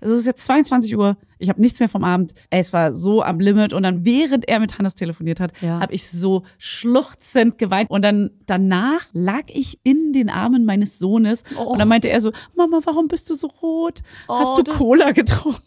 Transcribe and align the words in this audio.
es 0.00 0.10
ist 0.10 0.26
jetzt 0.26 0.44
22 0.44 0.96
Uhr, 0.96 1.16
ich 1.38 1.48
habe 1.48 1.60
nichts 1.60 1.80
mehr 1.80 1.88
vom 1.88 2.04
Abend. 2.04 2.34
Es 2.50 2.72
war 2.72 2.92
so 2.92 3.22
am 3.22 3.40
Limit 3.40 3.72
und 3.72 3.82
dann 3.82 4.04
während 4.04 4.48
er 4.48 4.60
mit 4.60 4.78
Hannes 4.78 4.94
telefoniert 4.94 5.40
hat, 5.40 5.52
Ja. 5.60 5.80
habe 5.80 5.92
ich 5.94 6.08
so 6.08 6.42
schluchzend 6.58 7.58
geweint 7.58 7.90
und 7.90 8.02
dann 8.02 8.30
danach 8.46 9.06
lag 9.12 9.42
ich 9.48 9.78
in 9.84 10.12
den 10.12 10.30
Armen 10.30 10.64
meines 10.64 10.98
Sohnes 10.98 11.44
und 11.56 11.78
dann 11.78 11.88
meinte 11.88 12.08
er 12.08 12.20
so, 12.20 12.32
Mama, 12.56 12.80
warum 12.84 13.08
bist 13.08 13.28
du 13.30 13.34
so 13.34 13.48
rot? 13.62 14.00
Hast 14.28 14.52
Oh, 14.52 14.56
du 14.56 14.62
das- 14.62 14.76
Cola 14.76 15.10
getrunken? 15.12 15.60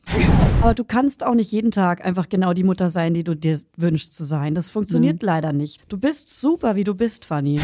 Aber 0.61 0.73
du 0.73 0.83
kannst 0.83 1.25
auch 1.25 1.33
nicht 1.35 1.51
jeden 1.51 1.71
Tag 1.71 2.05
einfach 2.05 2.29
genau 2.29 2.53
die 2.53 2.63
Mutter 2.63 2.89
sein, 2.89 3.13
die 3.13 3.23
du 3.23 3.35
dir 3.35 3.57
wünschst 3.77 4.13
zu 4.13 4.23
sein. 4.23 4.53
Das 4.53 4.69
funktioniert 4.69 5.23
leider 5.23 5.53
nicht. 5.53 5.81
Du 5.89 5.97
bist 5.97 6.29
super, 6.39 6.75
wie 6.75 6.83
du 6.83 6.93
bist, 6.93 7.25
Fanny. 7.25 7.59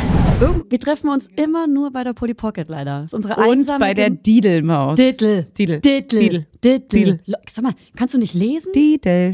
Wir 0.69 0.79
treffen 0.79 1.09
uns 1.09 1.27
immer 1.35 1.67
nur 1.67 1.91
bei 1.91 2.03
der 2.03 2.13
Polly 2.13 2.33
Pocket 2.33 2.67
leider. 2.69 3.01
Das 3.01 3.05
ist 3.05 3.13
unsere 3.13 3.35
Und 3.47 3.67
bei 3.79 3.93
der 3.93 4.09
Didelmaus. 4.09 4.95
Diddle. 4.95 5.43
Diddle. 5.57 5.79
Diddle. 5.79 6.45
Didel. 6.63 7.19
Lo- 7.25 7.37
Sag 7.49 7.63
mal, 7.63 7.73
kannst 7.97 8.13
du 8.13 8.19
nicht 8.19 8.33
lesen? 8.33 8.71
Didel. 8.73 9.33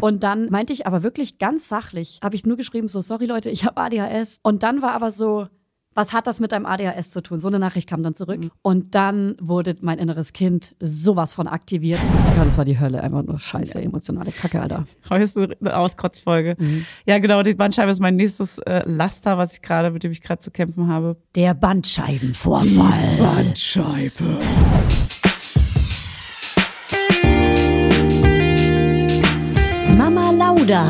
Und 0.00 0.22
dann 0.22 0.48
meinte 0.50 0.72
ich 0.72 0.86
aber 0.86 1.02
wirklich 1.02 1.38
ganz 1.38 1.68
sachlich, 1.68 2.20
habe 2.22 2.36
ich 2.36 2.46
nur 2.46 2.56
geschrieben, 2.56 2.88
so, 2.88 3.00
sorry 3.00 3.26
Leute, 3.26 3.50
ich 3.50 3.64
habe 3.64 3.76
ADHS. 3.76 4.38
Und 4.42 4.62
dann 4.62 4.80
war 4.80 4.92
aber 4.92 5.10
so, 5.10 5.48
was 5.94 6.12
hat 6.12 6.28
das 6.28 6.38
mit 6.38 6.52
deinem 6.52 6.64
ADHS 6.64 7.10
zu 7.10 7.20
tun? 7.22 7.40
So 7.40 7.48
eine 7.48 7.58
Nachricht 7.58 7.88
kam 7.88 8.04
dann 8.04 8.14
zurück. 8.14 8.40
Und 8.62 8.94
dann 8.94 9.34
wurde 9.40 9.74
mein 9.80 9.98
inneres 9.98 10.32
Kind 10.32 10.76
sowas 10.78 11.34
von 11.34 11.48
aktiviert. 11.48 11.98
Ja, 12.36 12.44
das 12.44 12.56
war 12.56 12.64
die 12.64 12.78
Hölle, 12.78 13.02
einfach 13.02 13.24
nur 13.24 13.40
scheiße, 13.40 13.80
emotionale 13.82 14.30
Kacke, 14.30 14.62
Alter. 14.62 14.84
Heute 15.10 15.56
eine 15.60 15.76
Auskotzfolge. 15.76 16.54
Mhm. 16.56 16.86
Ja, 17.04 17.18
genau, 17.18 17.42
die 17.42 17.54
Bandscheibe 17.54 17.90
ist 17.90 17.98
mein 17.98 18.14
nächstes 18.14 18.58
äh, 18.58 18.82
Laster, 18.84 19.38
was 19.38 19.54
ich 19.54 19.62
gerade, 19.62 19.90
mit 19.90 20.04
dem 20.04 20.12
ich 20.12 20.22
gerade 20.22 20.38
zu 20.38 20.52
kämpfen 20.52 20.86
habe. 20.86 21.16
Der 21.34 21.54
Bandscheibenvorfall. 21.54 23.16
Bandscheibe. 23.18 24.38
Lauda. 30.68 30.84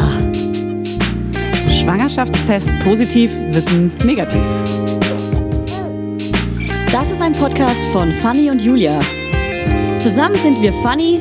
Schwangerschaftstest 1.70 2.68
positiv, 2.82 3.32
Wissen 3.52 3.92
negativ. 4.04 4.42
Das 6.90 7.12
ist 7.12 7.22
ein 7.22 7.32
Podcast 7.32 7.86
von 7.92 8.10
Fanny 8.20 8.50
und 8.50 8.60
Julia. 8.60 8.98
Zusammen 9.96 10.34
sind 10.34 10.60
wir 10.60 10.72
Fanny. 10.82 11.20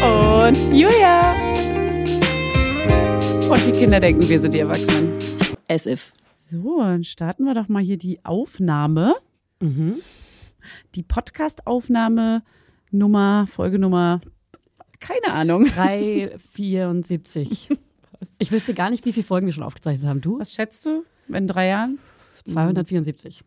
Und 0.00 0.56
Julia. 0.72 1.34
Und 3.50 3.66
die 3.66 3.72
Kinder 3.72 3.98
denken, 3.98 4.28
wir 4.28 4.38
sind 4.38 4.54
die 4.54 4.60
Erwachsenen. 4.60 5.18
As 5.68 5.86
if. 5.86 6.12
So, 6.38 6.78
dann 6.78 7.02
starten 7.02 7.46
wir 7.46 7.54
doch 7.54 7.66
mal 7.66 7.82
hier 7.82 7.98
die 7.98 8.24
Aufnahme. 8.24 9.16
Mhm. 9.60 9.96
Die 10.94 11.02
Podcast-Aufnahme 11.02 12.44
Nummer, 12.92 13.48
Folgenummer, 13.48 14.20
keine 15.00 15.32
Ahnung. 15.32 15.66
374. 15.66 17.70
Ich 18.38 18.50
wüsste 18.50 18.72
gar 18.72 18.88
nicht, 18.88 19.04
wie 19.04 19.12
viele 19.12 19.26
Folgen 19.26 19.46
wir 19.46 19.52
schon 19.52 19.62
aufgezeichnet 19.62 20.08
haben. 20.08 20.22
Du? 20.22 20.38
Was 20.38 20.54
schätzt 20.54 20.86
du 20.86 21.04
in 21.28 21.46
drei 21.46 21.68
Jahren? 21.68 21.98
274. 22.46 23.44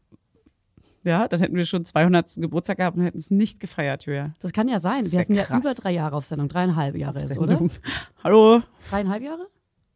Ja, 1.03 1.27
dann 1.27 1.39
hätten 1.39 1.55
wir 1.55 1.65
schon 1.65 1.85
200. 1.85 2.35
Geburtstag 2.35 2.77
gehabt 2.77 2.95
und 2.95 3.03
hätten 3.03 3.17
es 3.17 3.31
nicht 3.31 3.59
gefeiert, 3.59 4.05
Julia. 4.05 4.33
Das 4.41 4.53
kann 4.53 4.67
ja 4.67 4.79
sein. 4.79 5.11
Wir 5.11 5.23
sind 5.23 5.35
ja 5.35 5.57
über 5.57 5.73
drei 5.73 5.91
Jahre 5.91 6.15
auf 6.15 6.25
Sendung. 6.25 6.49
Dreieinhalb 6.49 6.95
Jahre 6.95 7.19
jetzt, 7.19 7.37
oder? 7.37 7.57
Sendung. 7.57 7.71
Hallo. 8.23 8.61
Dreieinhalb 8.89 9.23
Jahre? 9.23 9.47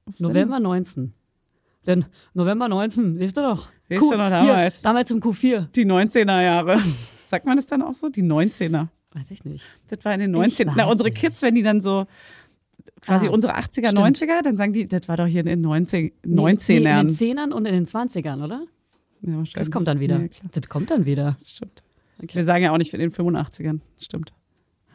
Auf 0.05 0.17
Sendung. 0.17 0.33
November 0.33 0.59
19. 0.59 1.13
Denn 1.85 2.05
November 2.33 2.69
19, 2.69 3.19
wisst 3.19 3.37
ihr 3.37 3.43
doch. 3.43 3.67
Wisst 3.89 4.11
ihr 4.11 4.17
noch 4.17 4.29
damals? 4.29 4.77
Hier, 4.77 4.83
damals 4.83 5.11
im 5.11 5.19
Q4. 5.19 5.67
Die 5.67 5.85
19er 5.85 6.41
Jahre. 6.41 6.79
Sagt 7.27 7.45
man 7.45 7.57
das 7.57 7.65
dann 7.65 7.81
auch 7.81 7.93
so? 7.93 8.09
Die 8.09 8.23
19er. 8.23 8.87
Weiß 9.13 9.31
ich 9.31 9.45
nicht. 9.45 9.69
Das 9.87 10.03
war 10.05 10.13
in 10.13 10.19
den 10.21 10.31
Ich 10.31 10.37
19. 10.39 10.71
Na, 10.75 10.85
unsere 10.85 11.09
nicht. 11.09 11.19
Kids, 11.19 11.41
wenn 11.41 11.55
die 11.55 11.63
dann 11.63 11.81
so 11.81 12.05
quasi 13.01 13.27
Ah, 13.27 13.31
unsere 13.31 13.55
80er, 13.57 13.91
stimmt. 13.91 13.99
90er, 14.17 14.41
dann 14.43 14.57
sagen 14.57 14.73
die, 14.73 14.87
das 14.87 15.07
war 15.07 15.17
doch 15.17 15.27
hier 15.27 15.41
in 15.41 15.45
den 15.47 15.61
19, 15.61 16.11
Nee, 16.23 16.41
19ern. 16.41 16.79
Nee, 16.79 16.99
in 17.01 17.07
den 17.07 17.09
Zehnern 17.15 17.53
und 17.53 17.65
in 17.65 17.73
den 17.73 17.85
Zwanzigern, 17.85 18.41
oder? 18.41 18.63
ja. 19.21 19.43
Das 19.53 19.69
kommt 19.71 19.87
dann 19.87 19.99
wieder. 19.99 20.19
Ja. 20.21 20.27
Das 20.51 20.67
kommt 20.69 20.89
dann 20.91 21.05
wieder. 21.05 21.37
Stimmt. 21.45 21.83
Okay. 22.21 22.35
Wir 22.35 22.43
sagen 22.43 22.63
ja 22.63 22.71
auch 22.71 22.77
nicht 22.77 22.93
in 22.93 22.99
den 22.99 23.11
85ern. 23.11 23.79
Stimmt. 23.99 24.33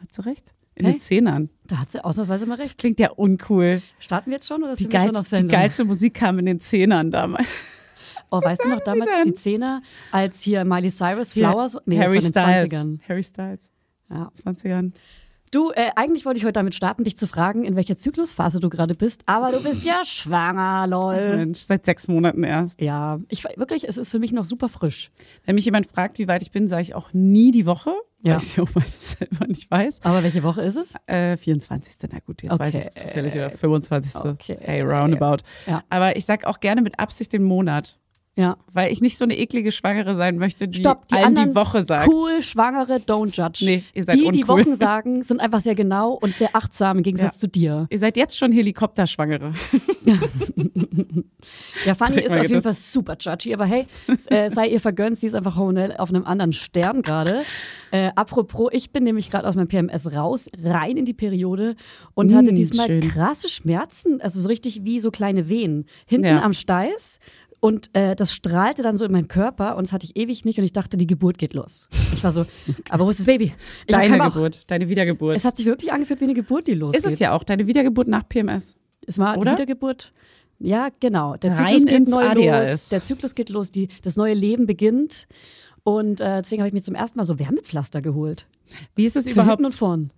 Hat 0.01 0.13
sie 0.13 0.25
recht? 0.25 0.53
In 0.75 0.85
Hä? 0.85 0.91
den 0.93 0.99
Zehnern. 0.99 1.49
Da 1.67 1.77
hat 1.77 1.91
sie 1.91 2.03
ausnahmsweise 2.03 2.45
mal 2.45 2.55
Das 2.57 2.67
recht. 2.67 2.77
klingt 2.77 2.99
ja 2.99 3.11
uncool. 3.11 3.81
Starten 3.99 4.31
wir 4.31 4.35
jetzt 4.35 4.47
schon 4.47 4.63
oder 4.63 4.75
Die 4.75 4.83
sind 4.83 4.93
wir 4.93 4.99
schon 4.99 5.09
auf 5.09 5.13
geilste, 5.15 5.29
die 5.29 5.35
Sendung? 5.37 5.51
geilste 5.59 5.85
Musik 5.85 6.13
kam 6.13 6.39
in 6.39 6.45
den 6.45 6.59
Zehnern 6.59 7.11
damals. 7.11 7.49
Oh, 8.31 8.41
weißt 8.41 8.63
du 8.63 8.69
noch 8.69 8.79
damals 8.81 9.09
die 9.25 9.33
Zehner, 9.33 9.81
als 10.11 10.41
hier 10.41 10.63
Miley 10.63 10.89
Cyrus 10.91 11.33
Flowers? 11.33 11.77
Nee, 11.85 11.97
Harry 11.99 12.19
das 12.19 12.33
war 12.35 12.47
in 12.63 12.69
den 12.69 12.69
Styles. 12.69 12.73
20ern. 12.73 12.99
Harry 13.09 13.23
Styles. 13.23 13.69
Ja. 14.09 14.31
20ern. 14.43 14.93
Du, 15.51 15.71
äh, 15.71 15.89
eigentlich 15.95 16.25
wollte 16.27 16.37
ich 16.37 16.43
heute 16.43 16.53
damit 16.53 16.75
starten, 16.75 17.03
dich 17.03 17.17
zu 17.17 17.25
fragen, 17.25 17.63
in 17.63 17.75
welcher 17.75 17.97
Zyklusphase 17.97 18.59
du 18.59 18.69
gerade 18.69 18.93
bist, 18.93 19.23
aber 19.25 19.51
du 19.51 19.63
bist 19.63 19.83
ja 19.83 20.05
schwanger, 20.05 20.85
lol. 20.85 21.37
Mensch, 21.37 21.61
seit 21.61 21.87
sechs 21.87 22.07
Monaten 22.07 22.43
erst. 22.43 22.79
Ja, 22.83 23.19
ich 23.29 23.43
wirklich, 23.55 23.87
es 23.87 23.97
ist 23.97 24.11
für 24.11 24.19
mich 24.19 24.31
noch 24.31 24.45
super 24.45 24.69
frisch. 24.69 25.09
Wenn 25.45 25.55
mich 25.55 25.65
jemand 25.65 25.87
fragt, 25.91 26.19
wie 26.19 26.27
weit 26.27 26.43
ich 26.43 26.51
bin, 26.51 26.67
sage 26.67 26.83
ich 26.83 26.93
auch 26.93 27.13
nie 27.13 27.49
die 27.49 27.65
Woche, 27.65 27.93
Ja. 28.21 28.33
weil 28.33 28.37
ich 28.37 28.43
es 28.43 28.55
ja 28.57 28.63
auch 28.63 28.75
meistens 28.75 29.11
selber 29.19 29.47
nicht 29.47 29.71
weiß. 29.71 30.01
Aber 30.03 30.21
welche 30.21 30.43
Woche 30.43 30.61
ist 30.61 30.75
es? 30.75 30.93
Äh, 31.07 31.35
24. 31.35 31.95
Na 32.11 32.19
gut, 32.19 32.43
jetzt 32.43 32.51
Okay. 32.53 32.59
weiß 32.65 32.75
ich 32.75 32.81
es 32.81 32.89
zufällig. 32.91 33.33
Oder 33.33 33.49
25. 33.49 34.15
Okay. 34.17 34.57
Hey, 34.61 34.81
roundabout. 34.83 35.37
Ja. 35.65 35.81
Aber 35.89 36.15
ich 36.15 36.25
sag 36.25 36.45
auch 36.45 36.59
gerne 36.59 36.83
mit 36.83 36.99
Absicht 36.99 37.33
den 37.33 37.41
Monat. 37.43 37.97
Ja. 38.39 38.55
Weil 38.71 38.91
ich 38.91 39.01
nicht 39.01 39.17
so 39.17 39.25
eine 39.25 39.37
eklige 39.37 39.71
Schwangere 39.73 40.15
sein 40.15 40.37
möchte, 40.37 40.67
die, 40.69 40.79
Stopp, 40.79 41.09
die 41.09 41.15
allen 41.15 41.35
die 41.35 41.55
Woche 41.55 41.83
sagt. 41.83 42.07
cool, 42.07 42.41
Schwangere, 42.41 42.95
don't 43.05 43.35
judge. 43.35 43.65
Nee, 43.65 43.83
ihr 43.93 44.05
seid 44.05 44.15
die, 44.15 44.19
die 44.31 44.43
uncool. 44.43 44.61
Wochen 44.61 44.75
sagen, 44.75 45.23
sind 45.23 45.41
einfach 45.41 45.59
sehr 45.59 45.75
genau 45.75 46.13
und 46.13 46.35
sehr 46.37 46.55
achtsam 46.55 46.97
im 46.97 47.03
Gegensatz 47.03 47.35
Ja. 47.35 47.39
zu 47.41 47.47
dir. 47.49 47.87
Ihr 47.89 47.99
seid 47.99 48.15
jetzt 48.15 48.37
schon 48.37 48.51
Helikopterschwangere. 48.53 49.53
Ja, 51.85 51.95
Fanny 51.95 52.19
ist 52.21 52.31
auf 52.31 52.41
jeden 52.41 52.55
das. 52.55 52.63
Fall 52.63 52.73
super 52.73 53.15
judgy, 53.19 53.53
aber 53.53 53.65
hey, 53.65 53.85
äh, 54.27 54.49
sei 54.49 54.67
ihr 54.67 54.81
vergönnt, 54.81 55.17
sie 55.17 55.27
ist 55.27 55.35
einfach 55.35 55.55
hormonell 55.55 55.95
auf 55.97 56.09
einem 56.09 56.25
anderen 56.25 56.51
Stern 56.53 57.01
gerade. 57.01 57.43
Äh, 57.91 58.11
apropos, 58.15 58.69
ich 58.73 58.91
bin 58.91 59.03
nämlich 59.03 59.31
gerade 59.31 59.47
aus 59.47 59.55
meinem 59.55 59.67
PMS 59.69 60.11
raus, 60.11 60.49
rein 60.61 60.97
in 60.97 61.05
die 61.05 61.13
Periode 61.13 61.75
und 62.13 62.33
hatte 62.33 62.51
Mm, 62.51 62.55
diesmal 62.55 62.87
schön. 62.87 63.01
krasse 63.01 63.47
Schmerzen, 63.47 64.19
also 64.21 64.41
so 64.41 64.47
richtig 64.49 64.83
wie 64.83 64.99
so 64.99 65.11
kleine 65.11 65.47
Wehen. 65.49 65.85
Hinten 66.05 66.27
Ja. 66.27 66.41
am 66.43 66.53
Steiß 66.53 67.19
und 67.59 67.93
äh, 67.93 68.15
das 68.15 68.33
strahlte 68.33 68.83
dann 68.83 68.95
so 68.95 69.05
in 69.05 69.11
meinen 69.11 69.27
Körper 69.27 69.75
und 69.75 69.87
das 69.87 69.93
hatte 69.93 70.05
ich 70.05 70.15
ewig 70.15 70.45
nicht 70.45 70.57
und 70.59 70.65
ich 70.65 70.71
dachte, 70.71 70.97
die 70.97 71.07
Geburt 71.07 71.37
geht 71.37 71.53
los. 71.53 71.89
Ich 72.13 72.23
war 72.23 72.31
so, 72.31 72.45
aber 72.89 73.05
wo 73.05 73.09
ist 73.09 73.19
das 73.19 73.25
Baby? 73.25 73.53
Ich 73.85 73.95
Deine. 73.95 74.17
Geburt, 74.17 74.69
deine 74.71 74.89
Wiedergeburt. 74.89 75.35
Es 75.35 75.45
hat 75.45 75.57
sich 75.57 75.65
wirklich 75.65 75.91
angefühlt 75.91 76.19
wie 76.21 76.25
eine 76.25 76.33
Geburt, 76.33 76.67
die 76.67 76.73
losgeht. 76.73 77.05
ist 77.05 77.11
es 77.13 77.19
ja 77.19 77.33
auch, 77.33 77.43
deine 77.43 77.67
Wiedergeburt 77.67 78.07
nach 78.07 78.27
PMS. 78.27 78.77
Es 79.05 79.17
war 79.17 79.37
Oder? 79.37 79.51
die 79.51 79.61
Wiedergeburt. 79.61 80.13
Ja, 80.59 80.89
genau. 80.99 81.35
Der 81.37 81.57
Rein 81.57 81.79
Zyklus 81.79 81.85
geht 81.85 82.07
neu 82.09 82.27
ADHS. 82.27 82.71
los. 82.71 82.89
Der 82.89 83.03
Zyklus 83.03 83.35
geht 83.35 83.49
los. 83.49 83.71
Die, 83.71 83.87
das 84.03 84.17
neue 84.17 84.33
Leben 84.33 84.65
beginnt. 84.65 85.27
Und 85.83 86.19
äh, 86.21 86.41
deswegen 86.41 86.61
habe 86.61 86.67
ich 86.67 86.73
mir 86.73 86.81
zum 86.81 86.95
ersten 86.95 87.17
Mal 87.17 87.25
so 87.25 87.39
Wärmepflaster 87.39 88.01
geholt. 88.01 88.45
Wie 88.95 89.05
ist 89.05 89.15
es 89.15 89.25
Für 89.25 89.31
überhaupt 89.31 89.51
hinten 89.51 89.65
und 89.65 89.73
vorn. 89.73 90.11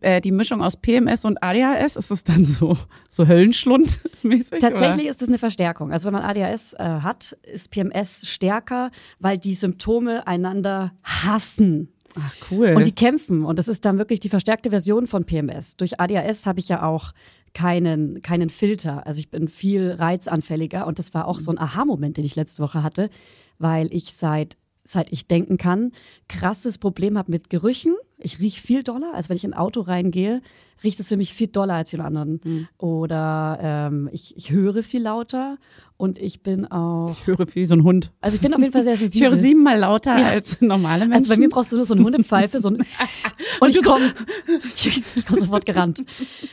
Äh, 0.00 0.20
die 0.20 0.32
Mischung 0.32 0.62
aus 0.62 0.76
PMS 0.76 1.24
und 1.24 1.42
ADHS? 1.42 1.96
Ist 1.96 2.10
es 2.10 2.24
dann 2.24 2.46
so, 2.46 2.76
so 3.08 3.24
Höllenschlund-mäßig? 3.24 4.58
Tatsächlich 4.60 5.04
Oder? 5.04 5.10
ist 5.10 5.22
das 5.22 5.28
eine 5.28 5.38
Verstärkung. 5.38 5.92
Also 5.92 6.06
wenn 6.06 6.14
man 6.14 6.22
ADHS 6.22 6.74
äh, 6.74 6.84
hat, 6.84 7.36
ist 7.42 7.70
PMS 7.70 8.26
stärker, 8.26 8.90
weil 9.18 9.38
die 9.38 9.54
Symptome 9.54 10.26
einander 10.26 10.92
hassen. 11.02 11.88
Ach, 12.18 12.34
cool. 12.50 12.74
Und 12.76 12.86
die 12.86 12.92
kämpfen. 12.92 13.44
Und 13.44 13.58
das 13.58 13.68
ist 13.68 13.84
dann 13.84 13.98
wirklich 13.98 14.20
die 14.20 14.28
verstärkte 14.28 14.70
Version 14.70 15.06
von 15.06 15.24
PMS. 15.24 15.76
Durch 15.76 15.98
ADHS 15.98 16.46
habe 16.46 16.60
ich 16.60 16.68
ja 16.68 16.82
auch 16.82 17.12
keinen, 17.54 18.20
keinen 18.22 18.50
Filter. 18.50 19.06
Also 19.06 19.20
ich 19.20 19.30
bin 19.30 19.48
viel 19.48 19.92
reizanfälliger. 19.92 20.86
Und 20.86 20.98
das 20.98 21.14
war 21.14 21.26
auch 21.26 21.40
so 21.40 21.50
ein 21.50 21.58
Aha-Moment, 21.58 22.16
den 22.16 22.24
ich 22.24 22.36
letzte 22.36 22.62
Woche 22.62 22.82
hatte, 22.82 23.10
weil 23.58 23.88
ich 23.92 24.14
seit, 24.14 24.56
seit 24.84 25.12
ich 25.12 25.26
denken 25.26 25.56
kann, 25.58 25.92
krasses 26.28 26.78
Problem 26.78 27.16
habe 27.16 27.30
mit 27.30 27.50
Gerüchen. 27.50 27.94
Ich 28.18 28.38
rieche 28.38 28.60
viel 28.60 28.82
doller. 28.82 29.12
Also 29.14 29.28
wenn 29.28 29.36
ich 29.36 29.44
in 29.44 29.52
ein 29.52 29.58
Auto 29.58 29.80
reingehe, 29.80 30.42
riecht 30.82 31.00
es 31.00 31.08
für 31.08 31.16
mich 31.16 31.34
viel 31.34 31.48
doller 31.48 31.74
als 31.74 31.90
die 31.90 31.98
anderen. 31.98 32.40
Oder 32.78 33.58
ähm, 33.60 34.08
ich, 34.12 34.36
ich 34.36 34.50
höre 34.50 34.82
viel 34.82 35.02
lauter. 35.02 35.58
Und 36.02 36.18
ich 36.18 36.42
bin 36.42 36.66
auch. 36.66 37.12
ich 37.12 37.28
höre 37.28 37.46
wie 37.54 37.64
so 37.64 37.76
ein 37.76 37.84
Hund. 37.84 38.10
Also 38.20 38.34
ich 38.34 38.42
bin 38.42 38.52
auf 38.52 38.58
jeden 38.58 38.72
Fall 38.72 38.82
sehr 38.82 38.94
Ich 38.94 38.98
sensibel. 38.98 39.28
höre 39.28 39.36
siebenmal 39.36 39.78
lauter 39.78 40.12
als 40.14 40.60
normale 40.60 41.06
Menschen. 41.06 41.12
Also 41.22 41.32
bei 41.32 41.38
mir 41.38 41.48
brauchst 41.48 41.70
du 41.70 41.76
nur 41.76 41.84
so 41.84 41.94
eine 41.94 42.02
Hundepfeife, 42.02 42.58
so 42.58 42.70
ein 42.70 42.84
und 43.60 43.70
ich 43.70 43.80
komme 43.84 44.12
ich 44.76 45.24
komm 45.28 45.38
sofort 45.38 45.64
gerannt. 45.64 46.00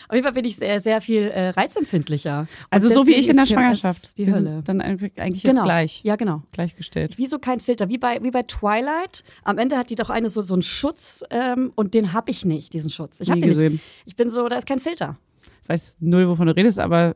Auf 0.08 0.14
jeden 0.14 0.24
Fall 0.24 0.34
bin 0.34 0.46
ich 0.46 0.56
sehr, 0.56 0.80
sehr 0.80 1.02
viel 1.02 1.24
äh, 1.24 1.50
reizempfindlicher. 1.50 2.42
Und 2.42 2.48
also 2.70 2.90
so 2.90 3.08
wie 3.08 3.16
ich 3.16 3.28
in 3.28 3.38
der 3.38 3.48
Schwangerschaft. 3.48 4.20
Die 4.20 4.32
Hölle. 4.32 4.62
dann 4.64 4.82
eigentlich 4.82 5.14
jetzt 5.18 5.44
Genau. 5.44 5.64
gleich. 5.64 6.04
Ja, 6.04 6.16
genau. 6.16 6.44
Gleichgestellt. 6.52 7.18
Wie 7.18 7.26
so 7.26 7.40
kein 7.40 7.60
Filter, 7.60 7.90
wie 7.90 7.98
bei, 7.98 8.22
wie 8.22 8.30
bei 8.30 8.44
Twilight. 8.44 9.24
Am 9.44 9.58
Ende 9.58 9.78
hat 9.80 9.90
die 9.90 9.96
doch 9.96 10.12
eine 10.12 10.30
so, 10.30 10.44
so 10.44 10.54
einen 10.54 10.62
Schutz 10.62 11.24
ähm, 11.32 11.72
und 11.74 11.96
den 11.96 12.14
habe 12.14 12.30
ich 12.30 12.46
nicht, 12.46 12.76
diesen 12.76 12.92
Schutz. 12.92 13.20
Ich 13.20 13.32
habe 13.32 13.40
den 13.40 13.50
gesehen. 13.50 13.72
nicht. 13.74 13.84
Ich 14.06 14.16
bin 14.16 14.30
so, 14.30 14.48
da 14.48 14.58
ist 14.58 14.68
kein 14.68 14.78
Filter. 14.80 15.18
Ich 15.64 15.70
weiß 15.70 15.98
null, 16.02 16.30
wovon 16.30 16.46
du 16.46 16.56
redest, 16.56 16.78
aber 16.78 17.16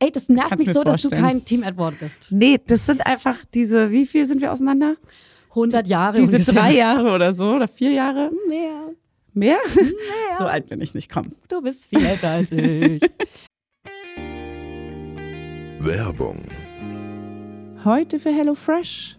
Ey, 0.00 0.10
das 0.10 0.28
nervt 0.28 0.50
kann's 0.50 0.64
mich 0.64 0.72
so, 0.74 0.82
dass 0.84 1.02
du 1.02 1.08
vorstellen. 1.08 1.22
kein 1.22 1.44
Team 1.44 1.62
Edward 1.62 1.98
bist. 2.00 2.30
nee, 2.32 2.60
das 2.66 2.86
sind 2.86 3.06
einfach 3.06 3.38
diese, 3.54 3.90
wie 3.90 4.06
viel 4.06 4.26
sind 4.26 4.40
wir 4.40 4.52
auseinander? 4.52 4.96
100 5.50 5.86
Jahre 5.86 6.16
Diese 6.16 6.36
ungefähr. 6.38 6.54
drei 6.54 6.72
Jahre 6.74 7.12
oder 7.14 7.32
so 7.32 7.52
oder 7.54 7.68
vier 7.68 7.92
Jahre? 7.92 8.30
Mehr. 8.48 8.80
Mehr? 9.34 9.58
So 10.38 10.44
alt 10.46 10.66
bin 10.66 10.80
ich 10.80 10.94
nicht, 10.94 11.10
komm. 11.10 11.32
Du 11.48 11.60
bist 11.62 11.86
viel 11.86 12.04
älter 12.04 12.30
als 12.30 12.50
ich. 12.52 13.00
Werbung. 15.80 16.42
Heute 17.84 18.18
für 18.18 18.30
HelloFresh. 18.30 19.18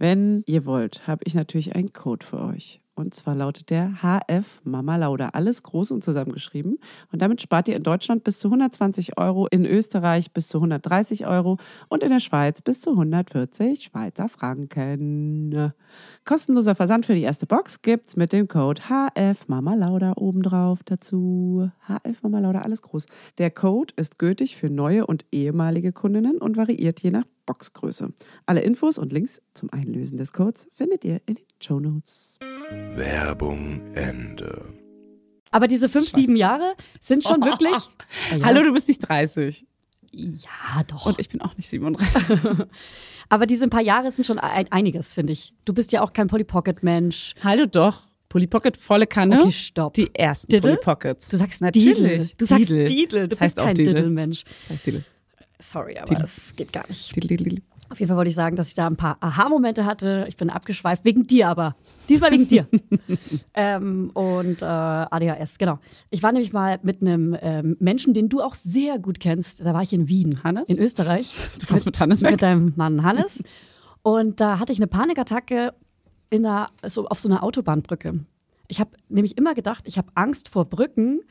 wenn 0.00 0.42
ihr 0.46 0.64
wollt, 0.64 1.06
habe 1.06 1.22
ich 1.26 1.34
natürlich 1.34 1.76
einen 1.76 1.92
Code 1.92 2.24
für 2.26 2.40
euch. 2.40 2.79
Und 3.00 3.14
zwar 3.14 3.34
lautet 3.34 3.70
der 3.70 3.94
HF 4.02 4.60
Mama 4.64 4.96
Lauda. 4.96 5.30
Alles 5.30 5.62
groß 5.62 5.90
und 5.90 6.04
zusammengeschrieben. 6.04 6.78
Und 7.10 7.22
damit 7.22 7.40
spart 7.40 7.66
ihr 7.68 7.76
in 7.76 7.82
Deutschland 7.82 8.24
bis 8.24 8.38
zu 8.38 8.48
120 8.48 9.16
Euro, 9.16 9.46
in 9.46 9.64
Österreich 9.64 10.32
bis 10.32 10.48
zu 10.48 10.58
130 10.58 11.26
Euro 11.26 11.56
und 11.88 12.02
in 12.02 12.10
der 12.10 12.20
Schweiz 12.20 12.60
bis 12.60 12.82
zu 12.82 12.90
140 12.90 13.82
Schweizer 13.82 14.28
Franken. 14.28 15.72
Kostenloser 16.26 16.74
Versand 16.74 17.06
für 17.06 17.14
die 17.14 17.22
erste 17.22 17.46
Box 17.46 17.80
gibt's 17.80 18.16
mit 18.16 18.34
dem 18.34 18.48
Code 18.48 18.82
HF 18.82 19.48
Mama 19.48 19.74
Lauda 19.74 20.12
obendrauf 20.16 20.80
dazu. 20.84 21.70
HF 21.88 22.22
Mama 22.22 22.40
Lauda, 22.40 22.60
alles 22.60 22.82
groß. 22.82 23.06
Der 23.38 23.50
Code 23.50 23.94
ist 23.96 24.18
gültig 24.18 24.56
für 24.56 24.68
neue 24.68 25.06
und 25.06 25.24
ehemalige 25.32 25.92
Kundinnen 25.92 26.36
und 26.36 26.58
variiert 26.58 27.00
je 27.00 27.12
nach 27.12 27.24
Boxgröße. 27.46 28.12
Alle 28.44 28.60
Infos 28.60 28.98
und 28.98 29.12
Links 29.12 29.40
zum 29.54 29.72
Einlösen 29.72 30.18
des 30.18 30.34
Codes 30.34 30.68
findet 30.70 31.04
ihr 31.04 31.22
in 31.26 31.36
den 31.36 31.46
Show 31.60 31.80
Notes. 31.80 32.38
Werbung 32.70 33.80
Ende. 33.94 34.72
Aber 35.50 35.66
diese 35.66 35.88
fünf, 35.88 36.08
sieben 36.10 36.36
Jahre 36.36 36.74
sind 37.00 37.24
schon 37.24 37.42
wirklich. 37.42 37.72
Ja. 38.36 38.44
Hallo, 38.46 38.64
du 38.64 38.72
bist 38.72 38.88
nicht 38.88 38.98
30. 38.98 39.64
Ja, 40.10 40.82
doch. 40.88 41.06
Und 41.06 41.20
ich 41.20 41.28
bin 41.28 41.40
auch 41.42 41.56
nicht 41.56 41.68
37. 41.68 42.66
Aber 43.28 43.46
diese 43.46 43.68
paar 43.68 43.80
Jahre 43.82 44.10
sind 44.10 44.24
schon 44.26 44.40
ein, 44.40 44.66
einiges, 44.72 45.12
finde 45.14 45.32
ich. 45.32 45.54
Du 45.64 45.72
bist 45.72 45.92
ja 45.92 46.02
auch 46.02 46.12
kein 46.12 46.26
Polly 46.26 46.42
Pocket 46.42 46.82
Mensch. 46.82 47.34
Hallo 47.44 47.66
doch. 47.66 48.02
Polly 48.28 48.48
Pocket 48.48 48.76
volle 48.76 49.06
Kanne. 49.06 49.42
Okay, 49.42 49.52
stopp. 49.52 49.94
Die 49.94 50.12
ersten 50.12 50.50
Diddle? 50.50 50.72
Polly 50.72 50.82
Pockets. 50.82 51.28
Du 51.28 51.36
sagst 51.36 51.60
Natürlich. 51.60 51.94
Diddle. 51.98 52.28
Du 52.36 52.44
sagst 52.44 52.68
Diddle. 52.68 52.84
Diddle. 52.84 53.20
Du 53.22 53.28
Das 53.28 53.38
bist 53.38 53.60
auch 53.60 53.64
kein 53.64 53.74
Diddle. 53.76 53.94
Diddle-Mensch. 53.94 54.42
Das 54.44 54.70
heißt 54.70 54.86
Diddle. 54.86 55.04
Sorry, 55.60 55.96
aber 55.98 56.06
Diddle. 56.06 56.22
das 56.22 56.56
geht 56.56 56.72
gar 56.72 56.86
nicht. 56.88 57.14
Diddle, 57.14 57.28
diddle, 57.28 57.44
diddle. 57.50 57.62
Auf 57.90 57.98
jeden 57.98 58.08
Fall 58.08 58.16
wollte 58.16 58.28
ich 58.28 58.36
sagen, 58.36 58.54
dass 58.54 58.68
ich 58.68 58.74
da 58.74 58.86
ein 58.86 58.94
paar 58.94 59.16
Aha-Momente 59.18 59.84
hatte. 59.84 60.24
Ich 60.28 60.36
bin 60.36 60.48
abgeschweift, 60.48 61.04
wegen 61.04 61.26
dir 61.26 61.48
aber. 61.48 61.74
Diesmal 62.08 62.30
wegen 62.30 62.46
dir. 62.46 62.68
ähm, 63.54 64.10
und 64.14 64.62
äh, 64.62 64.64
ADHS, 64.64 65.58
genau. 65.58 65.80
Ich 66.10 66.22
war 66.22 66.30
nämlich 66.30 66.52
mal 66.52 66.78
mit 66.84 67.02
einem 67.02 67.36
ähm, 67.42 67.76
Menschen, 67.80 68.14
den 68.14 68.28
du 68.28 68.42
auch 68.42 68.54
sehr 68.54 69.00
gut 69.00 69.18
kennst. 69.18 69.66
Da 69.66 69.74
war 69.74 69.82
ich 69.82 69.92
in 69.92 70.08
Wien. 70.08 70.44
Hannes? 70.44 70.68
In 70.68 70.78
Österreich. 70.78 71.34
Du 71.58 71.66
fährst 71.66 71.84
mit 71.84 71.98
Hannes 71.98 72.22
weg? 72.22 72.30
Mit 72.30 72.42
deinem 72.42 72.74
Mann 72.76 73.02
Hannes. 73.02 73.42
Und 74.02 74.40
da 74.40 74.60
hatte 74.60 74.72
ich 74.72 74.78
eine 74.78 74.86
Panikattacke 74.86 75.74
in 76.30 76.46
einer, 76.46 76.70
so 76.86 77.08
auf 77.08 77.18
so 77.18 77.28
einer 77.28 77.42
Autobahnbrücke. 77.42 78.20
Ich 78.68 78.78
habe 78.78 78.90
nämlich 79.08 79.36
immer 79.36 79.54
gedacht, 79.54 79.88
ich 79.88 79.98
habe 79.98 80.12
Angst 80.14 80.48
vor 80.48 80.64
Brücken 80.64 81.22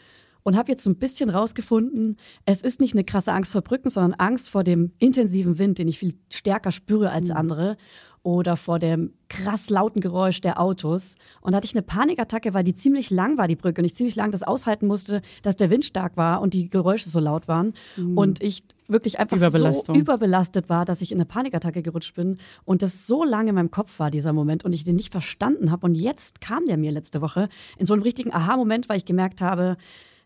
und 0.49 0.57
habe 0.57 0.71
jetzt 0.71 0.83
so 0.83 0.89
ein 0.89 0.95
bisschen 0.95 1.29
rausgefunden, 1.29 2.17
es 2.43 2.63
ist 2.63 2.81
nicht 2.81 2.95
eine 2.95 3.03
krasse 3.03 3.31
Angst 3.31 3.51
vor 3.51 3.61
Brücken, 3.61 3.91
sondern 3.91 4.15
Angst 4.15 4.49
vor 4.49 4.63
dem 4.63 4.93
intensiven 4.97 5.59
Wind, 5.59 5.77
den 5.77 5.87
ich 5.87 5.99
viel 5.99 6.15
stärker 6.31 6.71
spüre 6.71 7.11
als 7.11 7.29
andere 7.29 7.77
oder 8.23 8.57
vor 8.57 8.79
dem 8.79 9.13
krass 9.29 9.69
lauten 9.69 10.01
Geräusch 10.01 10.41
der 10.41 10.59
Autos. 10.59 11.13
Und 11.41 11.51
da 11.51 11.57
hatte 11.57 11.65
ich 11.65 11.75
eine 11.75 11.83
Panikattacke, 11.83 12.55
weil 12.55 12.63
die 12.63 12.73
ziemlich 12.73 13.11
lang 13.11 13.37
war, 13.37 13.47
die 13.47 13.55
Brücke, 13.55 13.79
und 13.79 13.85
ich 13.85 13.93
ziemlich 13.93 14.15
lang 14.15 14.31
das 14.31 14.41
aushalten 14.41 14.87
musste, 14.87 15.21
dass 15.43 15.55
der 15.55 15.69
Wind 15.69 15.85
stark 15.85 16.17
war 16.17 16.41
und 16.41 16.55
die 16.55 16.67
Geräusche 16.67 17.11
so 17.11 17.19
laut 17.19 17.47
waren. 17.47 17.73
Und 18.15 18.41
ich 18.41 18.63
wirklich 18.87 19.19
einfach 19.19 19.37
so 19.37 19.93
überbelastet 19.93 20.67
war, 20.67 20.83
dass 20.83 21.01
ich 21.01 21.11
in 21.11 21.19
eine 21.19 21.25
Panikattacke 21.25 21.83
gerutscht 21.83 22.15
bin 22.15 22.37
und 22.65 22.81
das 22.81 23.05
so 23.05 23.23
lange 23.23 23.49
in 23.49 23.55
meinem 23.55 23.69
Kopf 23.69 23.99
war, 23.99 24.09
dieser 24.09 24.33
Moment, 24.33 24.65
und 24.65 24.73
ich 24.73 24.83
den 24.83 24.95
nicht 24.95 25.11
verstanden 25.11 25.69
habe. 25.69 25.85
Und 25.85 25.93
jetzt 25.93 26.41
kam 26.41 26.65
der 26.65 26.77
mir 26.77 26.91
letzte 26.91 27.21
Woche 27.21 27.49
in 27.77 27.85
so 27.85 27.93
einem 27.93 28.01
richtigen 28.01 28.33
Aha-Moment, 28.33 28.89
weil 28.89 28.97
ich 28.97 29.05
gemerkt 29.05 29.41
habe, 29.41 29.77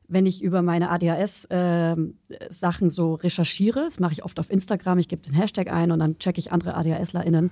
wenn 0.07 0.25
ich 0.25 0.41
über 0.41 0.61
meine 0.61 0.89
ADHS-Sachen 0.89 2.89
so 2.89 3.15
recherchiere, 3.15 3.85
das 3.85 3.99
mache 3.99 4.13
ich 4.13 4.23
oft 4.23 4.39
auf 4.39 4.49
Instagram, 4.49 4.99
ich 4.99 5.07
gebe 5.07 5.21
den 5.21 5.33
Hashtag 5.33 5.71
ein 5.71 5.91
und 5.91 5.99
dann 5.99 6.17
checke 6.19 6.39
ich 6.39 6.51
andere 6.51 6.75
ADHSlerInnen 6.75 7.51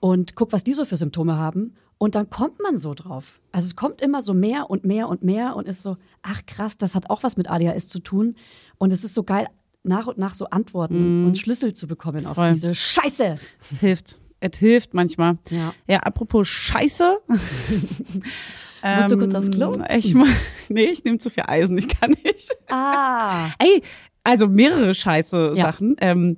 und 0.00 0.34
guck, 0.34 0.52
was 0.52 0.64
die 0.64 0.72
so 0.72 0.84
für 0.84 0.96
Symptome 0.96 1.36
haben. 1.36 1.74
Und 1.96 2.16
dann 2.16 2.28
kommt 2.28 2.60
man 2.60 2.76
so 2.76 2.92
drauf. 2.92 3.40
Also 3.52 3.66
es 3.66 3.76
kommt 3.76 4.02
immer 4.02 4.20
so 4.20 4.34
mehr 4.34 4.68
und 4.68 4.84
mehr 4.84 5.08
und 5.08 5.22
mehr 5.22 5.56
und 5.56 5.68
ist 5.68 5.80
so, 5.80 5.96
ach 6.22 6.44
krass, 6.44 6.76
das 6.76 6.94
hat 6.94 7.08
auch 7.08 7.22
was 7.22 7.36
mit 7.36 7.48
ADHS 7.48 7.88
zu 7.88 8.00
tun. 8.00 8.34
Und 8.76 8.92
es 8.92 9.04
ist 9.04 9.14
so 9.14 9.22
geil, 9.22 9.46
nach 9.84 10.06
und 10.06 10.18
nach 10.18 10.34
so 10.34 10.46
Antworten 10.46 11.26
und 11.26 11.38
Schlüssel 11.38 11.72
zu 11.72 11.86
bekommen 11.86 12.26
auf 12.26 12.34
Voll. 12.34 12.48
diese 12.48 12.74
Scheiße. 12.74 13.38
Es 13.70 13.80
hilft. 13.80 14.18
Es 14.40 14.58
hilft 14.58 14.92
manchmal. 14.92 15.38
Ja. 15.48 15.72
ja 15.86 16.00
apropos 16.00 16.48
Scheiße. 16.48 17.18
Musst 18.96 19.10
du 19.10 19.16
kurz 19.18 19.34
aufs 19.34 19.50
Klo? 19.50 19.76
Ich, 19.96 20.14
mu- 20.14 20.26
nee, 20.68 20.84
ich 20.86 21.04
nehme 21.04 21.18
zu 21.18 21.30
viel 21.30 21.44
Eisen. 21.46 21.78
Ich 21.78 21.88
kann 21.88 22.14
nicht. 22.24 22.50
Ah. 22.68 23.48
Ey, 23.58 23.82
also 24.24 24.48
mehrere 24.48 24.92
scheiße 24.94 25.52
Ja. 25.56 25.64
Sachen. 25.66 25.96
Ähm, 26.00 26.36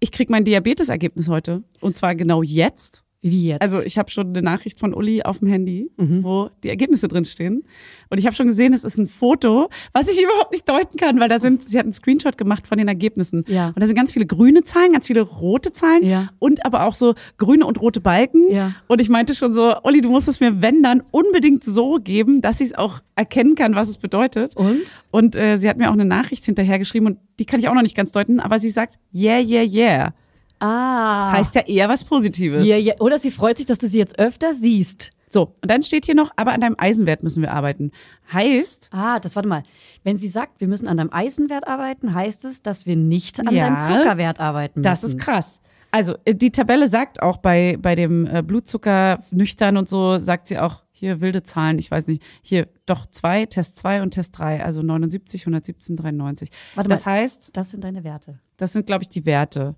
ich 0.00 0.12
krieg 0.12 0.28
mein 0.30 0.44
Diabetesergebnis 0.44 1.28
heute. 1.28 1.62
Und 1.80 1.96
zwar 1.96 2.14
genau 2.14 2.42
jetzt. 2.42 3.04
Wie 3.30 3.48
jetzt? 3.48 3.62
Also 3.62 3.80
ich 3.80 3.98
habe 3.98 4.10
schon 4.10 4.28
eine 4.28 4.42
Nachricht 4.42 4.78
von 4.80 4.94
Uli 4.94 5.22
auf 5.22 5.40
dem 5.40 5.48
Handy, 5.48 5.90
Mhm. 5.96 6.22
wo 6.24 6.50
die 6.64 6.68
Ergebnisse 6.68 7.08
drin 7.08 7.24
stehen. 7.24 7.64
Und 8.08 8.18
ich 8.18 8.26
habe 8.26 8.36
schon 8.36 8.46
gesehen, 8.46 8.72
es 8.72 8.84
ist 8.84 8.98
ein 8.98 9.06
Foto, 9.06 9.68
was 9.92 10.08
ich 10.08 10.20
überhaupt 10.22 10.52
nicht 10.52 10.68
deuten 10.68 10.96
kann, 10.96 11.18
weil 11.20 11.28
da 11.28 11.40
sind, 11.40 11.62
sie 11.62 11.78
hat 11.78 11.84
einen 11.84 11.92
Screenshot 11.92 12.38
gemacht 12.38 12.66
von 12.66 12.78
den 12.78 12.88
Ergebnissen. 12.88 13.44
Ja. 13.48 13.68
Und 13.68 13.80
da 13.80 13.86
sind 13.86 13.96
ganz 13.96 14.12
viele 14.12 14.26
grüne 14.26 14.62
Zahlen, 14.62 14.92
ganz 14.92 15.06
viele 15.08 15.22
rote 15.22 15.72
Zahlen 15.72 16.04
Ja. 16.04 16.28
und 16.38 16.64
aber 16.64 16.84
auch 16.86 16.94
so 16.94 17.14
grüne 17.38 17.66
und 17.66 17.80
rote 17.80 18.00
Balken. 18.00 18.50
Ja. 18.50 18.74
Und 18.86 19.00
ich 19.00 19.08
meinte 19.08 19.34
schon 19.34 19.52
so, 19.54 19.74
Uli, 19.82 20.00
du 20.00 20.10
musst 20.10 20.28
es 20.28 20.40
mir, 20.40 20.62
wenn 20.62 20.82
dann, 20.82 21.02
unbedingt 21.10 21.64
so 21.64 21.98
geben, 22.02 22.42
dass 22.42 22.60
ich 22.60 22.68
es 22.68 22.74
auch 22.74 23.00
erkennen 23.16 23.54
kann, 23.54 23.74
was 23.74 23.88
es 23.88 23.98
bedeutet. 23.98 24.56
Und? 24.56 25.02
Und 25.10 25.36
äh, 25.36 25.56
sie 25.56 25.68
hat 25.68 25.76
mir 25.78 25.88
auch 25.88 25.94
eine 25.94 26.04
Nachricht 26.04 26.44
hinterher 26.44 26.78
geschrieben 26.78 27.06
und 27.06 27.18
die 27.38 27.44
kann 27.44 27.60
ich 27.60 27.68
auch 27.68 27.74
noch 27.74 27.82
nicht 27.82 27.96
ganz 27.96 28.12
deuten, 28.12 28.40
aber 28.40 28.58
sie 28.60 28.70
sagt, 28.70 28.98
yeah, 29.14 29.38
yeah, 29.40 29.62
yeah. 29.62 30.14
Ah. 30.60 31.30
Das 31.30 31.38
heißt 31.40 31.54
ja 31.56 31.62
eher 31.62 31.88
was 31.88 32.04
Positives. 32.04 32.64
Ja, 32.66 32.76
ja. 32.76 32.94
Oder 33.00 33.18
sie 33.18 33.30
freut 33.30 33.56
sich, 33.58 33.66
dass 33.66 33.78
du 33.78 33.86
sie 33.86 33.98
jetzt 33.98 34.18
öfter 34.18 34.54
siehst. 34.54 35.10
So, 35.28 35.54
und 35.60 35.70
dann 35.70 35.82
steht 35.82 36.06
hier 36.06 36.14
noch, 36.14 36.30
aber 36.36 36.52
an 36.52 36.60
deinem 36.60 36.76
Eisenwert 36.78 37.22
müssen 37.22 37.42
wir 37.42 37.52
arbeiten. 37.52 37.90
Heißt, 38.32 38.90
Ah, 38.92 39.18
das 39.18 39.34
warte 39.36 39.48
mal. 39.48 39.64
Wenn 40.04 40.16
sie 40.16 40.28
sagt, 40.28 40.60
wir 40.60 40.68
müssen 40.68 40.88
an 40.88 40.96
deinem 40.96 41.12
Eisenwert 41.12 41.66
arbeiten, 41.66 42.14
heißt 42.14 42.44
es, 42.44 42.62
dass 42.62 42.86
wir 42.86 42.96
nicht 42.96 43.40
an 43.40 43.52
Ja. 43.54 43.64
deinem 43.68 43.80
Zuckerwert 43.80 44.40
arbeiten 44.40 44.80
müssen. 44.80 44.84
das 44.84 45.04
ist 45.04 45.18
krass. 45.18 45.60
Also, 45.90 46.14
äh, 46.24 46.34
die 46.34 46.50
Tabelle 46.52 46.88
sagt 46.88 47.22
auch 47.22 47.38
bei, 47.38 47.76
bei 47.80 47.94
dem 47.94 48.26
äh, 48.26 48.42
Blutzucker 48.42 49.18
nüchtern 49.30 49.76
und 49.76 49.88
so, 49.88 50.18
sagt 50.18 50.46
sie 50.48 50.58
auch 50.58 50.84
hier 50.92 51.20
wilde 51.20 51.42
Zahlen, 51.42 51.78
ich 51.78 51.90
weiß 51.90 52.06
nicht, 52.06 52.22
hier 52.40 52.68
doch 52.86 53.06
zwei, 53.06 53.44
Test 53.46 53.76
2 53.78 54.02
und 54.02 54.12
Test 54.12 54.38
3, 54.38 54.64
also 54.64 54.80
79, 54.82 55.42
117, 55.42 55.96
93. 55.96 56.50
Warte 56.74 56.88
das 56.88 57.04
mal. 57.04 57.12
heißt, 57.12 57.50
Das 57.54 57.70
sind 57.70 57.84
deine 57.84 58.02
Werte. 58.04 58.38
das 58.56 58.72
sind, 58.72 58.86
glaube 58.86 59.02
ich, 59.02 59.08
die 59.10 59.26
Werte. 59.26 59.74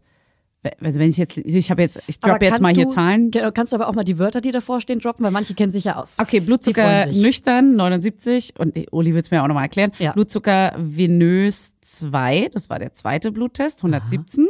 Also 0.82 1.00
wenn 1.00 1.10
ich 1.10 1.16
jetzt, 1.16 1.36
ich 1.36 1.70
habe 1.70 1.82
jetzt, 1.82 2.00
ich 2.06 2.18
droppe 2.20 2.44
jetzt 2.44 2.60
mal 2.60 2.74
hier 2.74 2.84
du- 2.84 2.90
Zahlen. 2.90 3.30
Genau, 3.30 3.50
Kannst 3.52 3.72
du 3.72 3.76
aber 3.76 3.88
auch 3.88 3.94
mal 3.94 4.04
die 4.04 4.18
Wörter, 4.18 4.40
die 4.40 4.50
davor 4.50 4.80
stehen, 4.80 4.98
droppen, 5.00 5.24
weil 5.24 5.30
manche 5.32 5.54
kennen 5.54 5.70
sich 5.72 5.84
ja 5.84 5.96
aus. 5.96 6.18
Okay, 6.18 6.40
Blutzucker 6.40 7.06
nüchtern 7.06 7.76
79 7.76 8.54
und 8.58 8.76
eh, 8.76 8.86
Uli 8.90 9.14
wird 9.14 9.26
es 9.26 9.30
mir 9.30 9.42
auch 9.42 9.48
nochmal 9.48 9.64
erklären. 9.64 9.92
Ja. 9.98 10.12
Blutzucker 10.12 10.74
venös 10.78 11.74
2, 11.80 12.50
das 12.52 12.68
war 12.70 12.78
der 12.78 12.92
zweite 12.94 13.32
Bluttest, 13.32 13.78
117. 13.82 14.46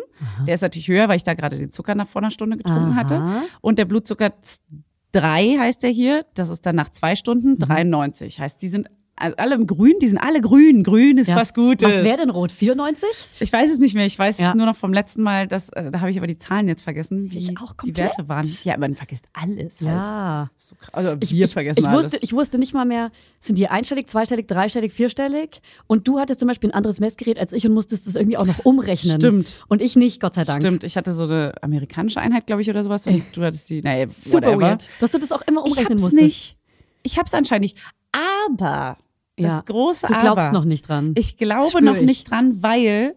Der 0.46 0.54
ist 0.54 0.62
natürlich 0.62 0.88
höher, 0.88 1.08
weil 1.08 1.16
ich 1.16 1.22
da 1.24 1.34
gerade 1.34 1.56
den 1.56 1.72
Zucker 1.72 1.94
nach 1.94 2.08
vor 2.08 2.20
einer 2.22 2.30
Stunde 2.30 2.56
getrunken 2.56 2.92
Aha. 2.92 2.96
hatte. 2.96 3.22
Und 3.60 3.78
der 3.78 3.84
Blutzucker 3.84 4.32
3 5.12 5.56
heißt 5.58 5.82
der 5.82 5.90
hier, 5.90 6.26
das 6.34 6.50
ist 6.50 6.66
dann 6.66 6.76
nach 6.76 6.90
zwei 6.90 7.16
Stunden 7.16 7.50
Mhm. 7.52 7.58
93. 7.60 8.40
Heißt, 8.40 8.60
die 8.60 8.68
sind 8.68 8.88
alle 9.20 9.54
im 9.54 9.66
Grün, 9.66 9.94
die 10.00 10.08
sind 10.08 10.18
alle 10.18 10.40
grün. 10.40 10.82
Grün 10.84 11.18
ist 11.18 11.28
Ja. 11.28 11.36
was 11.36 11.54
Gutes. 11.54 11.88
Was 11.88 12.04
wäre 12.04 12.18
denn 12.18 12.30
rot? 12.30 12.52
94? 12.52 13.08
Ich 13.40 13.52
weiß 13.52 13.70
es 13.70 13.78
nicht 13.78 13.94
mehr. 13.94 14.06
Ich 14.06 14.18
weiß 14.18 14.38
Ja. 14.38 14.54
nur 14.54 14.66
noch 14.66 14.76
vom 14.76 14.92
letzten 14.92 15.22
Mal, 15.22 15.46
dass, 15.48 15.68
äh, 15.70 15.90
da 15.90 16.00
habe 16.00 16.10
ich 16.10 16.18
aber 16.18 16.26
die 16.26 16.38
Zahlen 16.38 16.68
jetzt 16.68 16.82
vergessen, 16.82 17.30
wie 17.30 17.38
Ich 17.38 17.58
auch 17.60 17.74
die. 17.84 17.96
Werte 17.96 18.28
waren. 18.28 18.46
Ja, 18.64 18.76
man 18.78 18.94
vergisst 18.94 19.26
alles 19.32 19.80
halt. 19.80 19.88
Ja. 19.90 20.50
So 20.56 20.74
krass. 20.76 20.90
Also 20.94 21.16
Ich, 21.20 21.32
wir 21.32 21.44
ich, 21.46 21.52
vergessen 21.52 21.80
ich 21.80 21.86
alles. 21.88 22.04
wusste, 22.04 22.18
ich 22.22 22.32
wusste 22.32 22.58
nicht 22.58 22.74
mal 22.74 22.84
mehr, 22.84 23.10
sind 23.40 23.58
die 23.58 23.68
einstellig, 23.68 24.08
zweistellig, 24.08 24.46
dreistellig, 24.46 24.92
vierstellig? 24.92 25.60
Und 25.86 26.06
du 26.06 26.18
hattest 26.20 26.40
zum 26.40 26.48
Beispiel 26.48 26.70
ein 26.70 26.74
anderes 26.74 27.00
Messgerät 27.00 27.38
als 27.38 27.52
ich 27.52 27.66
und 27.66 27.74
musstest 27.74 28.06
das 28.06 28.16
irgendwie 28.16 28.36
auch 28.38 28.46
noch 28.46 28.64
umrechnen. 28.64 29.16
Stimmt. 29.20 29.64
Und 29.68 29.82
ich 29.82 29.96
nicht, 29.96 30.20
Gott 30.20 30.34
sei 30.34 30.44
Dank. 30.44 30.62
Stimmt, 30.62 30.84
ich 30.84 30.96
hatte 30.96 31.12
so 31.12 31.24
eine 31.24 31.52
amerikanische 31.62 32.20
Einheit, 32.20 32.46
glaube 32.46 32.62
ich, 32.62 32.70
oder 32.70 32.82
sowas. 32.82 33.06
Und 33.06 33.22
du 33.32 33.42
hattest 33.42 33.68
die, 33.70 33.80
naja, 33.82 34.06
Super 34.08 34.48
whatever. 34.48 34.60
weird. 34.60 34.88
Dass 35.00 35.10
du 35.10 35.18
das 35.18 35.32
auch 35.32 35.42
immer 35.46 35.62
Ich 35.64 35.72
umrechnen 35.72 35.92
hab's 35.94 36.02
musstest. 36.02 36.22
nicht. 36.22 36.56
Ich 37.02 37.18
hab's 37.18 37.34
anscheinend 37.34 37.62
nicht. 37.62 37.78
Aber, 38.48 38.96
das 39.38 39.54
Ja. 39.54 39.60
große 39.60 40.06
Du 40.06 40.14
glaubst 40.14 40.46
Aber. 40.48 40.58
noch 40.58 40.64
nicht 40.64 40.88
dran. 40.88 41.12
Ich 41.16 41.36
glaube 41.36 41.82
noch 41.82 41.96
ich. 41.96 42.06
nicht 42.06 42.30
dran, 42.30 42.62
weil 42.62 43.14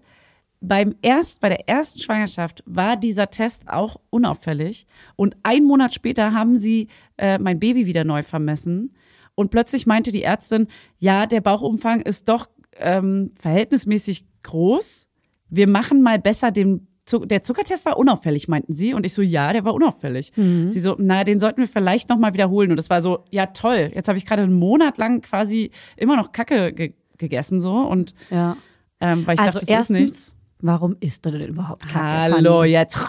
beim 0.62 0.94
erst, 1.01 1.40
bei 1.42 1.50
der 1.50 1.68
ersten 1.68 2.00
Schwangerschaft 2.00 2.63
war 2.68 2.96
dieser 2.96 3.32
Test 3.32 3.68
auch 3.68 3.98
unauffällig. 4.12 4.86
Und 5.16 5.36
ein 5.44 5.63
Monat 5.63 5.94
später 5.94 6.34
haben 6.34 6.60
sie 6.60 6.88
äh, 7.18 7.40
mein 7.40 7.60
Baby 7.60 7.86
wieder 7.88 8.04
neu 8.04 8.22
vermessen. 8.24 8.94
Und 9.34 9.50
plötzlich 9.50 9.88
meinte 9.88 10.12
die 10.12 10.22
Ärztin, 10.24 10.68
ja, 11.00 11.25
der 11.25 11.42
Bauchumfang 11.42 12.01
ist 12.01 12.30
doch 12.30 12.48
ähm, 12.78 13.32
verhältnismäßig 13.40 14.25
groß. 14.44 15.08
Wir 15.50 15.68
machen 15.68 16.01
mal 16.04 16.20
besser 16.20 16.51
den 16.51 16.88
der 17.20 17.44
Zuckertest 17.44 17.86
war 17.86 17.98
unauffällig, 17.98 18.48
meinten 18.48 18.74
sie. 18.74 18.94
Und 18.94 19.06
ich 19.06 19.13
so, 19.13 19.22
ja, 19.22 19.53
der 19.53 19.63
war 19.65 19.74
unauffällig. 19.74 20.32
Mhm. 20.36 20.72
Sie 20.72 20.80
so, 20.80 20.96
na, 20.98 21.24
den 21.24 21.39
sollten 21.39 21.60
wir 21.62 21.68
vielleicht 21.68 22.10
nochmal 22.10 22.34
wiederholen. 22.34 22.72
Und 22.72 22.77
das 22.77 22.89
war 22.89 23.01
so, 23.01 23.24
ja, 23.30 23.48
toll. 23.48 23.91
Jetzt 23.94 24.08
habe 24.08 24.18
ich 24.18 24.25
gerade 24.25 24.44
einen 24.44 24.53
Monat 24.53 24.98
lang 24.98 25.22
quasi 25.22 25.72
immer 25.98 26.15
noch 26.15 26.32
Kacke 26.32 26.74
ge 26.74 26.94
gegessen 27.18 27.62
so. 27.62 27.74
Und 27.74 28.15
Ja. 28.32 28.58
ähm, 29.00 29.27
weil 29.27 29.36
ich 29.36 29.39
Also 29.41 29.60
dachte, 29.60 29.65
das 29.68 29.68
erstens, 29.70 29.98
ist 30.00 30.01
nichts. 30.12 30.36
warum 30.62 30.96
isst 31.01 31.24
du 31.25 31.32
denn 31.32 31.50
überhaupt 31.50 31.88
Kacke? 31.88 32.34
Hallo, 32.36 32.63
jetzt. 32.63 32.98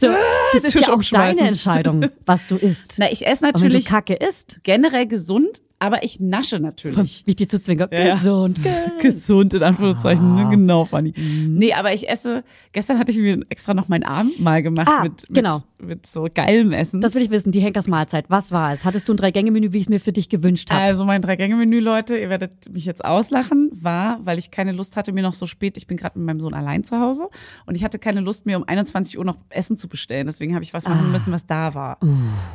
So, 0.00 0.08
das 0.52 0.64
ist 0.64 0.72
Tisch 0.72 0.86
ja 0.86 0.92
auch 0.94 1.02
deine 1.02 1.40
Entscheidung, 1.48 2.06
was 2.26 2.46
du 2.46 2.56
isst. 2.56 2.96
Na, 2.98 3.10
ich 3.10 3.26
esse 3.26 3.44
natürlich 3.44 3.86
Kacke 3.86 4.14
isst, 4.14 4.60
generell 4.64 5.06
gesund, 5.06 5.62
aber 5.78 6.02
ich 6.02 6.20
nasche 6.20 6.58
natürlich. 6.60 7.22
wie 7.26 7.30
ich 7.30 7.36
dir 7.36 7.48
zuzwinge, 7.48 7.88
Ja. 7.92 8.14
gesund. 8.14 8.58
Gesund, 9.02 9.54
in 9.54 9.62
Anführungszeichen. 9.62 10.38
Ah. 10.38 10.48
Genau, 10.50 10.84
Fanny. 10.84 11.12
Nee, 11.46 11.72
aber 11.74 11.92
ich 11.92 12.08
esse, 12.08 12.42
gestern 12.72 12.98
hatte 12.98 13.12
ich 13.12 13.18
mir 13.18 13.40
extra 13.48 13.74
noch 13.74 13.88
meinen 13.88 14.04
Abendmahl 14.04 14.62
gemacht 14.62 14.88
Ah, 14.90 15.02
mit, 15.02 15.28
mit, 15.28 15.36
genau. 15.36 15.60
Mit 15.84 16.06
so 16.06 16.26
geilem 16.32 16.72
Essen. 16.72 17.00
Das 17.00 17.14
will 17.14 17.22
ich 17.22 17.30
wissen, 17.30 17.52
die 17.52 17.60
Henkersmahlzeit. 17.60 18.26
Was 18.28 18.52
war 18.52 18.72
es? 18.72 18.84
Hattest 18.84 19.08
du 19.08 19.12
ein 19.14 19.16
Drei-Gänge-Menü, 19.16 19.72
wie 19.72 19.78
ich 19.78 19.84
es 19.84 19.88
mir 19.88 20.00
für 20.00 20.12
dich 20.12 20.28
gewünscht 20.28 20.70
habe? 20.70 20.80
Also 20.80 21.04
mein 21.04 21.22
Drei-Gänge-Menü, 21.22 21.80
Leute, 21.80 22.16
ihr 22.18 22.28
werdet 22.30 22.72
mich 22.72 22.84
jetzt 22.86 23.04
auslachen, 23.04 23.70
war, 23.74 24.18
weil 24.24 24.38
ich 24.38 24.50
keine 24.50 24.72
Lust 24.72 24.96
hatte, 24.96 25.12
mir 25.12 25.22
noch 25.22 25.34
so 25.34 25.46
spät, 25.46 25.76
ich 25.76 25.86
bin 25.86 25.96
gerade 25.96 26.18
mit 26.18 26.26
meinem 26.26 26.40
Sohn 26.40 26.54
allein 26.54 26.84
zu 26.84 26.98
Hause 27.00 27.28
und 27.66 27.74
ich 27.74 27.84
hatte 27.84 27.98
keine 27.98 28.20
Lust, 28.20 28.46
mir 28.46 28.56
um 28.56 28.64
21 28.66 29.18
Uhr 29.18 29.24
noch 29.24 29.36
Essen 29.50 29.76
zu 29.76 29.88
bestellen. 29.88 30.26
Deswegen 30.26 30.54
habe 30.54 30.64
ich 30.64 30.72
was 30.74 30.88
machen 30.88 31.10
müssen, 31.12 31.32
was 31.32 31.46
da 31.46 31.74
war. 31.74 31.98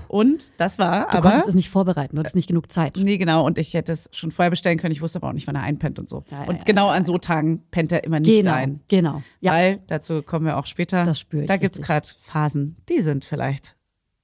Und 0.07 0.51
das 0.57 0.79
war 0.79 1.07
Ah. 1.07 1.11
du 1.11 1.17
aber... 1.19 1.29
konntest 1.29 1.47
es 1.49 1.55
nicht 1.55 1.69
vorbereiten, 1.69 2.15
du 2.15 2.19
hattest 2.19 2.35
nicht 2.35 2.47
genug 2.47 2.71
Zeit. 2.71 2.97
Nee, 3.01 3.17
genau. 3.17 3.45
Und 3.45 3.57
ich 3.57 3.73
hätte 3.73 3.91
es 3.91 4.09
schon 4.11 4.31
vorher 4.31 4.49
bestellen 4.49 4.77
können. 4.79 4.91
Ich 4.91 5.01
wusste 5.01 5.19
aber 5.19 5.29
auch 5.29 5.33
nicht, 5.33 5.47
wann 5.47 5.55
er 5.55 5.61
einpennt 5.63 5.99
und 5.99 6.09
so. 6.09 6.23
Ja, 6.31 6.43
ja, 6.43 6.49
und 6.49 6.57
ja, 6.57 6.63
genau 6.63 6.89
an 6.89 7.05
so 7.05 7.17
Tagen 7.17 7.63
pennt 7.71 7.91
er 7.91 8.03
immer 8.03 8.19
nicht 8.19 8.37
Genau, 8.43 8.53
ein. 8.53 8.79
genau. 8.87 9.21
Ja. 9.41 9.51
Weil, 9.53 9.79
dazu 9.87 10.21
kommen 10.21 10.45
wir 10.45 10.57
auch 10.57 10.65
später. 10.65 11.03
Das 11.03 11.19
spüre 11.19 11.43
ich 11.43 11.47
Da 11.47 11.57
gibt 11.57 11.75
es 11.75 11.81
gerade 11.81 12.07
Phasen, 12.21 12.75
die 12.89 13.01
sind 13.01 13.18
vielleicht 13.25 13.75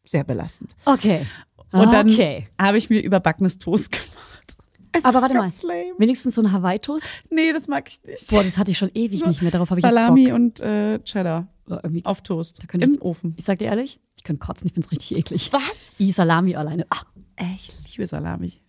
sehr 0.04 0.24
belastend. 0.24 0.76
Okay. 0.86 1.26
Und 1.72 1.92
dann 1.92 2.10
okay. 2.10 2.48
habe 2.60 2.78
ich 2.78 2.90
mir 2.90 3.02
überbackenes 3.02 3.58
Toast 3.58 3.92
gemacht. 3.92 4.58
Einfach 4.94 5.10
Aber 5.10 5.22
warte 5.24 5.34
mal, 5.36 5.50
lame. 5.64 5.92
wenigstens 5.98 6.36
so 6.36 6.42
ein 6.42 6.52
Hawaii-Toast? 6.54 7.24
Nee, 7.30 7.52
das 7.52 7.68
mag 7.68 7.90
ich 7.90 8.02
nicht. 8.04 8.30
Boah, 8.30 8.44
das 8.44 8.58
hatte 8.58 8.72
ich 8.72 8.78
schon 8.78 8.92
ewig 8.94 9.26
nicht 9.26 9.42
mehr. 9.42 9.52
Darauf 9.52 9.70
habe 9.70 9.80
ich 9.80 9.86
Salami 9.86 10.22
jetzt 10.22 10.30
Bock. 10.32 10.36
und 10.40 10.62
äh, 10.62 11.00
Cheddar 11.04 11.48
irgendwie- 11.68 12.06
auf 12.06 12.22
Toast. 12.22 12.64
Da 12.64 12.68
könnte 12.68 12.86
ich 12.86 12.92
Im 12.92 12.94
jetzt- 12.94 13.04
Ofen. 13.04 13.34
Ich 13.36 13.44
sag 13.44 13.58
dir 13.60 13.66
ehrlich, 13.66 14.00
ich 14.16 14.24
kann 14.24 14.40
kotzen, 14.40 14.68
ich 14.68 14.74
find's 14.74 14.92
richtig 14.92 15.18
eklig. 15.18 15.52
Was? 15.52 15.98
Die 15.98 16.14
Salami 16.14 16.56
alleine. 16.56 16.86
Ah, 16.90 17.02
Ich 17.56 17.74
liebe 17.92 18.08
Salami. 18.08 18.62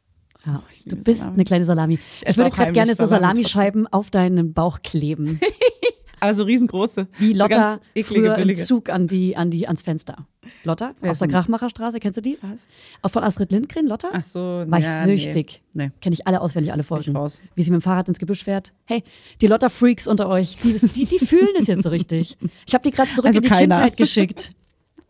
ja. 0.45 0.63
ich 0.73 0.83
Du 0.85 0.97
bist 0.97 1.19
Salami. 1.21 1.35
eine 1.37 1.45
kleine 1.45 1.65
Salami. 1.65 1.95
Ich, 1.95 2.27
esse 2.27 2.39
würde 2.39 2.51
gerade 2.51 2.73
gerne 2.73 2.97
so 2.97 3.05
Salami 3.07 3.45
Salamischeiben 3.45 3.87
auf 3.87 4.11
deinen 4.11 4.53
Bauch 4.53 4.81
kleben. 4.83 5.39
Also 6.21 6.45
riesengroße. 6.45 7.09
Wie 7.19 7.33
so 7.33 7.39
Lotta 7.39 7.79
eklige, 7.95 8.35
früher 8.35 8.39
im. 8.39 8.55
Zug 8.57 8.89
an 8.89 9.07
die, 9.07 9.37
an 9.37 9.51
die, 9.51 9.67
ans 9.67 9.83
Fenster. 9.83 10.27
Lotta 10.65 10.95
Wer 11.01 11.11
aus 11.11 11.19
der 11.19 11.29
Krachmacherstraße, 11.29 11.99
kennst 11.99 12.17
du 12.17 12.21
die? 12.23 12.39
Was? 12.41 12.69
Auch 13.03 13.11
von 13.11 13.23
Astrid 13.25 13.51
Lindgren, 13.53 13.87
Lotta? 13.87 14.09
Ach 14.13 14.23
so, 14.23 14.41
War 14.67 14.79
ich 14.79 14.85
ja, 14.85 15.05
süchtig. 15.05 15.63
Nee. 15.73 15.87
nee. 15.87 15.91
Kenne 16.01 16.15
ich 16.15 16.27
alle 16.27 16.41
auswendig, 16.41 16.73
alle 16.73 16.85
Folgen. 16.85 17.17
raus. 17.17 17.43
Wie 17.55 17.63
sie 17.63 17.71
mit 17.71 17.81
dem 17.81 17.83
Fahrrad 17.83 18.09
ins 18.09 18.19
Gebüsch 18.19 18.45
fährt. 18.45 18.73
Hey, 18.87 19.03
die 19.41 19.47
Lotta-Freaks 19.49 20.07
unter 20.07 20.29
euch, 20.29 20.57
die, 20.63 20.79
die, 20.79 21.05
die 21.05 21.19
fühlen 21.19 21.51
es 21.59 21.67
jetzt 21.67 21.83
so 21.83 21.89
richtig. 21.91 22.37
Ich 22.67 22.75
habe 22.75 22.83
die 22.83 22.91
gerade 22.93 23.11
zurück 23.11 23.27
Also 23.27 23.39
in 23.39 23.43
die 23.43 23.49
keiner. 23.49 23.75
Kindheit 23.75 23.97
geschickt. 23.97 24.53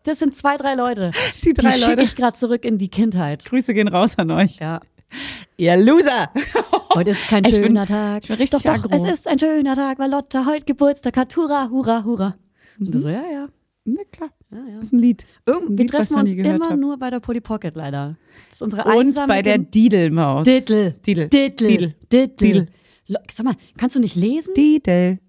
Das 0.03 0.19
sind 0.19 0.35
zwei, 0.35 0.57
drei 0.57 0.73
Leute. 0.73 1.11
Die 1.43 1.53
drei 1.53 1.69
die 1.71 1.77
schicke 1.79 1.89
Leute. 1.91 2.01
ich 2.03 2.15
gerade 2.15 2.35
zurück 2.37 2.65
in 2.65 2.77
die 2.77 2.87
Kindheit. 2.89 3.45
Grüße 3.45 3.73
gehen 3.73 3.87
raus 3.89 4.17
an 4.17 4.31
euch. 4.31 4.57
Ja. 4.59 4.79
Ihr 5.57 5.77
Loser! 5.77 6.29
Heute 6.93 7.11
ist 7.11 7.27
kein 7.27 7.43
Ich 7.45 7.51
bin- 7.55 7.63
schöner 7.67 7.85
Tag. 7.85 8.23
ich 8.23 8.27
bin 8.29 8.37
richtig 8.37 8.61
doch, 8.63 8.77
doch, 8.83 8.91
es 8.91 9.03
ist 9.11 9.27
ein 9.27 9.39
schöner 9.39 9.75
Tag, 9.75 9.99
weil 9.99 10.09
Lotta 10.11 10.45
heute 10.45 10.65
Geburtstag 10.65 11.17
hat. 11.17 11.35
Hurra, 11.35 11.69
hurra, 11.69 12.03
hurra. 12.03 12.35
Und 12.79 12.87
Mhm. 12.87 12.91
du 12.91 12.99
so, 12.99 13.09
ja, 13.09 13.23
ja. 13.31 13.47
Na 13.85 14.01
klar. 14.11 14.29
Das 14.49 14.87
ist 14.87 14.93
ein 14.93 14.99
Lied. 14.99 15.25
Das 15.45 15.57
ist 15.57 15.63
ein 15.63 15.69
wir 15.77 15.77
Lied, 15.77 15.93
was 15.93 16.09
treffen 16.09 16.13
noch 16.13 16.21
uns 16.21 16.33
immer 16.33 16.69
hab. 16.71 16.77
nur 16.77 16.97
bei 16.97 17.09
der 17.09 17.19
Polly 17.21 17.39
Pocket 17.41 17.73
leider. 17.75 18.17
Das 18.49 18.55
ist 18.57 18.61
unsere 18.61 18.83
Und 18.83 19.15
bei 19.27 19.41
der 19.41 19.57
Didelmaus. 19.59 20.43
Diddle. 20.43 20.91
Diddle. 21.05 21.27
Didel. 21.29 21.95
Diddle. 22.11 22.27
Didel. 22.35 22.67
Lo- 23.07 23.19
Sag 23.31 23.45
mal, 23.45 23.55
kannst 23.77 23.95
du 23.95 24.01
nicht 24.01 24.15
lesen? 24.15 24.53
Didel. 24.55 25.19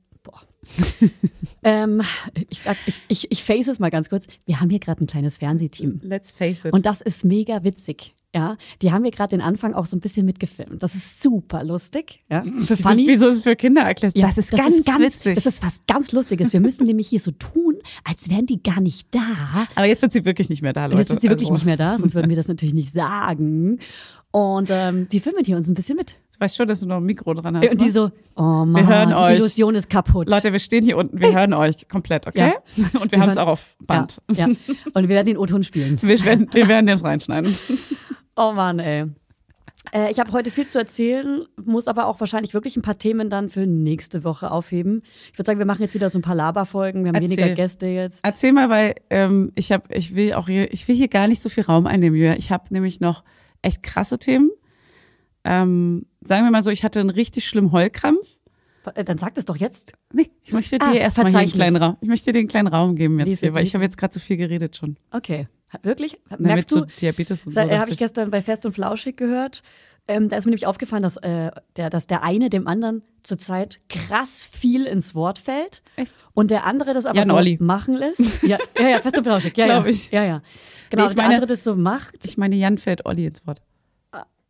Ähm, 1.64 2.02
ich 2.50 2.62
sag, 2.62 2.76
ich, 2.87 3.00
ich, 3.08 3.32
ich 3.32 3.42
face 3.42 3.66
es 3.66 3.80
mal 3.80 3.90
ganz 3.90 4.08
kurz. 4.08 4.26
Wir 4.46 4.60
haben 4.60 4.70
hier 4.70 4.78
gerade 4.78 5.02
ein 5.02 5.06
kleines 5.06 5.38
Fernsehteam. 5.38 6.00
Let's 6.04 6.30
face 6.30 6.64
it. 6.64 6.72
Und 6.72 6.87
das 6.87 7.00
ist 7.00 7.25
mega 7.25 7.64
witzig. 7.64 8.14
Ja, 8.34 8.56
die 8.82 8.92
haben 8.92 9.04
wir 9.04 9.10
gerade 9.10 9.30
den 9.30 9.40
Anfang 9.40 9.75
auch 9.75 9.87
so 9.87 9.96
ein 9.96 10.00
bisschen 10.00 10.25
mitgefilmt. 10.26 10.82
Das 10.82 10.94
ist 10.94 11.22
super 11.22 11.64
lustig. 11.64 12.25
Ja, 12.30 12.42
für 12.60 12.76
Funny. 12.76 13.06
Wieso 13.08 13.28
es 13.28 13.42
für 13.42 13.56
Kinder 13.56 13.82
erklärst? 13.82 14.16
Ja, 14.16 14.26
das 14.26 14.38
ist 14.38 14.50
ganz, 14.52 14.87
witzig. 14.98 15.34
Das 15.34 15.46
ist 15.46 15.62
was 15.62 15.84
ganz 15.87 16.12
Lustiges. 16.12 16.52
Wir 16.52 16.60
müssen 16.60 16.87
nämlich 16.87 17.08
hier 17.08 17.20
so 17.20 17.30
tun, 17.32 17.76
als 18.04 18.30
wären 18.30 18.46
die 18.46 18.62
gar 18.62 18.80
nicht 18.80 19.12
da. 19.14 19.66
Aber 19.75 19.87
jetzt 19.87 20.02
sind 20.02 20.12
sie 20.12 20.25
wirklich 20.25 20.48
nicht 20.48 20.62
mehr 20.62 20.72
da, 20.72 20.84
Leute. 20.84 20.94
Und 20.94 20.98
jetzt 21.00 21.08
sind 21.08 21.20
sie 21.22 21.28
wirklich 21.28 21.48
Also, 21.48 21.54
nicht 21.54 21.66
mehr 21.66 21.76
da, 21.76 21.98
sonst 21.98 22.14
würden 22.14 22.28
wir 22.28 22.37
das 22.37 22.48
natürlich 22.48 22.75
nicht 22.75 22.92
sagen. 22.92 23.80
Und 24.30 24.68
ähm, 24.70 25.08
die 25.08 25.20
filmen 25.20 25.44
hier 25.44 25.56
uns 25.56 25.68
ein 25.68 25.75
bisschen 25.75 25.96
mit. 25.96 26.18
Du 26.38 26.45
weißt 26.45 26.57
schon, 26.57 26.68
dass 26.68 26.78
du 26.78 26.87
noch 26.87 26.99
ein 26.99 27.02
Mikro 27.02 27.35
dran 27.35 27.57
hast. 27.57 27.68
Und 27.68 27.80
die 27.80 27.87
ne? 27.87 27.90
so, 27.90 28.11
oh 28.37 28.64
Mann, 28.64 28.87
hören 28.87 29.09
die 29.09 29.14
euch. 29.16 29.35
Illusion 29.35 29.75
ist 29.75 29.90
kaputt. 29.90 30.28
Leute, 30.28 30.52
wir 30.52 30.61
stehen 30.61 30.85
hier 30.85 30.97
unten, 30.97 31.18
wir 31.18 31.35
hören 31.35 31.52
euch 31.52 31.88
komplett, 31.88 32.28
okay? 32.28 32.52
Und 33.00 33.11
wir 33.11 33.18
haben 33.18 33.28
es 33.28 33.38
auch 33.38 33.49
auf 33.49 33.76
Band. 33.85 34.23
Ja, 34.30 34.47
ja. 34.47 34.54
Und 34.95 35.09
wir 35.09 35.09
werden 35.09 35.26
den 35.26 35.37
O-Ton 35.37 35.64
spielen. 35.64 36.00
Wir, 36.00 36.25
werden, 36.25 36.49
wir 36.52 36.68
werden 36.68 36.87
jetzt 36.88 37.04
reinschneiden. 37.04 37.54
Oh 38.40 38.52
Mann, 38.52 38.78
ey. 38.78 39.07
Äh, 39.92 40.12
ich 40.12 40.21
habe 40.21 40.30
heute 40.30 40.52
viel 40.52 40.68
zu 40.68 40.78
erzählen, 40.78 41.45
muss 41.57 41.88
aber 41.88 42.07
auch 42.07 42.21
wahrscheinlich 42.21 42.54
wirklich 42.54 42.76
ein 42.76 42.83
paar 42.83 42.99
Themen 42.99 43.30
dann 43.30 43.49
für 43.49 43.66
nächste 43.66 44.23
Woche 44.23 44.52
aufheben. 44.52 45.02
Ich 45.33 45.38
würde 45.40 45.47
sagen, 45.47 45.59
wir 45.59 45.66
machen 45.66 45.83
jetzt 45.83 45.95
wieder 45.95 46.09
so 46.09 46.21
ein 46.21 46.23
paar 46.23 46.37
Laberfolgen. 46.37 47.02
Wir 47.02 47.09
haben 47.09 47.16
Erzähl. 47.16 47.37
weniger 47.37 47.57
Gäste 47.57 47.88
jetzt. 47.88 48.25
Erzähl 48.25 48.52
mal, 48.52 48.71
weil 48.71 48.95
ähm, 49.11 49.50
ich 49.57 49.73
habe, 49.73 49.92
ich 49.92 50.14
will 50.14 50.35
auch 50.35 50.47
hier, 50.47 50.73
ich 50.73 50.87
will 50.87 50.95
hier 50.95 51.09
gar 51.09 51.26
nicht 51.26 51.42
so 51.42 51.49
viel 51.49 51.64
Raum 51.64 51.88
einnehmen, 51.88 52.16
Julia. 52.16 52.37
Ich 52.37 52.52
habe 52.52 52.66
nämlich 52.71 53.00
noch 53.00 53.25
echt 53.61 53.83
krasse 53.83 54.21
Themen. 54.21 54.52
Ähm, 55.50 56.05
sagen 56.23 56.45
wir 56.45 56.50
mal 56.50 56.62
so, 56.62 56.71
ich 56.71 56.85
hatte 56.85 57.00
einen 57.00 57.11
richtig 57.11 57.49
schlimmen 57.49 57.73
Heulkrampf. 57.73 58.37
Äh, 58.95 59.05
Dann 59.05 59.17
sag 59.19 59.35
das 59.35 59.45
doch 59.47 59.57
jetzt. 59.57 59.93
Nee, 60.12 60.31
ich 60.45 60.52
möchte 60.52 60.78
dir 60.78 60.87
Ah, 60.87 60.93
erstmal 60.95 61.31
hier 61.31 61.38
einen 61.40 61.50
kleinen 61.50 61.76
Raum. 61.76 61.97
Ich 62.00 62.09
möchte 62.09 62.33
dir 62.33 62.38
einen 62.38 62.49
kleinen 62.49 62.69
Raum 62.69 62.97
geben 62.97 63.19
jetzt 63.19 63.26
Lies 63.28 63.40
hier, 63.40 63.55
weil 63.55 63.61
lies 63.62 63.69
ich 63.71 63.75
habe 63.75 63.85
jetzt 63.85 63.97
gerade 63.99 64.12
so 64.14 64.21
viel 64.21 64.37
geredet 64.37 64.76
schon. 64.76 64.97
Okay. 65.11 65.49
Wirklich? 65.83 66.19
Merkst 66.38 66.71
du? 66.73 66.87
Diabetes 67.00 67.47
und 67.47 67.52
so. 67.52 67.61
Habe 67.61 67.90
ich 67.90 67.99
gestern 67.99 68.31
bei 68.31 68.40
Fest 68.43 68.64
und 68.67 68.73
Flauschig 68.73 69.17
gehört. 69.17 69.62
Ähm, 70.11 70.31
da 70.31 70.37
ist 70.37 70.47
mir 70.47 70.50
nämlich 70.52 70.67
aufgefallen, 70.67 71.02
dass, 71.02 71.19
äh, 71.19 71.50
der, 71.76 71.90
dass 71.90 72.07
der 72.07 72.23
eine 72.23 72.49
dem 72.49 72.67
anderen 72.67 73.02
zurzeit 73.23 73.78
krass 73.90 74.49
viel 74.50 74.87
ins 74.87 75.14
Wort 75.14 75.38
fällt. 75.38 75.83
Echt? 75.97 76.26
Und 76.33 76.50
der 76.50 76.64
andere 76.64 76.95
das 76.95 77.05
aber 77.05 77.19
Jan 77.19 77.28
so 77.28 77.35
Olli. 77.35 77.59
machen 77.61 77.95
lässt. 77.95 78.43
Ja, 78.43 78.57
ja, 78.78 78.88
ja 78.88 79.00
Fest 79.00 79.19
und 79.19 79.25
Flauschig. 79.25 79.55
Ja, 79.59 79.67
Glaub 79.67 79.85
ja. 79.85 79.90
ich. 79.90 80.11
Ja, 80.11 80.25
ja. 80.25 80.43
Genau, 80.88 81.02
Nee, 81.02 81.07
ich 81.07 81.11
und 81.11 81.17
der 81.19 81.25
meine- 81.25 81.35
andere 81.35 81.47
das 81.47 81.62
so 81.64 81.75
macht. 81.76 82.25
Ich 82.25 82.38
meine, 82.38 82.57
Jan 82.57 82.78
fällt 82.78 83.05
Olli 83.05 83.26
ins 83.26 83.47
Wort. 83.47 83.61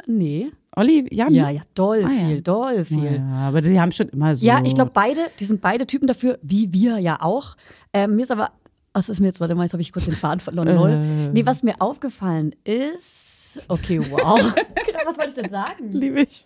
Nee. 0.06 0.52
Olli, 0.76 1.06
Jan? 1.10 1.32
Ja, 1.34 1.50
ja, 1.50 1.62
doll 1.74 2.04
Ah, 2.04 2.10
ja. 2.12 2.26
viel, 2.26 2.42
doll 2.42 2.84
viel. 2.84 3.16
Ja, 3.16 3.48
aber 3.48 3.60
die 3.60 3.80
haben 3.80 3.92
schon 3.92 4.08
immer 4.10 4.34
so. 4.36 4.46
Ja, 4.46 4.62
ich 4.64 4.74
glaube, 4.74 4.90
beide, 4.94 5.20
die 5.40 5.44
sind 5.44 5.60
beide 5.60 5.86
Typen 5.86 6.06
dafür, 6.06 6.38
wie 6.42 6.72
wir 6.72 6.98
ja 6.98 7.20
auch. 7.20 7.56
Ähm, 7.92 8.16
mir 8.16 8.22
ist 8.22 8.32
aber, 8.32 8.50
was 8.92 9.08
ist 9.08 9.20
mir 9.20 9.26
jetzt, 9.26 9.40
warte 9.40 9.54
mal, 9.54 9.64
jetzt 9.64 9.72
habe 9.72 9.82
ich 9.82 9.92
kurz 9.92 10.04
den 10.04 10.14
Faden 10.14 10.40
verloren. 10.40 10.68
Äh. 10.68 11.28
Nee, 11.32 11.46
was 11.46 11.62
mir 11.62 11.80
aufgefallen 11.80 12.54
ist, 12.64 13.60
okay, 13.68 13.98
wow. 14.10 14.40
genau, 14.86 14.98
was 15.06 15.16
wollte 15.18 15.30
ich 15.30 15.34
denn 15.36 15.50
sagen? 15.50 15.90
Liebe 15.92 16.22
ich. 16.22 16.44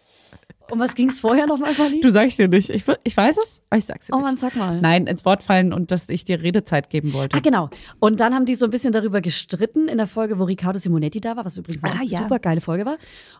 Um 0.73 0.81
was 0.81 0.95
ging 0.95 1.11
es 1.11 1.21
vorher 1.21 1.47
nochmal, 1.47 1.75
Fanny? 1.75 2.01
Du 2.01 2.11
sagst 2.11 2.39
dir 2.39 2.49
nicht. 2.49 2.71
Ich, 2.71 2.85
ich 3.05 3.15
weiß 3.17 3.37
es, 3.37 3.63
aber 3.69 3.77
ich 3.79 3.85
sag's 3.85 4.07
dir 4.07 4.15
Oh 4.15 4.17
nicht. 4.17 4.25
Mann, 4.25 4.37
sag 4.39 4.57
mal. 4.57 4.81
Nein, 4.81 5.07
ins 5.07 5.23
Wort 5.27 5.43
fallen 5.43 5.75
und 5.75 5.91
dass 5.91 6.09
ich 6.09 6.25
dir 6.25 6.43
Redezeit 6.43 6.89
geben 6.89 7.13
wollte. 7.13 7.37
Ah, 7.37 7.41
genau. 7.41 7.69
Und 8.01 8.21
dann 8.21 8.35
haben 8.35 8.47
die 8.47 8.55
so 8.55 8.65
ein 8.65 8.71
bisschen 8.71 8.91
darüber 8.91 9.21
gestritten 9.21 9.87
in 9.89 9.99
der 9.99 10.07
Folge, 10.07 10.39
wo 10.39 10.45
Riccardo 10.45 10.79
Simonetti 10.79 11.21
da 11.21 11.37
war, 11.37 11.45
was 11.45 11.59
übrigens 11.59 11.85
eine 11.85 12.01
Ah, 12.01 12.05
ja. 12.05 12.21
super 12.21 12.39
geile 12.39 12.63
Folge 12.63 12.87
war. 12.87 12.97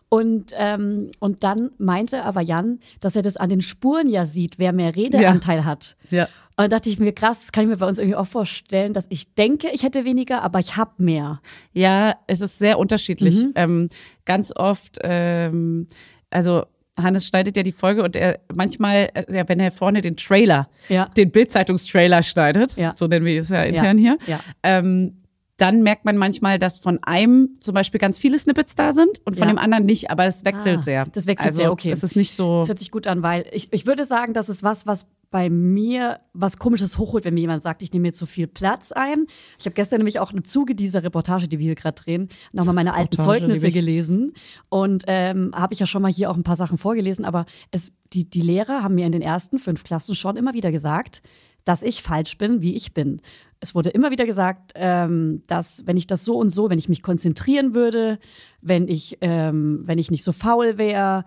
Und, 0.09 0.53
ähm, 0.57 1.09
und 1.19 1.43
dann 1.43 1.71
meinte 1.79 2.23
aber 2.23 2.41
Jan, 2.41 2.79
dass 2.99 3.15
er 3.15 3.23
das 3.23 3.35
an 3.37 3.49
den 3.49 3.61
Spuren 3.63 4.09
ja 4.09 4.27
sieht, 4.27 4.59
wer 4.59 4.71
mehr 4.71 4.95
Redeanteil 4.95 5.65
hat. 5.65 5.95
Ja. 6.11 6.25
Und 6.55 6.65
dann 6.65 6.69
dachte 6.69 6.89
ich 6.89 6.99
mir, 6.99 7.13
krass, 7.13 7.39
das 7.41 7.51
kann 7.51 7.63
ich 7.63 7.69
mir 7.71 7.77
bei 7.77 7.87
uns 7.87 7.97
irgendwie 7.97 8.15
auch 8.15 8.27
vorstellen, 8.27 8.93
dass 8.93 9.07
ich 9.09 9.33
denke, 9.33 9.69
ich 9.73 9.81
hätte 9.81 10.05
weniger, 10.05 10.43
aber 10.43 10.59
ich 10.59 10.77
habe 10.77 10.91
mehr. 10.99 11.41
Ja, 11.71 12.13
es 12.27 12.41
ist 12.41 12.59
sehr 12.59 12.77
unterschiedlich. 12.77 13.43
Mhm. 13.43 13.51
Ähm, 13.55 13.87
ganz 14.25 14.55
oft, 14.55 14.99
ähm, 15.01 15.87
also 16.29 16.65
Hannes 17.01 17.27
schneidet 17.27 17.57
ja 17.57 17.63
die 17.63 17.71
Folge 17.71 18.03
und 18.03 18.15
er 18.15 18.39
manchmal, 18.55 19.09
äh, 19.13 19.25
ja, 19.35 19.47
wenn 19.49 19.59
er 19.59 19.71
vorne 19.71 20.01
den 20.01 20.15
Trailer, 20.17 20.67
Ja. 20.89 21.05
den 21.17 21.31
Bildzeitungstrailer 21.31 22.21
schneidet, 22.23 22.75
Ja. 22.77 22.93
so 22.95 23.07
nennen 23.07 23.25
wir 23.25 23.39
es 23.39 23.49
ja 23.49 23.63
intern 23.63 23.97
hier, 23.97 24.17
ja. 24.27 24.39
ähm, 24.63 25.17
dann 25.57 25.83
merkt 25.83 26.03
man 26.03 26.17
manchmal, 26.17 26.57
dass 26.59 26.79
von 26.79 26.99
einem 27.03 27.55
zum 27.59 27.75
Beispiel 27.75 27.99
ganz 27.99 28.17
viele 28.19 28.37
Snippets 28.39 28.75
da 28.75 28.91
sind 28.91 29.21
und 29.25 29.37
von 29.37 29.47
Ja. 29.47 29.53
dem 29.53 29.57
anderen 29.59 29.85
nicht, 29.85 30.09
aber 30.11 30.25
es 30.25 30.43
wechselt 30.45 30.79
Ah, 30.79 30.81
sehr. 30.83 31.05
das 31.05 31.27
wechselt 31.27 31.47
also, 31.47 31.57
sehr, 31.61 31.71
okay. 31.71 31.91
Es 31.91 32.03
ist 32.03 32.15
nicht 32.15 32.35
so. 32.35 32.59
Das 32.59 32.69
hört 32.69 32.79
sich 32.79 32.91
gut 32.91 33.07
an, 33.07 33.21
weil 33.23 33.45
ich, 33.51 33.71
ich 33.71 33.85
würde 33.85 34.05
sagen, 34.05 34.33
das 34.33 34.49
ist 34.49 34.63
was, 34.63 34.85
was 34.87 35.05
bei 35.33 35.49
mir 35.49 36.19
was 36.33 36.59
Komisches 36.59 36.99
hochholt, 36.99 37.25
wenn 37.25 37.33
mir 37.33 37.39
jemand 37.39 37.63
sagt, 37.63 37.81
ich 37.81 37.91
nehme 37.91 38.09
jetzt 38.09 38.19
so 38.19 38.27
viel 38.27 38.45
Platz 38.45 38.91
ein. 38.91 39.25
Ich 39.57 39.65
habe 39.65 39.73
gestern 39.73 39.97
nämlich 39.97 40.19
auch 40.19 40.31
im 40.31 40.45
Zuge 40.45 40.75
dieser 40.75 41.01
Reportage, 41.03 41.47
die 41.47 41.57
wir 41.57 41.65
hier 41.65 41.75
gerade 41.75 41.99
drehen, 41.99 42.29
nochmal 42.51 42.75
meine 42.75 42.93
alten 42.93 43.15
Reportage, 43.15 43.47
Zeugnisse 43.47 43.71
gelesen. 43.71 44.33
Und 44.69 45.05
ähm, 45.07 45.49
habe 45.55 45.73
ich 45.73 45.79
ja 45.79 45.87
schon 45.87 46.03
mal 46.03 46.11
hier 46.11 46.29
auch 46.29 46.37
ein 46.37 46.43
paar 46.43 46.55
Sachen 46.55 46.77
vorgelesen, 46.77 47.25
aber 47.25 47.47
es, 47.71 47.91
die, 48.13 48.29
die 48.29 48.41
Lehrer 48.41 48.83
haben 48.83 48.93
mir 48.93 49.07
in 49.07 49.11
den 49.11 49.23
ersten 49.23 49.57
fünf 49.57 49.83
Klassen 49.83 50.13
schon 50.13 50.37
immer 50.37 50.53
wieder 50.53 50.71
gesagt, 50.71 51.23
dass 51.65 51.81
ich 51.81 52.03
falsch 52.03 52.37
bin, 52.37 52.61
wie 52.61 52.75
ich 52.75 52.93
bin. 52.93 53.19
Es 53.59 53.73
wurde 53.73 53.89
immer 53.89 54.11
wieder 54.11 54.27
gesagt, 54.27 54.73
ähm, 54.75 55.41
dass 55.47 55.87
wenn 55.87 55.97
ich 55.97 56.05
das 56.05 56.25
so 56.25 56.37
und 56.37 56.51
so, 56.51 56.69
wenn 56.69 56.77
ich 56.77 56.89
mich 56.89 57.01
konzentrieren 57.01 57.73
würde, 57.73 58.19
wenn 58.61 58.87
ich, 58.87 59.17
ähm, 59.21 59.81
wenn 59.85 59.97
ich 59.97 60.11
nicht 60.11 60.23
so 60.23 60.31
faul 60.31 60.77
wäre, 60.77 61.23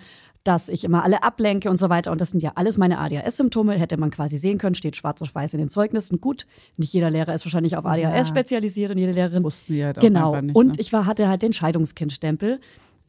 dass 0.47 0.69
ich 0.69 0.85
immer 0.85 1.03
alle 1.03 1.23
ablenke 1.23 1.69
und 1.71 1.79
so 1.79 1.89
weiter. 1.89 2.13
Und 2.13 2.21
das 2.21 2.31
sind 2.31 2.43
ja 2.43 2.53
alles 2.55 2.79
meine 2.79 2.99
ADHS-Symptome, 2.99 3.79
hätte 3.79 3.97
man 3.97 4.11
quasi 4.11 4.39
sehen 4.39 4.59
können, 4.59 4.75
steht 4.75 4.97
schwarz 4.97 5.21
auf 5.23 5.35
weiß 5.35 5.55
in 5.55 5.59
den 5.59 5.69
Zeugnissen. 5.69 6.21
Gut, 6.21 6.47
nicht 6.77 6.93
jeder 6.93 7.11
Lehrer 7.11 7.35
ist 7.35 7.45
wahrscheinlich 7.45 7.77
auf 7.77 7.85
ADHS 7.85 8.03
Ja. 8.03 8.25
spezialisiert 8.25 8.93
und 8.93 8.99
jede 8.99 9.13
Lehrerin. 9.13 9.43
wussten 9.43 9.75
die 9.75 9.85
halt 9.85 9.99
auch 9.99 10.03
genau. 10.03 10.33
einfach 10.33 10.43
nicht, 10.43 10.57
und 10.57 10.67
ne? 10.69 10.73
ich 10.79 10.93
war, 10.93 11.07
hatte 11.07 11.29
halt 11.29 11.43
den 11.43 11.53
Scheidungskindstempel. 11.53 12.61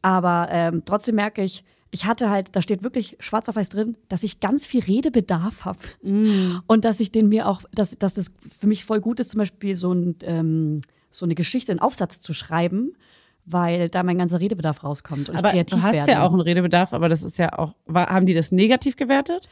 Aber 0.02 0.48
ähm, 0.50 0.82
trotzdem 0.84 1.16
merke 1.16 1.42
ich, 1.42 1.64
ich 1.90 2.04
hatte 2.04 2.30
halt, 2.30 2.54
da 2.54 2.62
steht 2.62 2.82
wirklich 2.82 3.16
schwarz 3.20 3.48
auf 3.48 3.56
weiß 3.56 3.70
drin, 3.70 3.96
dass 4.08 4.22
ich 4.22 4.40
ganz 4.40 4.66
viel 4.66 4.82
Redebedarf 4.82 5.64
habe. 5.64 5.78
Mm. 6.02 6.58
Und 6.66 6.84
dass 6.84 7.00
ich 7.00 7.10
den 7.12 7.28
mir 7.28 7.48
auch, 7.48 7.62
dass, 7.72 7.98
dass 7.98 8.16
es 8.18 8.32
für 8.60 8.66
mich 8.66 8.84
voll 8.84 9.00
gut 9.00 9.20
ist, 9.20 9.30
zum 9.30 9.38
Beispiel 9.38 9.74
so, 9.74 9.92
ein, 9.92 10.16
ähm, 10.22 10.82
so 11.10 11.24
eine 11.24 11.34
Geschichte, 11.34 11.72
einen 11.72 11.80
Aufsatz 11.80 12.20
zu 12.20 12.34
schreiben, 12.34 12.92
weil 13.50 13.88
da 13.88 14.02
mein 14.02 14.18
ganzer 14.18 14.40
Redebedarf 14.40 14.84
rauskommt 14.84 15.28
und 15.28 15.36
aber 15.36 15.54
ich 15.54 15.66
du 15.66 15.82
hast 15.82 15.94
werde. 15.94 16.10
ja 16.12 16.22
auch 16.22 16.32
einen 16.32 16.40
Redebedarf, 16.40 16.92
aber 16.92 17.08
das 17.08 17.22
ist 17.22 17.38
ja 17.38 17.58
auch, 17.58 17.74
war, 17.86 18.06
haben 18.08 18.26
die 18.26 18.34
das 18.34 18.52
negativ 18.52 18.96
gewertet? 18.96 19.48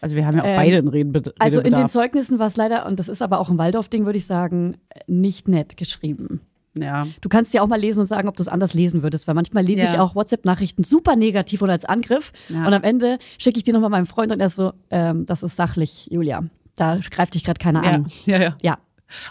Also 0.00 0.16
wir 0.16 0.26
haben 0.26 0.36
ja 0.36 0.42
auch 0.42 0.46
Ähm, 0.48 0.56
beide 0.56 0.78
einen 0.78 0.88
Redebe 0.88 1.32
Also 1.38 1.58
in 1.58 1.64
den 1.64 1.72
Redebedarf. 1.74 1.92
Zeugnissen 1.92 2.38
war 2.38 2.46
es 2.48 2.56
leider, 2.56 2.86
und 2.86 2.98
das 2.98 3.08
ist 3.08 3.22
aber 3.22 3.38
auch 3.38 3.48
ein 3.50 3.58
Waldorf-Ding, 3.58 4.04
würde 4.04 4.18
ich 4.18 4.26
sagen, 4.26 4.76
nicht 5.06 5.46
nett 5.48 5.76
geschrieben. 5.76 6.40
ja. 6.76 7.06
Du 7.20 7.28
kannst 7.28 7.54
ja 7.54 7.62
auch 7.62 7.68
mal 7.68 7.78
lesen 7.78 8.00
und 8.00 8.06
sagen, 8.06 8.28
ob 8.28 8.36
du 8.36 8.42
es 8.42 8.48
anders 8.48 8.74
lesen 8.74 9.02
würdest, 9.02 9.28
weil 9.28 9.34
manchmal 9.34 9.62
lese 9.64 9.82
ich 9.82 9.92
Ja. 9.92 10.00
auch 10.02 10.14
WhatsApp-Nachrichten 10.16 10.82
super 10.84 11.14
negativ 11.16 11.62
oder 11.62 11.72
als 11.72 11.84
Angriff. 11.84 12.32
Ja. 12.48 12.66
Und 12.66 12.72
am 12.74 12.82
Ende 12.82 13.18
schicke 13.38 13.58
ich 13.58 13.62
die 13.64 13.72
nochmal 13.72 13.90
meinem 13.90 14.06
Freund 14.06 14.32
und 14.32 14.40
er 14.40 14.46
ist 14.48 14.56
so, 14.56 14.72
ähm, 14.90 15.24
das 15.26 15.42
ist 15.44 15.54
sachlich, 15.54 16.08
Julia. 16.10 16.42
Da 16.74 16.98
greift 17.10 17.34
dich 17.34 17.44
gerade 17.44 17.58
keiner 17.60 17.84
Ja, 17.84 17.90
an. 17.90 18.06
ja, 18.26 18.40
ja. 18.42 18.56
Ja. 18.62 18.78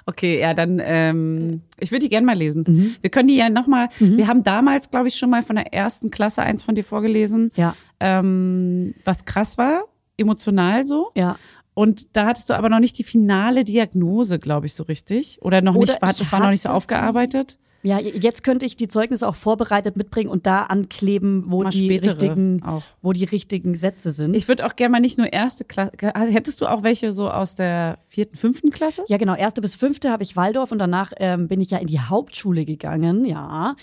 Okay, 0.06 0.40
ja, 0.40 0.54
dann, 0.54 0.82
ähm, 0.84 1.62
ich 1.80 1.92
würde 1.92 2.04
die 2.06 2.10
gerne 2.10 2.26
mal 2.26 2.38
lesen. 2.38 2.64
Mhm. 2.68 2.96
Wir 3.02 3.10
können 3.10 3.28
die 3.28 3.36
ja 3.38 3.50
nochmal, 3.50 3.88
wir 4.00 4.28
haben 4.28 4.44
damals, 4.44 4.90
glaube 4.92 5.08
ich, 5.08 5.16
schon 5.16 5.30
mal 5.30 5.44
von 5.44 5.56
der 5.56 5.74
ersten 5.74 6.12
Klasse 6.12 6.42
eins 6.42 6.64
von 6.64 6.76
dir 6.76 6.84
vorgelesen, 6.84 7.52
Ja. 7.56 7.76
ähm, 8.00 8.94
was 9.06 9.26
krass 9.26 9.58
war, 9.58 9.84
emotional 10.18 10.86
so. 10.86 11.12
Ja. 11.16 11.38
Und 11.74 12.16
da 12.18 12.26
hattest 12.26 12.50
du 12.50 12.54
aber 12.54 12.70
noch 12.70 12.80
nicht 12.80 12.98
die 12.98 13.04
finale 13.04 13.64
Diagnose, 13.64 14.40
glaube 14.40 14.66
ich, 14.66 14.74
so 14.74 14.84
richtig. 14.84 15.40
Oder 15.42 15.62
noch 15.62 15.76
Oder 15.76 15.94
nicht, 15.94 16.02
war, 16.02 16.10
das 16.14 16.32
war 16.32 16.40
noch 16.42 16.50
nicht 16.50 16.62
so 16.62 16.70
aufgearbeitet. 16.70 17.58
Ja, 17.84 18.00
jetzt 18.00 18.44
könnte 18.44 18.66
ich 18.66 18.76
die 18.76 18.88
Zeugnisse 18.88 19.28
auch 19.28 19.36
vorbereitet 19.36 19.98
mitbringen 19.98 20.30
und 20.30 20.46
da 20.46 20.64
ankleben, 20.64 21.46
wo 21.48 21.64
Mal 21.64 21.70
die 21.70 21.98
richtigen, 21.98 22.62
auch. 22.64 22.84
wo 23.02 23.12
die 23.12 23.24
richtigen 23.24 23.76
Sätze 23.76 24.12
sind. 24.12 24.36
Ich 24.36 24.48
würde 24.48 24.66
auch 24.66 24.76
gerne 24.76 24.92
mal 24.92 25.00
nicht 25.00 25.18
nur 25.18 25.34
erste 25.34 25.66
Klasse, 25.66 25.92
hättest 26.14 26.62
du 26.62 26.68
auch 26.68 26.84
welche 26.84 27.12
so 27.12 27.30
aus 27.30 27.56
der 27.56 27.98
vierten, 28.08 28.36
fünften 28.36 28.70
Klasse? 28.70 29.04
Ja, 29.08 29.18
genau. 29.18 29.36
Erste 29.36 29.62
bis 29.62 29.76
fünfte 29.76 30.12
habe 30.12 30.24
ich 30.24 30.36
Waldorf 30.36 30.72
und 30.72 30.80
danach 30.80 31.12
ähm, 31.18 31.48
bin 31.48 31.60
ich 31.60 31.72
ja 31.72 31.80
in 31.80 31.88
die 31.88 32.00
Hauptschule 32.00 32.66
gegangen, 32.66 33.26
ja. 33.26 33.76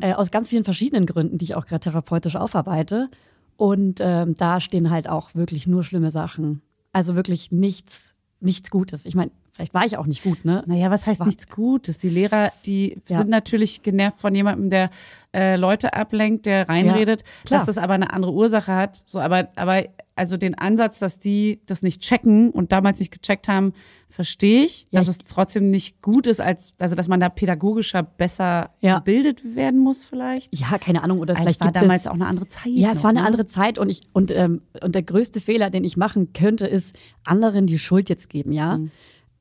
Äh, 0.00 0.14
aus 0.14 0.30
ganz 0.30 0.48
vielen 0.48 0.64
verschiedenen 0.64 1.06
Gründen, 1.06 1.38
die 1.38 1.44
ich 1.44 1.54
auch 1.54 1.66
gerade 1.66 1.80
therapeutisch 1.80 2.36
aufarbeite. 2.36 3.10
Und 3.56 4.00
ähm, 4.00 4.34
da 4.36 4.60
stehen 4.60 4.90
halt 4.90 5.08
auch 5.08 5.34
wirklich 5.34 5.66
nur 5.66 5.84
schlimme 5.84 6.10
Sachen. 6.10 6.62
Also 6.92 7.14
wirklich 7.14 7.52
nichts, 7.52 8.14
nichts 8.40 8.70
Gutes. 8.70 9.06
Ich 9.06 9.14
meine, 9.14 9.30
vielleicht 9.54 9.74
war 9.74 9.84
ich 9.84 9.96
auch 9.98 10.06
nicht 10.06 10.22
gut, 10.22 10.44
ne? 10.44 10.62
Naja, 10.66 10.90
was 10.90 11.06
heißt 11.06 11.20
War- 11.20 11.26
nichts 11.26 11.48
Gutes? 11.48 11.98
Die 11.98 12.08
Lehrer, 12.08 12.52
die 12.66 13.00
Ja. 13.08 13.18
sind 13.18 13.28
natürlich 13.30 13.82
genervt 13.82 14.18
von 14.18 14.34
jemandem, 14.34 14.70
der 14.70 14.90
äh, 15.34 15.56
Leute 15.56 15.94
ablenkt, 15.94 16.44
der 16.46 16.68
reinredet, 16.68 17.22
klar. 17.46 17.58
dass 17.60 17.66
das 17.66 17.78
aber 17.78 17.94
eine 17.94 18.12
andere 18.12 18.32
Ursache 18.32 18.74
hat. 18.74 19.02
So, 19.06 19.18
aber, 19.18 19.48
aber 19.56 19.84
also 20.14 20.36
den 20.36 20.54
Ansatz, 20.58 20.98
dass 20.98 21.18
die 21.18 21.60
das 21.64 21.82
nicht 21.82 22.02
checken 22.02 22.50
und 22.50 22.70
damals 22.70 22.98
nicht 22.98 23.10
gecheckt 23.12 23.48
haben, 23.48 23.72
verstehe 24.10 24.64
ich. 24.64 24.86
Ja, 24.90 25.00
dass 25.00 25.08
ich- 25.16 25.22
es 25.22 25.28
trotzdem 25.28 25.70
nicht 25.70 26.02
gut 26.02 26.26
ist, 26.26 26.42
als 26.42 26.74
also 26.78 26.94
dass 26.94 27.08
man 27.08 27.18
da 27.18 27.30
pädagogischer 27.30 28.02
besser 28.02 28.70
Ja. 28.80 28.98
gebildet 28.98 29.56
werden 29.56 29.80
muss, 29.80 30.04
vielleicht. 30.04 30.54
Ja, 30.54 30.76
keine 30.76 31.02
Ahnung. 31.02 31.18
Oder 31.20 31.32
Also 31.34 31.44
vielleicht 31.44 31.60
es 31.62 31.64
war 31.66 31.72
damals 31.72 32.02
es, 32.02 32.08
auch 32.08 32.14
eine 32.14 32.26
andere 32.26 32.48
Zeit. 32.48 32.66
Ja, 32.66 32.90
es 32.90 32.98
noch, 32.98 33.04
war 33.04 33.10
eine 33.10 33.20
ne? 33.20 33.26
andere 33.26 33.46
Zeit 33.46 33.78
und 33.78 33.88
ich 33.88 34.02
und 34.12 34.30
ähm, 34.32 34.60
und 34.82 34.94
der 34.94 35.02
größte 35.02 35.40
Fehler, 35.40 35.70
den 35.70 35.84
ich 35.84 35.96
machen 35.96 36.34
könnte, 36.34 36.66
ist 36.66 36.94
anderen 37.24 37.66
die 37.66 37.78
Schuld 37.78 38.10
jetzt 38.10 38.28
geben, 38.28 38.52
ja. 38.52 38.76
Mhm. 38.76 38.90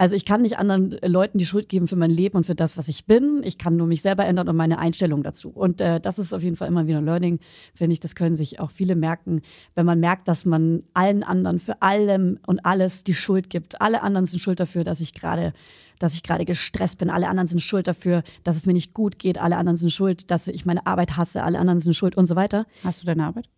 Also 0.02 0.16
ich 0.16 0.26
kann 0.26 0.42
nicht 0.42 0.58
anderen 0.58 0.94
äh, 0.94 1.08
Leuten 1.08 1.38
die 1.38 1.46
Schuld 1.46 1.70
geben 1.70 1.88
für 1.88 1.96
mein 1.96 2.10
Leben 2.10 2.36
und 2.36 2.48
für 2.48 2.56
das, 2.56 2.76
was 2.76 2.88
ich 2.88 3.06
bin. 3.06 3.44
Ich 3.44 3.60
kann 3.60 3.76
nur 3.76 3.86
mich 3.86 4.02
selber 4.02 4.26
ändern 4.26 4.50
und 4.50 4.56
meine 4.56 4.80
Einstellung 4.80 5.22
dazu. 5.22 5.50
Und 5.50 5.80
äh, 5.80 6.00
das 6.00 6.18
ist 6.18 6.34
auf 6.34 6.42
jeden 6.42 6.56
Fall 6.56 6.70
immer 6.70 6.88
wieder 6.88 6.98
ein 6.98 7.06
Learning, 7.06 7.38
finde 7.76 7.94
ich. 7.94 8.00
Das 8.00 8.16
können 8.16 8.36
sich 8.36 8.60
auch 8.60 8.72
viele 8.72 8.96
merken, 8.96 9.42
wenn 9.76 9.86
man 9.86 10.00
merkt, 10.00 10.28
dass 10.28 10.44
man 10.44 10.82
allen 10.96 11.22
anderen 11.22 11.60
für 11.60 11.84
allem 11.84 12.40
und 12.48 12.66
alles 12.66 13.04
die 13.04 13.14
Schuld 13.14 13.52
gibt. 13.52 13.80
Alle 13.80 14.02
anderen 14.02 14.26
sind 14.26 14.40
schuld 14.40 14.60
dafür, 14.60 14.84
dass 14.84 15.02
ich 15.02 15.14
gerade 15.14 15.54
dass 16.00 16.16
ich 16.16 16.24
gerade 16.24 16.46
gestresst 16.46 16.98
bin. 16.98 17.12
Alle 17.12 17.28
anderen 17.28 17.46
sind 17.46 17.60
schuld 17.60 17.88
dafür, 17.88 18.24
dass 18.44 18.56
es 18.56 18.66
mir 18.66 18.74
nicht 18.74 18.96
gut 18.96 19.20
geht. 19.20 19.38
Alle 19.38 19.58
anderen 19.58 19.78
sind 19.78 19.92
schuld, 19.92 20.32
dass 20.32 20.48
ich 20.48 20.66
meine 20.66 20.88
Arbeit 20.88 21.16
hasse. 21.16 21.44
Alle 21.44 21.60
anderen 21.60 21.80
sind 21.80 21.94
schuld 21.94 22.18
und 22.18 22.26
so 22.26 22.36
weiter. 22.36 22.66
Hast 22.84 23.04
du 23.04 23.06
deine 23.06 23.24
Arbeit? 23.24 23.50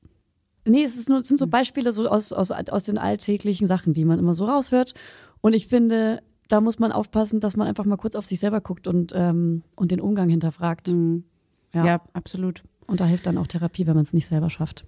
Nee, 0.66 0.84
es, 0.84 1.08
nur, 1.08 1.20
es 1.20 1.30
sind 1.30 1.38
so 1.38 1.48
Beispiele 1.48 1.94
so 1.94 2.06
aus, 2.10 2.34
aus, 2.34 2.52
aus 2.52 2.84
den 2.84 2.98
alltäglichen 2.98 3.66
Sachen, 3.66 3.94
die 3.94 4.04
man 4.04 4.20
immer 4.20 4.34
so 4.34 4.44
raushört. 4.44 4.94
Und 5.40 5.54
ich 5.54 5.68
finde, 5.68 6.22
da 6.48 6.62
muss 6.62 6.80
man 6.80 6.92
aufpassen, 6.92 7.40
dass 7.40 7.56
man 7.56 7.68
einfach 7.68 7.86
mal 7.86 7.98
kurz 7.98 8.16
auf 8.16 8.26
sich 8.26 8.40
selber 8.40 8.62
guckt 8.62 8.88
und, 8.88 9.12
ähm, 9.16 9.64
und 9.76 9.92
den 9.92 10.02
Umgang 10.02 10.30
hinterfragt. 10.30 10.88
Ja. 11.74 11.86
Ja, 11.86 12.02
absolut. 12.14 12.64
Und 12.86 13.00
da 13.00 13.06
hilft 13.06 13.26
dann 13.26 13.38
auch 13.38 13.48
Therapie, 13.48 13.88
wenn 13.88 13.96
man 13.96 14.04
es 14.04 14.14
nicht 14.14 14.28
selber 14.28 14.50
schafft. 14.50 14.86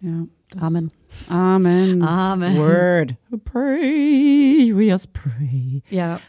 Ja, 0.00 0.26
Amen. 0.60 0.92
Amen. 1.28 2.02
Amen. 2.02 2.56
Word. 2.56 3.16
Pray, 3.44 4.72
we 4.74 4.84
just 4.84 5.12
pray. 5.12 5.82
Ja. 5.90 6.20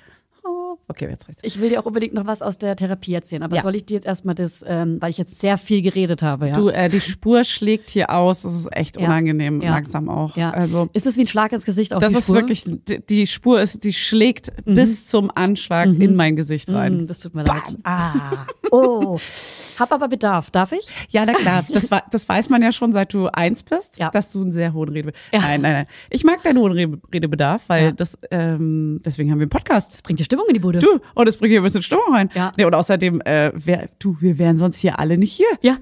Okay, 0.91 1.08
jetzt 1.10 1.28
reicht's. 1.28 1.43
Ich 1.43 1.62
will 1.62 1.69
dir 1.69 1.80
auch 1.80 1.86
unbedingt 1.86 2.13
noch 2.15 2.25
was 2.25 2.41
aus 2.41 2.58
der 2.58 2.75
Therapie 2.75 3.13
erzählen, 3.13 3.43
aber 3.43 3.58
Ja. 3.58 3.62
soll 3.62 3.75
ich 3.75 3.86
dir 3.86 3.93
jetzt 3.93 4.08
erstmal 4.08 4.34
das, 4.36 4.65
ähm, 4.67 4.97
weil 4.99 5.12
ich 5.12 5.17
jetzt 5.19 5.39
sehr 5.39 5.58
viel 5.60 5.82
geredet 5.84 6.23
habe, 6.23 6.47
ja? 6.47 6.54
Du, 6.54 6.69
äh, 6.69 6.89
die 6.89 6.99
Spur 6.99 7.43
schlägt 7.43 7.91
hier 7.91 8.10
aus. 8.10 8.41
Das 8.41 8.54
ist 8.56 8.67
echt 8.75 8.99
Ja. 8.99 9.06
unangenehm, 9.06 9.62
Ja. 9.62 9.69
langsam 9.69 10.10
auch. 10.10 10.36
ja. 10.36 10.49
Also 10.49 10.89
ist 10.93 11.06
es 11.06 11.15
wie 11.15 11.21
ein 11.21 11.28
Schlag 11.28 11.52
ins 11.54 11.63
Gesicht 11.65 11.93
auf 11.93 12.02
das 12.02 12.12
die 12.13 12.17
ist 12.17 12.23
Spur? 12.25 12.36
wirklich, 12.36 12.63
die, 12.65 12.99
die 13.08 13.28
Spur 13.28 13.62
ist, 13.62 13.84
die 13.84 13.93
schlägt 13.93 14.52
bis 14.65 15.06
zum 15.06 15.32
Anschlag 15.34 15.88
in 15.88 16.15
mein 16.15 16.36
Gesicht 16.36 16.69
rein. 16.69 17.04
Mm, 17.04 17.08
das 17.08 17.19
tut 17.19 17.36
mir 17.36 17.43
leid. 17.43 17.78
Ah, 17.84 18.47
oh. 18.71 19.19
Hab 19.80 19.91
aber 19.93 20.08
Bedarf. 20.10 20.49
Darf 20.52 20.71
ich? 20.73 20.88
Ja, 21.10 21.23
na 21.25 21.34
klar, 21.34 21.65
das, 21.71 21.89
war, 21.91 22.04
das 22.12 22.28
weiß 22.28 22.49
man 22.49 22.62
ja 22.62 22.71
schon, 22.71 22.91
seit 22.93 23.13
du 23.13 23.28
eins 23.28 23.63
bist, 23.63 23.99
dass 24.12 24.32
du 24.32 24.41
einen 24.41 24.52
sehr 24.52 24.73
hohen 24.73 24.89
Rede. 24.89 25.13
Ja. 25.32 25.39
Nein, 25.41 25.62
nein, 25.62 25.73
nein. 25.73 25.86
Ich 26.10 26.23
mag 26.25 26.43
deinen 26.43 26.58
hohen 26.58 26.71
Re- 26.73 26.99
Redebedarf, 27.13 27.63
weil 27.67 27.93
das, 27.93 28.17
ähm, 28.32 28.99
deswegen 29.06 29.32
haben 29.32 29.38
wir 29.39 29.43
einen 29.43 29.49
Podcast. 29.49 29.93
Das 29.93 30.02
bringt 30.02 30.19
die 30.19 30.23
Stimmung 30.25 30.45
in 30.49 30.54
die 30.56 30.60
Bude. 30.60 30.79
Du, 30.80 31.00
und 31.15 31.28
es 31.28 31.38
bringt 31.38 31.52
hier 31.52 31.62
ein 31.62 31.63
bisschen 31.63 31.84
Stimmung 31.84 32.13
rein. 32.13 32.30
Ja. 32.34 32.54
Nee, 32.58 32.65
und 32.65 32.74
außerdem, 32.74 33.22
äh, 33.22 33.52
wer, 33.54 33.89
du, 34.00 34.18
wir 34.20 34.38
wären 34.38 34.58
sonst 34.58 34.80
hier 34.80 35.00
alle 35.00 35.18
nicht 35.18 35.34
hier. 35.34 35.48
Ja. 35.62 35.78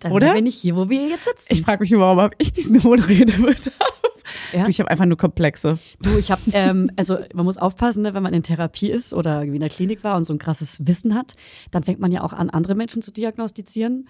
Dann 0.00 0.12
Oder? 0.12 0.34
bin 0.34 0.46
ich 0.46 0.56
hier, 0.56 0.76
wo 0.76 0.90
wir 0.90 1.08
jetzt 1.08 1.24
sitzen. 1.24 1.46
Ich 1.48 1.62
frage 1.62 1.80
mich, 1.80 1.92
warum 1.92 2.20
habe 2.20 2.34
ich 2.38 2.52
diesen 2.52 2.82
hohen 2.84 3.00
Redebedarf? 3.00 3.74
Ja. 4.52 4.64
Du, 4.64 4.70
ich 4.70 4.80
habe 4.80 4.90
einfach 4.90 5.04
nur 5.04 5.16
Komplexe. 5.16 5.78
Du, 6.00 6.16
ich 6.18 6.30
habe, 6.30 6.40
ähm, 6.52 6.90
also 6.96 7.18
man 7.34 7.44
muss 7.44 7.58
aufpassen, 7.58 8.02
ne, 8.02 8.14
wenn 8.14 8.22
man 8.22 8.32
in 8.34 8.42
Therapie 8.42 8.90
ist 8.90 9.12
oder 9.12 9.40
irgendwie 9.40 9.56
in 9.56 9.60
der 9.60 9.70
Klinik 9.70 10.02
war 10.02 10.16
und 10.16 10.24
so 10.24 10.32
ein 10.32 10.38
krasses 10.38 10.86
Wissen 10.86 11.14
hat, 11.14 11.34
dann 11.70 11.82
fängt 11.82 12.00
man 12.00 12.10
ja 12.12 12.22
auch 12.22 12.32
an, 12.32 12.50
andere 12.50 12.74
Menschen 12.74 13.02
zu 13.02 13.12
diagnostizieren. 13.12 14.08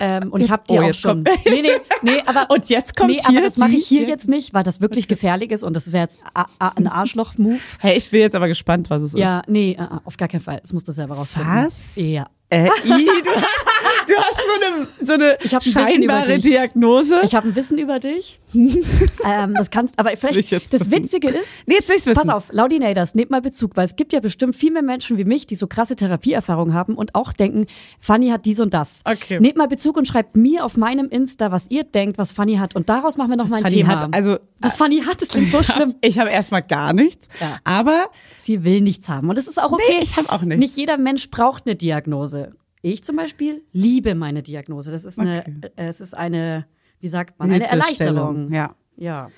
Ähm, 0.00 0.30
und 0.32 0.40
ich 0.40 0.46
Jetzt- 0.48 0.52
habe 0.52 0.62
dir 0.68 0.82
oh, 0.82 0.88
auch 0.90 0.94
schon. 0.94 1.24
kommt- 1.24 1.44
Nee, 1.46 1.62
nee, 1.62 1.70
nee, 2.02 2.22
aber. 2.26 2.50
Und 2.54 2.68
jetzt 2.68 2.96
kommt 2.96 3.10
Nee, 3.10 3.20
aber 3.24 3.40
das 3.40 3.56
mache 3.56 3.70
die- 3.70 3.78
ich 3.78 3.86
hier 3.86 4.04
jetzt 4.06 4.28
nicht, 4.28 4.52
weil 4.54 4.62
das 4.62 4.80
wirklich 4.80 5.08
gefährlich 5.08 5.50
ist 5.50 5.62
und 5.62 5.74
das 5.74 5.92
wäre 5.92 6.02
jetzt 6.04 6.18
ein 6.58 6.86
Arschloch-Move. 6.86 7.58
Hey, 7.78 7.96
ich 7.96 8.10
bin 8.10 8.20
jetzt 8.20 8.34
aber 8.36 8.48
gespannt, 8.48 8.90
was 8.90 9.02
es 9.02 9.14
ist. 9.14 9.20
Ja, 9.20 9.42
nee, 9.46 9.72
äh, 9.78 9.86
auf 10.04 10.16
gar 10.16 10.28
keinen 10.28 10.40
Fall. 10.40 10.58
Das 10.60 10.72
musst 10.72 10.86
du 10.88 10.92
selber 10.92 11.14
rausfinden. 11.14 11.64
Was? 11.66 11.92
Ja. 11.96 12.26
Äh, 12.52 12.66
I, 12.84 13.06
du 13.24 13.30
hast, 13.30 13.66
du 14.06 14.14
hast 14.14 14.36
so 14.36 14.66
eine, 14.66 14.88
so 15.00 15.12
eine 15.14 15.38
Ich 15.42 15.54
hab 15.54 15.62
ein 15.62 15.66
Wissen 15.66 16.02
über 16.02 16.12
scheinbare. 16.12 16.38
Diagnose. 16.38 17.20
Ich 17.24 17.34
habe 17.34 17.48
ein 17.48 17.56
Wissen 17.56 17.78
über 17.78 17.98
dich. 17.98 18.40
ähm, 18.52 19.54
das 19.54 19.70
kannst, 19.70 19.98
aber 19.98 20.14
vielleicht, 20.18 20.52
das 20.52 20.70
wissen. 20.70 20.90
Witzige 20.90 21.30
ist, 21.30 21.62
nee, 21.66 21.76
jetzt 21.76 21.88
will 21.88 21.96
ich's 21.96 22.04
wissen. 22.04 22.20
Pass 22.20 22.28
auf, 22.28 22.52
Laudinators, 22.52 23.14
nehmt 23.14 23.30
mal 23.30 23.40
Bezug, 23.40 23.74
weil 23.76 23.86
es 23.86 23.96
gibt 23.96 24.12
ja 24.12 24.20
bestimmt 24.20 24.54
viel 24.54 24.70
mehr 24.70 24.82
Menschen 24.82 25.16
wie 25.16 25.24
mich, 25.24 25.46
die 25.46 25.56
so 25.56 25.66
krasse 25.66 25.96
Therapieerfahrungen 25.96 26.74
haben 26.74 26.94
und 26.94 27.14
auch 27.14 27.32
denken, 27.32 27.66
Fanny 28.00 28.28
hat 28.28 28.44
dies 28.44 28.60
und 28.60 28.74
das. 28.74 29.00
Okay. 29.06 29.40
Nehmt 29.40 29.56
mal 29.56 29.68
Bezug 29.68 29.96
und 29.96 30.06
schreibt 30.06 30.36
mir 30.36 30.66
auf 30.66 30.76
meinem 30.76 31.08
Insta, 31.08 31.50
was 31.50 31.70
ihr 31.70 31.84
denkt, 31.84 32.18
was 32.18 32.32
Fanny 32.32 32.56
hat. 32.56 32.76
Und 32.76 32.90
daraus 32.90 33.16
machen 33.16 33.30
wir 33.30 33.36
noch 33.36 33.48
mal 33.48 33.56
ein 33.56 33.62
Fanny 33.62 33.76
Thema. 33.76 34.00
hat, 34.00 34.14
also, 34.14 34.38
was 34.60 34.76
Fanny 34.76 35.00
hat, 35.00 35.22
das 35.22 35.28
klingt 35.28 35.50
so 35.50 35.62
schlimm. 35.62 35.94
Ich 36.02 36.18
habe 36.18 36.28
erstmal 36.28 36.62
gar 36.62 36.92
nichts. 36.92 37.28
Ja. 37.40 37.56
Aber 37.64 38.10
Sie 38.36 38.62
will 38.64 38.82
nichts 38.82 39.08
haben. 39.08 39.30
Und 39.30 39.38
das 39.38 39.46
ist 39.46 39.60
auch 39.60 39.72
okay. 39.72 39.82
Nee, 39.88 40.02
ich 40.02 40.16
hab 40.18 40.30
auch 40.30 40.42
nichts. 40.42 40.60
Nicht 40.60 40.76
jeder 40.76 40.98
Mensch 40.98 41.30
braucht 41.30 41.66
eine 41.66 41.76
Diagnose. 41.76 42.41
Ich 42.82 43.04
zum 43.04 43.16
Beispiel 43.16 43.62
liebe 43.72 44.14
meine 44.14 44.42
Diagnose. 44.42 44.90
Das 44.90 45.04
ist 45.04 45.18
eine, 45.18 45.40
Okay. 45.40 45.54
äh, 45.76 45.86
es 45.86 46.00
ist 46.00 46.14
eine, 46.16 46.66
wie 47.00 47.08
sagt 47.08 47.38
man, 47.38 47.50
eine 47.50 47.68
Erleichterung. 47.68 48.52
Ja. 48.52 48.74
Ja. 48.96 49.30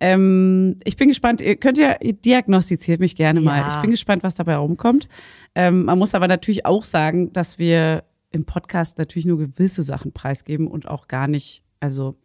Ähm, 0.00 0.78
ich 0.84 0.96
bin 0.96 1.08
gespannt, 1.08 1.40
ihr 1.40 1.56
könnt 1.56 1.78
ja, 1.78 1.96
ihr 2.00 2.12
diagnostiziert 2.14 3.00
mich 3.00 3.16
gerne 3.16 3.40
mal. 3.40 3.58
Ja. 3.60 3.68
Ich 3.68 3.80
bin 3.80 3.90
gespannt, 3.90 4.22
was 4.22 4.34
dabei 4.34 4.56
rumkommt. 4.56 5.08
Ähm, 5.54 5.84
man 5.84 5.98
muss 5.98 6.14
aber 6.14 6.28
natürlich 6.28 6.66
auch 6.66 6.84
sagen, 6.84 7.32
dass 7.32 7.58
wir 7.58 8.04
im 8.30 8.44
Podcast 8.44 8.98
natürlich 8.98 9.24
nur 9.26 9.38
gewisse 9.38 9.82
Sachen 9.82 10.12
preisgeben 10.12 10.66
und 10.66 10.88
auch 10.88 11.08
gar 11.08 11.28
nicht, 11.28 11.62
also 11.80 12.16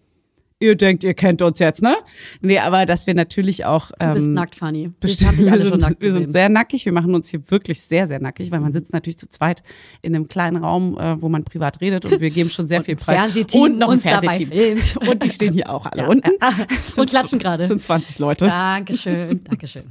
ihr 0.62 0.76
denkt, 0.76 1.04
ihr 1.04 1.13
kennt 1.13 1.41
uns 1.41 1.60
jetzt, 1.60 1.82
ne? 1.82 1.95
Nee, 2.41 2.60
aber 2.60 2.86
dass 2.86 3.08
wir 3.08 3.13
natürlich 3.13 3.65
auch. 3.65 3.91
Du 4.00 4.13
bist 4.13 4.28
ähm, 4.28 4.34
nackt, 4.34 4.56
Fanny. 4.56 4.91
Das 5.00 5.12
Bestimmt, 5.12 5.39
wir, 5.39 5.52
alle 5.52 5.62
sind, 5.63 5.69
schon 5.71 5.80
nackt 5.80 6.02
wir 6.02 6.12
sind 6.12 6.32
sehr 6.32 6.50
nackig. 6.50 6.86
Wir 6.86 6.93
machen 6.93 7.13
uns 7.15 7.30
hier 7.30 7.50
wirklich 7.50 7.82
sehr, 7.82 8.08
sehr 8.08 8.21
nackig, 8.21 8.52
weil 8.52 8.60
man 8.60 8.74
sitzt 8.74 8.93
natürlich 8.93 9.17
zu 9.17 9.28
zweit 9.28 9.63
in 10.02 10.15
einem 10.15 10.28
kleinen 10.28 10.58
Raum, 10.58 10.97
äh, 10.97 11.21
wo 11.21 11.30
man 11.30 11.43
privat 11.43 11.82
redet 11.82 12.06
und 12.06 12.19
wir 12.19 12.30
geben 12.30 12.50
schon 12.50 12.67
sehr 12.67 12.84
viel 12.84 12.95
Preis. 12.95 13.19
Fernsehteam 13.19 13.62
und 13.62 13.78
noch 13.78 13.89
ein 13.89 14.00
Fernsehteam. 14.00 14.80
Und 15.12 15.24
die 15.24 15.30
stehen 15.30 15.54
hier 15.54 15.69
auch 15.69 15.86
alle 15.86 16.04
Ja. 16.04 16.08
unten. 16.08 16.30
Und 16.97 17.10
klatschen 17.10 17.39
gerade. 17.39 17.67
sind 17.67 17.82
20 17.82 18.19
Leute. 18.19 18.45
Dankeschön, 18.45 19.43
Dankeschön. 19.43 19.84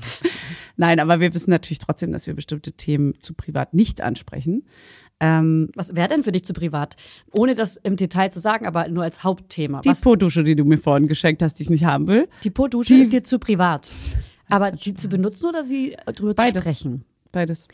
Nein, 0.76 1.00
aber 1.00 1.20
wir 1.20 1.34
wissen 1.34 1.50
natürlich 1.50 1.78
trotzdem, 1.78 2.12
dass 2.12 2.26
wir 2.26 2.34
bestimmte 2.34 2.72
Themen 2.72 3.14
zu 3.20 3.34
privat 3.34 3.74
nicht 3.74 4.02
ansprechen. 4.02 4.64
Ähm, 5.20 5.68
Was 5.74 5.94
wäre 5.94 6.08
denn 6.08 6.22
für 6.22 6.32
dich 6.32 6.44
zu 6.44 6.52
privat? 6.54 6.96
Ohne 7.32 7.54
das 7.54 7.76
im 7.76 7.96
Detail 7.96 8.30
zu 8.30 8.40
sagen, 8.40 8.66
aber 8.66 8.88
nur 8.88 9.04
als 9.04 9.22
Hauptthema. 9.22 9.80
die 9.82 9.92
Po-Dusche, 9.92 10.42
die 10.44 10.56
du 10.56 10.64
mir 10.64 10.78
vorhin 10.78 11.06
geschenkt 11.08 11.42
hast, 11.42 11.54
die 11.58 11.64
ich 11.64 11.70
nicht 11.70 11.84
haben 11.84 12.08
will. 12.08 12.28
die 12.42 12.50
Po-Dusche 12.50 12.94
die- 12.94 13.00
ist 13.02 13.12
dir 13.12 13.22
zu 13.22 13.38
privat. 13.38 13.92
Aber 14.48 14.72
sie 14.78 14.94
zu 14.94 15.08
benutzen 15.08 15.46
oder 15.50 15.62
sie 15.62 15.96
drüber 16.14 16.34
Beides. 16.34 16.64
zu 16.64 16.70
sprechen? 16.72 17.04
Beides. 17.32 17.68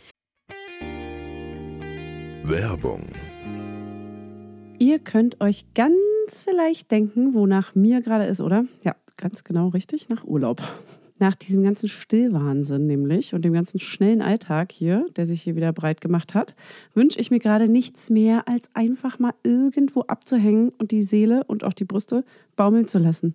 Werbung, 2.45 3.05
Ihr 4.79 4.99
könnt 4.99 5.41
euch 5.41 5.65
ganz 5.75 5.97
vielleicht 6.45 6.91
denken, 6.91 7.33
wonach 7.33 7.75
mir 7.75 8.03
gerade 8.03 8.25
ist, 8.27 8.43
oder? 8.43 8.67
Ja, 8.85 8.95
ganz 9.17 9.43
genau 9.43 9.69
richtig, 9.69 10.11
nach 10.11 10.23
Urlaub. 10.25 10.61
Nach 11.19 11.35
diesem 11.35 11.63
ganzen 11.63 11.89
Stillwahnsinn 11.89 12.85
nämlich 12.85 13.33
und 13.33 13.43
dem 13.43 13.55
ganzen 13.55 13.81
schnellen 13.81 14.21
Alltag 14.21 14.71
hier, 14.71 15.07
der 15.17 15.25
sich 15.25 15.41
hier 15.41 15.57
wieder 15.57 15.73
breit 15.73 16.03
gemacht 16.03 16.35
hat, 16.35 16.55
wünsche 16.93 17.19
ich 17.19 17.31
mir 17.31 17.39
gerade 17.39 17.69
nichts 17.69 18.11
mehr, 18.11 18.47
als 18.47 18.69
einfach 18.75 19.19
mal 19.19 19.33
irgendwo 19.43 20.03
abzuhängen 20.03 20.73
und 20.79 20.91
die 20.91 21.03
Seele 21.03 21.45
und 21.45 21.65
auch 21.65 21.73
die 21.73 21.87
Brüste 21.87 22.23
baumeln 22.55 22.87
zu 22.87 22.99
lassen. 22.99 23.35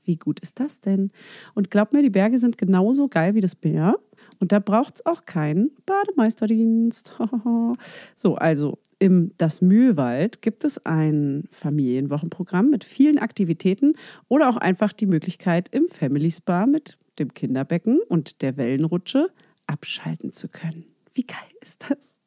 Wie 0.11 0.17
gut 0.17 0.41
ist 0.41 0.59
das 0.59 0.81
denn? 0.81 1.09
Und 1.53 1.71
glaubt 1.71 1.93
mir, 1.93 2.01
die 2.01 2.09
Berge 2.09 2.37
sind 2.37 2.57
genauso 2.57 3.07
geil 3.07 3.33
wie 3.33 3.39
das 3.39 3.55
Meer. 3.63 3.97
Und 4.39 4.51
da 4.51 4.59
braucht 4.59 4.95
es 4.95 5.05
auch 5.05 5.23
keinen 5.23 5.71
Bademeisterdienst. 5.85 7.17
so, 8.15 8.35
also 8.35 8.77
im 8.99 9.31
Das 9.37 9.61
Mühlwald 9.61 10.41
gibt 10.41 10.65
es 10.65 10.85
ein 10.85 11.45
Familienwochenprogramm 11.49 12.69
mit 12.69 12.83
vielen 12.83 13.19
Aktivitäten 13.19 13.93
oder 14.27 14.49
auch 14.49 14.57
einfach 14.57 14.91
die 14.91 15.05
Möglichkeit, 15.05 15.69
im 15.69 15.87
Family 15.87 16.29
Spa 16.29 16.65
mit 16.65 16.97
dem 17.17 17.33
Kinderbecken 17.33 18.01
und 18.09 18.41
der 18.41 18.57
Wellenrutsche 18.57 19.29
abschalten 19.65 20.33
zu 20.33 20.49
können. 20.49 20.83
Wie 21.13 21.23
geil 21.23 21.37
ist 21.61 21.85
das? 21.89 22.20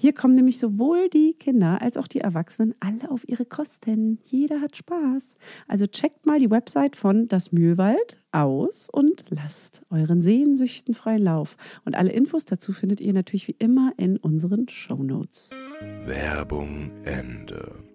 Hier 0.00 0.12
kommen 0.12 0.34
nämlich 0.34 0.60
sowohl 0.60 1.08
die 1.08 1.34
Kinder 1.34 1.82
als 1.82 1.96
auch 1.96 2.06
die 2.06 2.20
Erwachsenen 2.20 2.72
alle 2.78 3.10
auf 3.10 3.28
ihre 3.28 3.44
Kosten. 3.44 4.20
Jeder 4.22 4.60
hat 4.60 4.76
Spaß. 4.76 5.34
Also 5.66 5.88
checkt 5.88 6.24
mal 6.24 6.38
die 6.38 6.52
Website 6.52 6.94
von 6.94 7.26
Das 7.26 7.50
Mühlwald 7.50 8.16
aus 8.30 8.88
und 8.92 9.24
lasst 9.30 9.82
euren 9.90 10.22
Sehnsüchten 10.22 10.94
freien 10.94 11.22
Lauf. 11.22 11.56
Und 11.84 11.96
alle 11.96 12.12
Infos 12.12 12.44
dazu 12.44 12.72
findet 12.72 13.00
ihr 13.00 13.12
natürlich 13.12 13.48
wie 13.48 13.56
immer 13.58 13.92
in 13.96 14.18
unseren 14.18 14.68
Shownotes. 14.68 15.58
Werbung 16.04 16.92
Ende. 17.02 17.87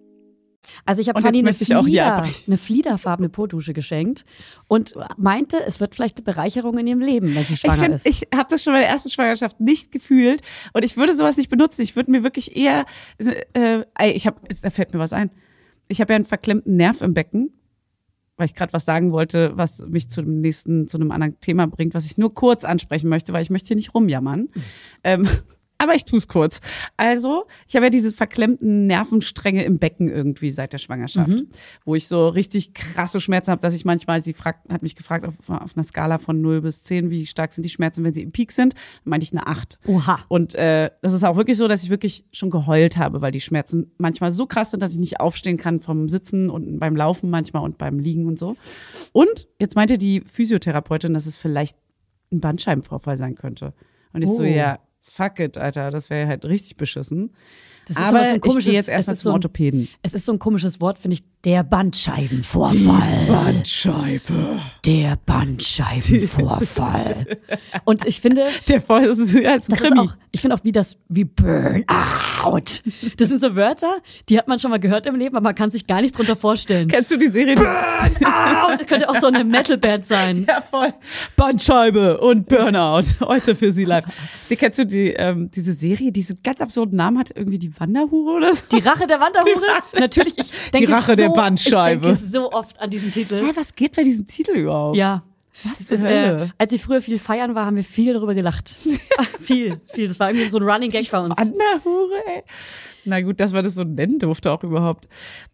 Also 0.84 1.00
ich 1.02 1.08
habe 1.08 1.20
Fanny 1.20 1.38
eine, 1.38 1.50
ich 1.50 1.74
auch 1.76 1.86
hier 1.86 2.02
Flieder, 2.02 2.28
eine 2.46 2.58
fliederfarbene 2.58 3.28
Po-Dusche 3.28 3.72
geschenkt 3.72 4.24
und 4.68 4.94
meinte, 5.16 5.58
es 5.64 5.80
wird 5.80 5.94
vielleicht 5.94 6.18
eine 6.18 6.24
Bereicherung 6.24 6.78
in 6.78 6.86
ihrem 6.86 7.00
Leben, 7.00 7.34
wenn 7.34 7.44
sie 7.44 7.54
Ich, 7.54 7.60
schwanger 7.60 7.82
find, 7.82 7.94
ist. 7.94 8.06
ich 8.06 8.28
habe 8.34 8.46
das 8.48 8.62
schon 8.62 8.72
bei 8.72 8.80
der 8.80 8.88
ersten 8.88 9.10
Schwangerschaft 9.10 9.60
nicht 9.60 9.92
gefühlt 9.92 10.42
und 10.72 10.84
ich 10.84 10.96
würde 10.96 11.14
sowas 11.14 11.36
nicht 11.36 11.50
benutzen. 11.50 11.82
Ich 11.82 11.96
würde 11.96 12.10
mir 12.10 12.22
wirklich 12.22 12.56
eher, 12.56 12.86
äh, 13.18 13.84
ey, 13.94 14.12
ich 14.12 14.26
habe, 14.26 14.40
da 14.62 14.70
fällt 14.70 14.92
mir 14.92 14.98
was 14.98 15.12
ein. 15.12 15.30
Ich 15.88 16.00
habe 16.00 16.12
ja 16.12 16.16
einen 16.16 16.24
verklemmten 16.24 16.76
Nerv 16.76 17.02
im 17.02 17.14
Becken, 17.14 17.52
weil 18.36 18.46
ich 18.46 18.54
gerade 18.54 18.72
was 18.72 18.84
sagen 18.84 19.12
wollte, 19.12 19.52
was 19.56 19.84
mich 19.86 20.08
zu 20.08 20.22
dem 20.22 20.40
nächsten, 20.40 20.88
zu 20.88 20.96
einem 20.96 21.10
anderen 21.10 21.38
Thema 21.40 21.66
bringt, 21.66 21.94
was 21.94 22.06
ich 22.06 22.18
nur 22.18 22.34
kurz 22.34 22.64
ansprechen 22.64 23.08
möchte, 23.08 23.32
weil 23.32 23.42
ich 23.42 23.50
möchte 23.50 23.68
hier 23.68 23.76
nicht 23.76 23.94
rumjammern. 23.94 24.48
Ähm, 25.06 25.28
aber 25.84 25.94
ich 25.94 26.04
tue 26.04 26.18
es 26.18 26.26
kurz. 26.26 26.60
Also, 26.96 27.46
ich 27.68 27.76
habe 27.76 27.86
ja 27.86 27.90
diese 27.90 28.10
verklemmten 28.12 28.86
Nervenstränge 28.86 29.64
im 29.64 29.78
Becken 29.78 30.08
irgendwie 30.08 30.50
seit 30.50 30.72
der 30.72 30.78
Schwangerschaft, 30.78 31.44
wo 31.84 31.94
ich 31.94 32.08
so 32.08 32.28
richtig 32.28 32.74
krasse 32.74 33.20
Schmerzen 33.20 33.50
habe, 33.52 33.60
dass 33.60 33.74
ich 33.74 33.84
manchmal, 33.84 34.24
sie 34.24 34.32
fragt, 34.32 34.68
hat 34.72 34.82
mich 34.82 34.96
gefragt 34.96 35.24
auf, 35.24 35.34
auf 35.48 35.76
einer 35.76 35.84
Skala 35.84 36.18
von 36.18 36.40
0 36.40 36.62
bis 36.62 36.82
10, 36.82 37.10
wie 37.10 37.26
stark 37.26 37.52
sind 37.52 37.62
die 37.64 37.70
Schmerzen, 37.70 38.02
wenn 38.04 38.14
sie 38.14 38.22
im 38.22 38.32
Peak 38.32 38.50
sind, 38.52 38.74
dann 38.74 39.10
meinte 39.10 39.24
ich 39.24 39.32
eine 39.32 39.46
8. 39.46 39.78
Oha. 39.86 40.18
Und 40.28 40.54
äh, 40.56 40.90
das 41.02 41.12
ist 41.12 41.22
auch 41.24 41.36
wirklich 41.36 41.56
so, 41.56 41.68
dass 41.68 41.84
ich 41.84 41.90
wirklich 41.90 42.24
schon 42.32 42.50
geheult 42.50 42.96
habe, 42.96 43.20
weil 43.20 43.30
die 43.32 43.40
Schmerzen 43.40 43.92
manchmal 43.98 44.32
so 44.32 44.46
krass 44.46 44.70
sind, 44.72 44.82
dass 44.82 44.92
ich 44.92 44.98
nicht 44.98 45.20
aufstehen 45.20 45.56
kann 45.56 45.80
vom 45.80 46.08
Sitzen 46.08 46.50
und 46.50 46.78
beim 46.78 46.96
Laufen 46.96 47.30
manchmal 47.30 47.62
und 47.62 47.78
beim 47.78 47.98
Liegen 47.98 48.26
und 48.26 48.38
so. 48.38 48.56
Und 49.12 49.46
jetzt 49.60 49.76
meinte 49.76 49.98
die 49.98 50.22
Physiotherapeutin, 50.26 51.14
dass 51.14 51.26
es 51.26 51.36
vielleicht 51.36 51.76
ein 52.32 52.40
Bandscheibenvorfall 52.40 53.16
sein 53.16 53.34
könnte. 53.34 53.74
Und 54.12 54.22
ich 54.22 54.28
so, 54.30 54.42
Oh. 54.42 54.46
ja, 54.46 54.78
fuck 55.04 55.38
it, 55.38 55.58
Alter, 55.58 55.90
das 55.90 56.10
wäre 56.10 56.26
halt 56.26 56.44
richtig 56.44 56.76
beschissen. 56.76 57.32
Das 57.86 57.98
ist 57.98 58.02
Aber 58.02 58.18
so 58.20 58.24
ein 58.24 58.34
ich 58.36 58.40
komisches, 58.40 58.64
gehe 58.64 58.74
jetzt 58.74 58.88
erstmal 58.88 59.16
zum 59.16 59.22
so 59.22 59.30
ein, 59.30 59.34
Orthopäden. 59.34 59.88
Es 60.02 60.14
ist 60.14 60.24
so 60.24 60.32
ein 60.32 60.38
komisches 60.38 60.80
Wort, 60.80 60.98
finde 60.98 61.16
ich. 61.16 61.24
Der 61.44 61.62
Bandscheibenvorfall. 61.62 63.26
Bandscheibe. 63.28 64.60
Der 64.86 65.18
Bandscheibenvorfall. 65.26 67.36
Und 67.84 68.06
ich 68.06 68.22
finde, 68.22 68.46
Der 68.68 68.80
das 68.80 69.18
ist 69.18 69.34
ja 69.34 69.52
als 69.52 69.66
das 69.66 69.78
ist 69.78 69.86
Krimi. 69.86 70.00
auch, 70.00 70.14
ich 70.32 70.40
finde 70.40 70.56
auch 70.56 70.64
wie 70.64 70.72
das, 70.72 70.96
wie 71.10 71.24
Burnout. 71.24 71.84
Das 73.18 73.28
sind 73.28 73.42
so 73.42 73.54
Wörter, 73.54 73.92
die 74.30 74.38
hat 74.38 74.48
man 74.48 74.58
schon 74.58 74.70
mal 74.70 74.80
gehört 74.80 75.04
im 75.06 75.16
Leben, 75.16 75.36
aber 75.36 75.44
man 75.44 75.54
kann 75.54 75.70
sich 75.70 75.86
gar 75.86 76.00
nicht 76.00 76.16
drunter 76.16 76.34
vorstellen. 76.34 76.88
Kennst 76.88 77.10
du 77.10 77.18
die 77.18 77.28
Serie? 77.28 77.56
Burnout, 77.56 78.76
das 78.78 78.86
könnte 78.86 79.10
auch 79.10 79.20
so 79.20 79.26
eine 79.26 79.44
Metalband 79.44 80.06
sein. 80.06 80.46
Ja, 80.48 80.62
voll. 80.62 80.94
Bandscheibe 81.36 82.22
und 82.22 82.48
Burnout. 82.48 83.02
Heute 83.20 83.54
für 83.54 83.70
Sie 83.70 83.84
live. 83.84 84.06
Wie 84.48 84.56
kennst 84.56 84.78
du 84.78 84.86
die, 84.86 85.12
ähm, 85.12 85.50
diese 85.50 85.74
Serie, 85.74 86.10
die 86.10 86.22
so 86.22 86.32
einen 86.32 86.42
ganz 86.42 86.62
absurden 86.62 86.96
Namen 86.96 87.18
hat? 87.18 87.32
Irgendwie 87.34 87.58
die 87.58 87.78
Wanderhure 87.78 88.36
oder 88.36 88.54
so? 88.54 88.64
Die 88.72 88.78
Rache 88.78 89.06
der 89.06 89.20
Wanderhure? 89.20 89.60
Natürlich, 89.98 90.38
ich 90.38 90.50
denke 90.70 90.90
Rache 90.90 91.12
so, 91.12 91.16
der 91.16 91.33
Bandscheibe. 91.34 92.10
Ich 92.10 92.18
denke 92.18 92.32
so 92.32 92.52
oft 92.52 92.80
an 92.80 92.90
diesen 92.90 93.12
Titel. 93.12 93.36
Hä, 93.36 93.52
was 93.54 93.74
geht 93.74 93.94
bei 93.96 94.02
diesem 94.02 94.26
Titel 94.26 94.52
überhaupt? 94.52 94.96
Ja. 94.96 95.22
Was 95.62 95.86
Das 95.86 96.02
äh, 96.02 96.48
als 96.58 96.72
ich 96.72 96.82
früher 96.82 97.00
viel 97.00 97.18
feiern 97.18 97.54
war, 97.54 97.66
haben 97.66 97.76
wir 97.76 97.84
viel 97.84 98.12
darüber 98.12 98.34
gelacht. 98.34 98.76
viel, 99.40 99.80
viel. 99.86 100.08
Das 100.08 100.18
war 100.18 100.30
irgendwie 100.30 100.48
so 100.48 100.58
ein 100.58 100.64
Running 100.64 100.90
Gag 100.90 101.08
bei 101.10 101.20
uns. 101.20 101.36
Wanderhure, 101.36 102.22
ey. 102.26 102.42
Na 103.04 103.20
gut, 103.20 103.38
dass 103.38 103.52
man 103.52 103.62
das 103.62 103.74
so 103.74 103.84
nennen 103.84 104.18
durfte 104.18 104.50
auch 104.50 104.64
überhaupt. 104.64 105.08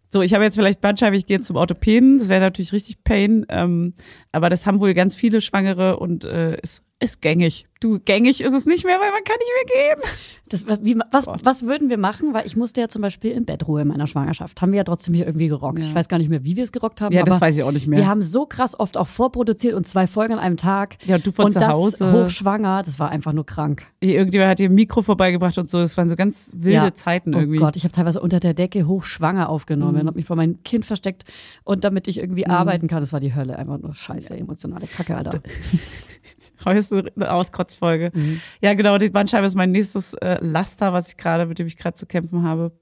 So, 0.09 0.23
ich 0.23 0.35
habe 0.35 0.43
jetzt 0.43 0.57
vielleicht 0.57 0.81
Bandscheibe, 0.81 1.17
ich 1.17 1.27
gehe 1.27 1.37
jetzt 1.37 1.47
zum 1.47 1.57
Orthopäden. 1.57 2.19
Das 2.19 2.29
wäre 2.29 2.41
natürlich 2.41 2.73
richtig 2.73 3.05
Pain. 3.05 3.45
Ähm, 3.49 3.95
aber 4.33 4.49
das 4.49 4.67
haben 4.67 4.81
wohl 4.81 4.95
ganz 4.95 5.15
viele 5.15 5.41
Schwangere 5.41 5.99
und 5.99 6.25
äh, 6.25 6.59
ist, 6.61 6.83
ist 6.99 7.21
gängig. 7.21 7.67
Du, 7.81 8.01
gängig 8.01 8.41
ist 8.41 8.53
es 8.53 8.67
nicht 8.67 8.85
mehr, 8.85 8.99
weil 9.01 9.13
man 9.13 9.23
kann 9.23 9.37
nicht 9.39 9.53
mehr 9.75 9.95
gehen. 9.97 10.03
Das, 10.51 10.67
wie, 10.83 10.99
was, 11.13 11.27
Gott. 11.27 11.41
was 11.45 11.63
würden 11.63 11.89
wir 11.89 11.97
machen? 11.97 12.35
Weil 12.35 12.45
ich 12.45 12.57
musste 12.57 12.81
ja 12.81 12.89
zum 12.89 13.03
Beispiel 13.03 13.31
in 13.31 13.45
Bettruhe 13.45 13.83
in 13.83 13.89
meiner 13.89 14.07
Schwangerschaft. 14.07 14.61
Haben 14.61 14.73
wir 14.73 14.79
ja 14.79 14.85
trotzdem 14.85 15.15
hier 15.15 15.25
irgendwie 15.27 15.49
gerockt. 15.49 15.79
Ja. 15.79 15.85
Ich 15.85 15.95
weiß 15.95 16.09
gar 16.09 16.19
nicht 16.19 16.29
mehr, 16.29 16.45
wie 16.45 16.57
wir 16.57 16.65
es 16.65 16.73
gerockt 16.73 17.01
haben. 17.01 17.15
Ja, 17.15 17.23
das 17.23 17.41
weiß 17.41 17.57
ich 17.57 17.63
auch 17.63 17.71
nicht 17.73 17.87
mehr. 17.87 18.01
Wir 18.01 18.07
haben 18.09 18.21
so 18.23 18.47
krass 18.47 18.79
oft 18.79 18.97
auch 18.97 19.07
vorproduziert 19.09 19.75
und 19.75 19.87
zwei 19.87 20.07
Folgen 20.07 20.33
an 20.35 20.39
einem 20.41 20.57
Tag. 20.57 20.97
Ja, 21.07 21.17
und 21.17 21.27
du 21.27 21.33
von 21.33 21.47
und 21.47 21.53
zu 21.53 21.61
das 21.61 21.69
Hause. 21.69 22.13
hochschwanger, 22.13 22.83
das 22.85 22.99
war 22.99 23.11
einfach 23.11 23.33
nur 23.33 23.47
krank. 23.47 23.85
Irgendjemand 24.01 24.51
hat 24.51 24.59
dir 24.59 24.69
ein 24.69 24.75
Mikro 24.75 25.03
vorbeigebracht 25.03 25.57
und 25.59 25.71
so. 25.71 25.79
Das 25.79 25.97
waren 25.97 26.09
so 26.09 26.17
ganz 26.17 26.51
wilde 26.55 26.71
Ja. 26.87 26.95
Zeiten 26.95 27.35
oh 27.35 27.39
irgendwie. 27.39 27.59
Gott, 27.59 27.77
ich 27.77 27.85
habe 27.85 27.93
teilweise 27.93 28.21
unter 28.21 28.41
der 28.41 28.55
Decke 28.55 28.87
hochschwanger 28.87 29.49
aufgenommen 29.49 29.95
Mhm. 29.95 30.01
und 30.01 30.07
habe 30.09 30.17
mich 30.17 30.27
vor 30.27 30.37
meinem 30.37 30.63
Kind 30.65 30.85
versteckt 30.85 31.25
und 31.65 31.85
damit 31.85 32.09
ich 32.09 32.19
irgendwie 32.19 32.47
arbeiten 32.47 32.89
kann. 32.89 33.01
Das 33.01 33.13
war 33.13 33.21
die 33.21 33.35
Hölle. 33.35 33.57
Einfach 33.57 33.79
nur 33.79 33.95
scheiße, 33.95 34.37
emotionale 34.37 34.87
Kacke, 34.89 35.17
Alter. 35.17 35.41
Heute 36.65 37.11
eine 37.17 37.33
Auskotzfolge. 37.33 38.11
Mhm. 38.13 38.41
Ja, 38.61 38.75
genau, 38.75 38.99
die 38.99 39.09
Bandscheibe 39.09 39.47
ist 39.47 39.55
mein 39.55 39.73
nächstes 39.73 40.13
äh, 40.15 40.39
Laster, 40.41 40.93
was 40.93 41.09
ich 41.09 41.17
gerade, 41.17 41.47
mit 41.47 41.59
dem 41.59 41.67
ich 41.67 41.77
gerade 41.77 41.95
zu 41.95 42.07
kämpfen 42.07 42.43
habe. 42.43 42.73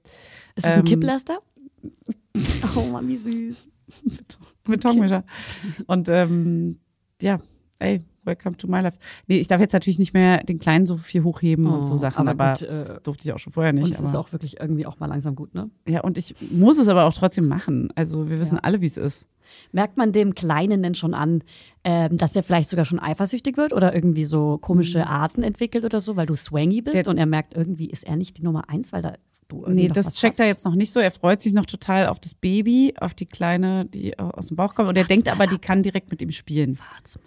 Ist 0.55 0.65
das 0.65 0.73
ein 0.73 0.79
Ähm, 0.79 0.85
Kipplaster? 0.85 1.39
oh 2.75 2.99
wie 3.01 3.17
süß. 3.17 3.69
Betonmischer. 4.65 5.23
Und 5.87 6.09
ähm, 6.09 6.79
ja, 7.21 7.39
ey, 7.79 8.01
welcome 8.29 8.55
to 8.57 8.67
my 8.67 8.79
life. 8.79 8.97
Nee, 9.27 9.37
ich 9.39 9.47
darf 9.47 9.59
jetzt 9.59 9.73
natürlich 9.73 9.99
nicht 9.99 10.13
mehr 10.13 10.43
den 10.43 10.59
Kleinen 10.59 10.85
so 10.85 10.97
viel 10.97 11.23
hochheben 11.23 11.65
und 11.67 11.83
so 11.85 11.95
Oh, 11.95 11.97
Sachen, 11.97 12.27
aber 12.27 12.43
aber, 12.43 12.53
gut, 12.59 12.63
äh, 12.63 12.79
das 12.79 12.93
durfte 13.03 13.27
ich 13.27 13.33
auch 13.33 13.39
schon 13.39 13.53
vorher 13.53 13.73
nicht. 13.73 13.85
Und 13.85 13.91
es 13.91 14.01
ist 14.01 14.15
auch 14.15 14.31
wirklich 14.31 14.59
irgendwie 14.59 14.85
auch 14.85 14.99
mal 14.99 15.07
langsam 15.07 15.35
gut, 15.35 15.53
ne? 15.53 15.69
ja, 15.87 16.01
und 16.01 16.17
ich 16.17 16.33
muss 16.51 16.77
es 16.77 16.87
aber 16.87 17.05
auch 17.05 17.13
trotzdem 17.13 17.47
machen. 17.47 17.89
Also 17.95 18.29
wir 18.29 18.39
wissen 18.39 18.55
Ja. 18.55 18.61
alle, 18.63 18.81
wie 18.81 18.85
es 18.85 18.97
ist. 18.97 19.27
Merkt 19.71 19.97
man 19.97 20.11
dem 20.11 20.35
Kleinen 20.35 20.83
denn 20.83 20.93
schon 20.93 21.13
an, 21.15 21.43
ähm, 21.83 22.17
dass 22.17 22.35
er 22.35 22.43
vielleicht 22.43 22.69
sogar 22.69 22.85
schon 22.85 22.99
eifersüchtig 22.99 23.57
wird 23.57 23.73
oder 23.73 23.95
irgendwie 23.95 24.25
so 24.25 24.59
komische 24.59 25.07
Arten 25.07 25.41
entwickelt 25.41 25.83
oder 25.85 26.01
so, 26.01 26.15
weil 26.15 26.27
du 26.27 26.35
swangy 26.35 26.81
bist 26.81 26.95
Mhm. 26.97 27.01
Der- 27.03 27.11
und 27.11 27.17
er 27.17 27.25
merkt, 27.25 27.55
irgendwie 27.55 27.89
ist 27.89 28.03
er 28.05 28.15
nicht 28.15 28.37
die 28.37 28.43
Nummer 28.43 28.69
eins, 28.69 28.93
weil 28.93 29.01
da 29.01 29.13
du 29.47 29.61
irgendwie 29.63 29.87
Nee, 29.87 29.89
das 29.89 30.13
checkt 30.13 30.33
hast. 30.33 30.39
er 30.41 30.45
jetzt 30.45 30.63
noch 30.65 30.75
nicht 30.75 30.93
so. 30.93 30.99
Er 30.99 31.09
freut 31.09 31.41
sich 31.41 31.53
noch 31.53 31.65
total 31.65 32.05
auf 32.09 32.19
das 32.19 32.35
Baby, 32.35 32.93
auf 33.01 33.15
die 33.15 33.25
Kleine, 33.25 33.85
die 33.85 34.19
aus 34.19 34.45
dem 34.45 34.57
Bauch 34.57 34.75
kommt. 34.75 34.87
Und 34.89 34.95
er 34.99 35.05
denkt 35.05 35.27
aber, 35.27 35.45
ab. 35.45 35.49
die 35.49 35.57
kann 35.57 35.81
direkt 35.81 36.11
mit 36.11 36.21
ihm 36.21 36.29
spielen. 36.29 36.77
Wart's 36.77 37.17
mal. 37.17 37.23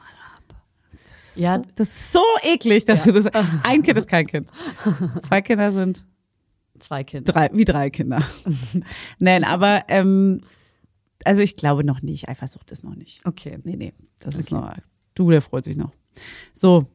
Ja, 1.37 1.59
Das 1.77 1.89
ist 1.89 2.13
so 2.13 2.23
eklig, 2.43 2.85
dass 2.85 3.07
Ja. 3.07 3.13
du 3.13 3.21
das. 3.23 3.45
Ein 3.65 3.83
Kind 3.83 3.99
ist 3.99 4.09
kein 4.09 4.27
Kind. 4.27 4.49
Zwei 5.23 5.41
Kinder 5.43 5.73
sind 5.73 6.05
zwei 6.79 7.05
Kinder. 7.05 7.33
drei, 7.33 7.49
wie 7.53 7.65
drei 7.65 7.91
Kinder. 7.91 8.23
Nein, 9.19 9.45
aber 9.45 9.85
ähm, 9.89 10.41
also 11.25 11.43
ich 11.43 11.55
glaube 11.57 11.85
noch 11.85 12.03
nicht. 12.03 12.29
Eifersucht 12.29 12.71
ist 12.73 12.83
noch 12.85 12.97
nicht. 12.97 13.21
Okay. 13.25 13.59
Nee, 13.65 13.77
nee. 13.77 13.93
Das 14.21 14.35
ist 14.37 14.53
Okay. 14.53 14.61
noch. 14.63 14.75
Du, 15.15 15.31
der 15.31 15.43
freut 15.43 15.65
sich 15.65 15.77
noch. 15.77 15.93
So. 16.53 16.87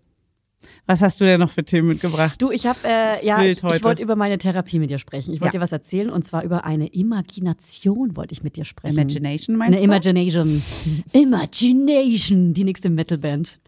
Was 0.87 1.01
hast 1.01 1.19
du 1.21 1.25
denn 1.25 1.39
noch 1.41 1.49
für 1.49 1.63
Themen 1.65 1.89
mitgebracht? 1.89 2.41
Du, 2.41 2.49
ich 2.49 2.65
habe, 2.65 2.79
äh, 2.85 3.25
ja, 3.25 3.43
ich, 3.43 3.61
ich 3.61 3.83
wollte 3.83 4.01
über 4.01 4.15
meine 4.15 4.37
Therapie 4.37 4.79
mit 4.79 4.89
dir 4.89 4.97
sprechen. 4.99 5.33
Ich 5.33 5.41
wollte 5.41 5.55
Ja. 5.55 5.59
dir 5.59 5.63
was 5.63 5.71
erzählen 5.73 6.09
und 6.09 6.23
zwar 6.23 6.43
über 6.43 6.63
eine 6.65 6.87
Imagination 6.87 8.15
wollte 8.15 8.31
ich 8.33 8.41
mit 8.41 8.55
dir 8.55 8.63
sprechen. 8.65 8.95
Imagination 8.97 9.57
meinst 9.57 9.73
Eine 9.77 9.79
du? 9.79 9.83
Imagination. 9.83 10.63
Imagination, 11.11 12.53
die 12.53 12.63
nächste 12.63 12.89
Metalband. 12.89 13.59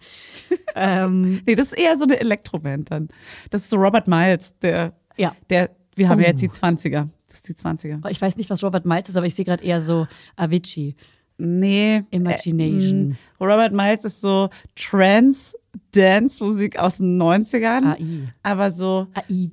ähm, 0.75 1.41
Nee, 1.45 1.55
das 1.55 1.67
ist 1.67 1.77
eher 1.77 1.97
so 1.97 2.05
eine 2.05 2.19
Elektroband 2.19 2.91
dann. 2.91 3.09
Das 3.49 3.61
ist 3.61 3.69
so 3.69 3.77
Robert 3.77 4.07
Miles, 4.07 4.57
der, 4.59 4.93
ja, 5.17 5.35
der, 5.49 5.69
wir 5.95 6.07
haben 6.09 6.19
ja 6.19 6.27
Oh. 6.27 6.29
jetzt 6.29 6.41
die 6.41 6.49
20er. 6.49 7.09
Das 7.27 7.35
ist 7.35 7.47
die 7.49 7.53
20er. 7.53 8.09
ich 8.09 8.21
weiß 8.21 8.37
nicht, 8.37 8.49
was 8.49 8.63
Robert 8.63 8.85
Miles 8.85 9.09
ist, 9.09 9.17
aber 9.17 9.27
ich 9.27 9.35
sehe 9.35 9.45
gerade 9.45 9.63
eher 9.63 9.81
so 9.81 10.07
Avicii. 10.35 10.95
Nee. 11.37 12.03
Imagination. 12.11 13.11
Äh, 13.39 13.43
Robert 13.43 13.71
Miles 13.73 14.03
ist 14.05 14.19
so 14.21 14.49
Trance, 14.75 15.55
Dance-Musik 15.93 16.77
aus 16.79 16.97
den 16.97 17.17
90ern. 17.21 17.93
AI. 17.93 18.29
Aber 18.43 18.71
so. 18.71 19.07
AI. 19.13 19.49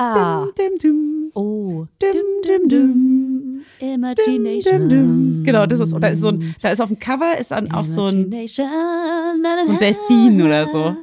Ah. 0.00 0.44
dim, 0.56 0.78
dim, 0.78 0.78
dim, 0.78 1.30
Oh. 1.34 1.86
dim, 2.00 2.12
dim, 2.46 2.68
dim, 2.68 3.62
Imagination. 3.80 4.88
dim, 4.88 4.88
dim. 4.88 5.44
Genau, 5.44 5.66
das 5.66 5.80
ist, 5.80 5.92
da 5.98 6.08
ist 6.08 6.20
so 6.20 6.28
ein, 6.28 6.54
da 6.62 6.70
ist 6.70 6.80
auf 6.80 6.88
dem 6.88 6.98
Cover 6.98 7.36
ist 7.38 7.50
dann 7.50 7.70
auch 7.72 7.84
so 7.84 8.04
ein, 8.06 8.30
so 8.30 9.72
ein. 9.72 9.78
Delfin 9.80 10.40
oder 10.42 10.66
so. 10.70 10.94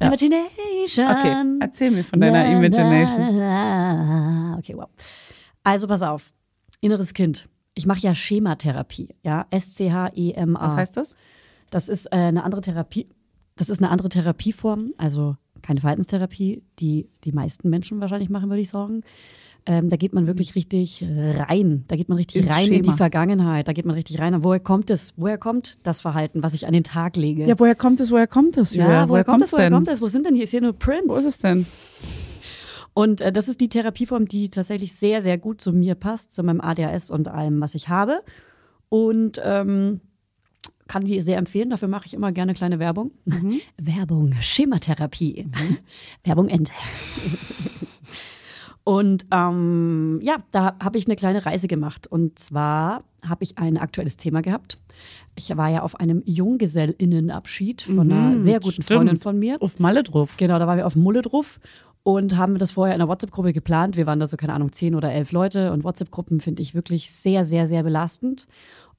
Ja. 0.00 0.06
Imagination. 0.06 1.06
Okay, 1.10 1.34
erzähl 1.60 1.90
mir 1.90 2.04
von 2.04 2.20
deiner 2.20 2.44
Na, 2.44 2.52
Imagination. 2.58 3.36
na, 3.36 4.50
na. 4.52 4.56
Okay, 4.58 4.74
wow. 4.76 4.88
Also 5.64 5.88
pass 5.88 6.02
auf. 6.02 6.32
Inneres 6.80 7.12
Kind. 7.14 7.48
Ich 7.74 7.86
mache 7.86 8.00
ja 8.00 8.14
Schematherapie, 8.14 9.08
ja, 9.24 9.46
S-C-H-E-M-A. 9.50 10.60
Was 10.60 10.76
heißt 10.76 10.96
das? 10.96 11.16
Das 11.70 11.88
ist 11.88 12.06
äh, 12.12 12.16
eine 12.16 12.44
andere 12.44 12.60
Therapie. 12.60 13.08
Das 13.56 13.68
ist 13.68 13.80
eine 13.80 13.90
andere 13.90 14.08
Therapieform, 14.08 14.94
also 14.98 15.36
keine 15.62 15.80
Verhaltenstherapie, 15.80 16.62
die 16.78 17.08
die 17.24 17.32
meisten 17.32 17.70
Menschen 17.70 18.00
wahrscheinlich 18.00 18.30
machen, 18.30 18.50
würde 18.50 18.60
ich 18.62 18.68
sagen. 18.68 19.02
Ähm, 19.66 19.88
da 19.88 19.96
geht 19.96 20.12
man 20.12 20.26
wirklich 20.26 20.54
richtig 20.56 21.02
rein. 21.02 21.84
Da 21.88 21.96
geht 21.96 22.10
man 22.10 22.18
richtig 22.18 22.42
Ins 22.42 22.52
rein 22.54 22.66
in 22.66 22.82
die 22.82 22.88
Schema. 22.88 22.96
Vergangenheit. 22.98 23.66
Da 23.66 23.72
geht 23.72 23.86
man 23.86 23.94
richtig 23.94 24.18
rein. 24.20 24.44
Woher 24.44 24.60
kommt 24.60 24.90
es? 24.90 25.14
Woher 25.16 25.38
kommt 25.38 25.78
das 25.84 26.02
Verhalten, 26.02 26.42
was 26.42 26.52
ich 26.52 26.66
an 26.66 26.74
den 26.74 26.84
Tag 26.84 27.16
lege? 27.16 27.46
Ja, 27.46 27.58
woher 27.58 27.74
kommt 27.74 27.98
es, 28.00 28.10
woher 28.10 28.26
kommt 28.26 28.58
es, 28.58 28.74
Ja, 28.74 28.84
Julia? 28.84 29.08
woher, 29.08 29.24
kommt 29.24 29.40
es? 29.42 29.52
Woher 29.52 29.64
denn? 29.66 29.72
kommt 29.72 29.88
es? 29.88 30.02
Wo 30.02 30.08
sind 30.08 30.26
denn 30.26 30.34
hier? 30.34 30.44
Ich 30.44 30.50
sehe 30.50 30.60
nur 30.60 30.74
Prince. 30.74 31.08
Wo 31.08 31.14
ist 31.16 31.24
es 31.24 31.38
denn? 31.38 31.64
Und 32.92 33.22
äh, 33.22 33.32
das 33.32 33.48
ist 33.48 33.60
die 33.62 33.70
Therapieform, 33.70 34.28
die 34.28 34.50
tatsächlich 34.50 34.92
sehr, 34.94 35.22
sehr 35.22 35.38
gut 35.38 35.62
zu 35.62 35.72
mir 35.72 35.94
passt, 35.94 36.34
zu 36.34 36.42
meinem 36.42 36.60
ADHS 36.60 37.10
und 37.10 37.28
allem, 37.28 37.60
was 37.62 37.74
ich 37.74 37.88
habe. 37.88 38.20
Und 38.90 39.40
ähm, 39.42 40.00
kann 40.88 41.04
die 41.04 41.20
sehr 41.20 41.38
empfehlen. 41.38 41.70
Dafür 41.70 41.88
mache 41.88 42.06
ich 42.06 42.14
immer 42.14 42.32
gerne 42.32 42.54
kleine 42.54 42.78
Werbung. 42.78 43.12
Werbung, 43.76 44.34
Schematherapie. 44.40 45.48
Werbung 46.24 46.48
Ende. 46.48 46.72
Und 48.84 49.24
ähm, 49.30 50.20
ja, 50.22 50.36
da 50.50 50.76
habe 50.78 50.98
ich 50.98 51.06
eine 51.06 51.16
kleine 51.16 51.46
Reise 51.46 51.68
gemacht. 51.68 52.06
Und 52.06 52.38
zwar 52.38 53.02
habe 53.26 53.42
ich 53.42 53.56
ein 53.56 53.78
aktuelles 53.78 54.18
Thema 54.18 54.42
gehabt. 54.42 54.78
Ich 55.36 55.56
war 55.56 55.70
ja 55.70 55.82
auf 55.82 55.98
einem 55.98 56.22
Junggesellinnenabschied 56.26 57.82
von 57.82 58.12
einer 58.12 58.38
sehr 58.38 58.60
guten 58.60 58.82
stimmt. 58.82 58.88
Freundin 58.88 59.20
von 59.20 59.38
mir. 59.38 59.56
Auf 59.60 59.78
Malle 59.78 60.02
drauf. 60.02 60.36
Genau, 60.36 60.58
da 60.58 60.66
waren 60.66 60.76
wir 60.76 60.86
auf 60.86 60.96
Mulle 60.96 61.22
drauf 61.22 61.58
und 62.04 62.36
haben 62.36 62.58
das 62.58 62.70
vorher 62.70 62.94
in 62.94 63.00
einer 63.00 63.08
WhatsApp-Gruppe 63.08 63.52
geplant. 63.54 63.96
Wir 63.96 64.06
waren 64.06 64.20
da 64.20 64.26
so, 64.26 64.36
keine 64.36 64.52
Ahnung, 64.52 64.72
zehn 64.72 64.94
oder 64.94 65.10
elf 65.10 65.32
Leute 65.32 65.72
und 65.72 65.82
WhatsApp-Gruppen 65.82 66.40
finde 66.40 66.60
ich 66.62 66.74
wirklich 66.74 67.10
sehr, 67.10 67.44
sehr, 67.46 67.66
sehr 67.66 67.82
belastend. 67.82 68.46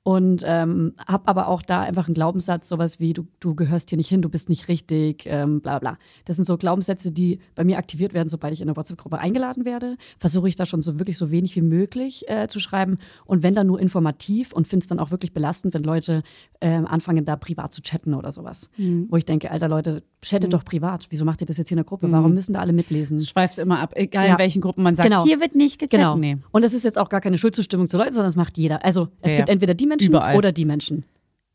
Und 0.07 0.43
ähm, 0.45 0.93
habe 1.07 1.27
aber 1.27 1.47
auch 1.47 1.63
da 1.63 1.81
einfach 1.81 2.05
einen 2.05 2.13
Glaubenssatz, 2.13 2.67
sowas 2.67 2.99
wie, 2.99 3.13
du, 3.13 3.25
du 3.39 3.55
gehörst 3.55 3.89
hier 3.89 3.97
nicht 3.97 4.07
hin, 4.07 4.21
du 4.21 4.29
bist 4.29 4.49
nicht 4.49 4.67
richtig, 4.67 5.23
ähm, 5.25 5.61
bla 5.61 5.79
bla. 5.79 5.97
Das 6.25 6.35
sind 6.35 6.45
so 6.45 6.57
Glaubenssätze, 6.57 7.11
die 7.11 7.39
bei 7.55 7.63
mir 7.63 7.79
aktiviert 7.79 8.13
werden, 8.13 8.29
sobald 8.29 8.53
ich 8.53 8.61
in 8.61 8.67
eine 8.67 8.77
WhatsApp-Gruppe 8.77 9.17
eingeladen 9.17 9.65
werde. 9.65 9.97
Versuche 10.19 10.47
ich 10.47 10.55
da 10.55 10.67
schon 10.67 10.83
so 10.83 10.99
wirklich 10.99 11.17
so 11.17 11.31
wenig 11.31 11.55
wie 11.55 11.63
möglich 11.63 12.29
äh, 12.29 12.47
zu 12.47 12.59
schreiben. 12.59 12.99
Und 13.25 13.41
wenn 13.41 13.55
dann 13.55 13.65
nur 13.65 13.79
informativ 13.79 14.53
und 14.53 14.67
finde 14.67 14.83
es 14.83 14.87
dann 14.87 14.99
auch 14.99 15.09
wirklich 15.09 15.33
belastend, 15.33 15.73
wenn 15.73 15.83
Leute 15.83 16.21
ähm, 16.61 16.85
anfangen, 16.85 17.25
da 17.25 17.35
privat 17.35 17.73
zu 17.73 17.81
chatten 17.81 18.13
oder 18.13 18.31
sowas. 18.31 18.69
Wo 19.09 19.17
ich 19.17 19.25
denke, 19.25 19.49
alter 19.49 19.69
Leute, 19.69 20.03
chattet 20.25 20.51
doch 20.53 20.65
privat. 20.65 21.05
Wieso 21.09 21.23
macht 21.25 21.41
ihr 21.41 21.47
das 21.47 21.57
jetzt 21.57 21.69
hier 21.69 21.75
in 21.75 21.83
der 21.83 21.85
Gruppe? 21.85 22.11
Warum 22.11 22.33
müssen 22.33 22.53
da 22.53 22.59
alle 22.59 22.73
mitlesen? 22.73 23.17
Es 23.17 23.29
schweift 23.29 23.57
immer 23.59 23.79
ab, 23.79 23.93
egal 23.95 24.25
Ja. 24.27 24.33
in 24.33 24.39
welchen 24.39 24.61
Gruppen 24.61 24.83
man 24.83 24.95
sagt, 24.95 25.07
Genau. 25.09 25.23
hier 25.23 25.39
wird 25.39 25.55
nicht 25.55 25.79
gechattet. 25.79 25.99
Genau. 25.99 26.15
Nee. 26.17 26.37
Und 26.51 26.63
das 26.65 26.73
ist 26.73 26.83
jetzt 26.83 26.97
auch 26.97 27.09
gar 27.09 27.21
keine 27.21 27.37
Schuldzustimmung 27.37 27.87
zu 27.89 27.97
Leuten, 27.97 28.13
sondern 28.13 28.27
das 28.27 28.35
macht 28.35 28.57
jeder. 28.57 28.83
Also 28.83 29.07
es 29.21 29.31
Ja, 29.31 29.37
gibt 29.37 29.49
ja. 29.49 29.53
entweder 29.53 29.73
die 29.73 29.85
Menschen 29.85 30.09
Überall. 30.09 30.35
oder 30.35 30.51
die 30.51 30.65
Menschen. 30.65 31.05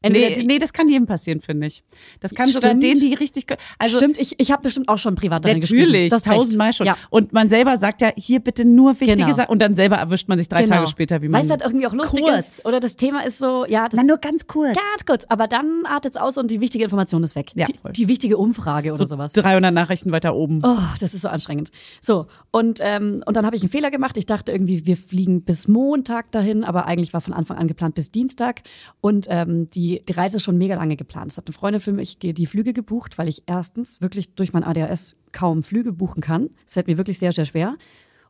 Entweder 0.03 0.31
Nee, 0.39 0.45
nee, 0.45 0.59
das 0.59 0.73
kann 0.73 0.89
jedem 0.89 1.05
passieren, 1.07 1.41
finde 1.43 1.67
ich. 1.67 1.85
Das 2.21 2.35
kann 2.35 2.47
sogar 2.47 2.71
Stimmt. 2.71 2.83
denen, 2.85 3.01
die 3.01 3.13
richtig. 3.15 3.45
Also 3.79 3.99
Stimmt, 3.99 4.17
ich, 4.19 4.35
ich 4.41 4.51
habe 4.51 4.63
bestimmt 4.63 4.89
auch 4.89 4.97
schon 4.97 5.15
privat 5.15 5.43
geschrieben. 5.43 5.61
Natürlich, 5.61 6.11
Das 6.11 6.23
tausendmal 6.23 6.73
schon. 6.73 6.87
Ja. 6.87 6.97
Und 7.11 7.35
man 7.35 7.51
selber 7.51 7.77
sagt 7.77 8.01
ja, 8.01 8.11
hier 8.17 8.41
bitte 8.41 8.65
nur 8.65 8.99
wichtige 9.01 9.25
Genau. 9.25 9.37
Sachen. 9.37 9.51
Und 9.51 9.59
dann 9.61 9.75
selber 9.75 9.97
erwischt 9.97 10.27
man 10.29 10.39
sich 10.39 10.49
drei 10.49 10.63
Genau. 10.65 10.77
Tage 10.77 10.87
später, 10.89 11.21
wie 11.21 11.29
man. 11.29 11.41
Weil 11.41 11.45
es 11.45 11.51
halt 11.51 11.61
irgendwie 11.63 11.87
auch 11.87 11.93
lustig 11.93 12.23
kurz. 12.23 12.59
ist. 12.59 12.67
Oder 12.67 12.81
das 12.81 12.97
Thema 12.97 13.27
ist 13.27 13.39
so, 13.39 13.67
ja, 13.67 13.89
das 13.91 13.99
Na, 14.01 14.03
nur 14.07 14.17
ganz 14.19 14.47
kurz. 14.47 14.75
ganz 14.75 15.05
kurz. 15.07 15.25
Aber 15.29 15.47
dann 15.47 15.83
artet 15.85 16.15
es 16.15 16.21
aus 16.21 16.39
und 16.39 16.51
die 16.51 16.61
wichtige 16.63 16.85
Information 16.85 17.23
ist 17.23 17.35
weg. 17.37 17.51
Ja, 17.55 17.67
die, 17.67 17.75
die 17.93 18.09
wichtige 18.09 18.39
Umfrage 18.39 18.89
oder 18.91 18.97
so 18.97 19.05
sowas. 19.05 19.35
300 19.35 19.75
Nachrichten 19.75 20.13
weiter 20.13 20.35
oben. 20.35 20.63
Oh, 20.65 20.79
das 21.01 21.13
ist 21.13 21.21
so 21.23 21.29
anstrengend. 21.29 21.71
So, 22.01 22.27
und, 22.53 22.79
ähm, 22.83 23.23
und 23.27 23.37
dann 23.37 23.45
habe 23.45 23.55
ich 23.55 23.61
einen 23.63 23.71
Fehler 23.71 23.91
gemacht. 23.91 24.17
Ich 24.17 24.25
dachte 24.25 24.51
irgendwie, 24.51 24.87
wir 24.87 24.97
fliegen 24.97 25.43
bis 25.43 25.69
Montag 25.69 26.33
dahin, 26.33 26.65
aber 26.65 26.87
eigentlich 26.87 27.13
war 27.13 27.21
von 27.21 27.35
Anfang 27.35 27.59
an 27.59 27.69
geplant 27.69 27.95
bis 27.95 28.11
Dienstag. 28.11 28.63
Und 29.03 29.27
ähm, 29.29 29.69
die, 29.71 29.90
die 29.99 30.13
Reise 30.13 30.37
ist 30.37 30.45
schon 30.45 30.59
mega 30.59 30.75
lange 30.77 30.97
geplant. 30.97 31.33
Es 31.33 31.37
hat 31.37 31.47
eine 31.47 31.53
Freundin 31.53 31.81
für 31.81 31.93
mich 31.93 32.19
die 32.19 32.47
Flüge 32.47 32.73
gebucht, 32.73 33.19
weil 33.19 33.29
ich 33.29 33.43
erstens 33.47 34.01
wirklich 34.01 34.35
durch 34.35 34.53
mein 34.53 34.65
ADHS 34.65 35.17
kaum 35.33 35.63
Flüge 35.63 35.93
buchen 35.93 36.23
kann. 36.23 36.51
Es 36.67 36.75
fällt 36.75 36.87
mir 36.87 36.99
wirklich 36.99 37.19
sehr, 37.19 37.33
sehr 37.33 37.45
schwer. 37.45 37.77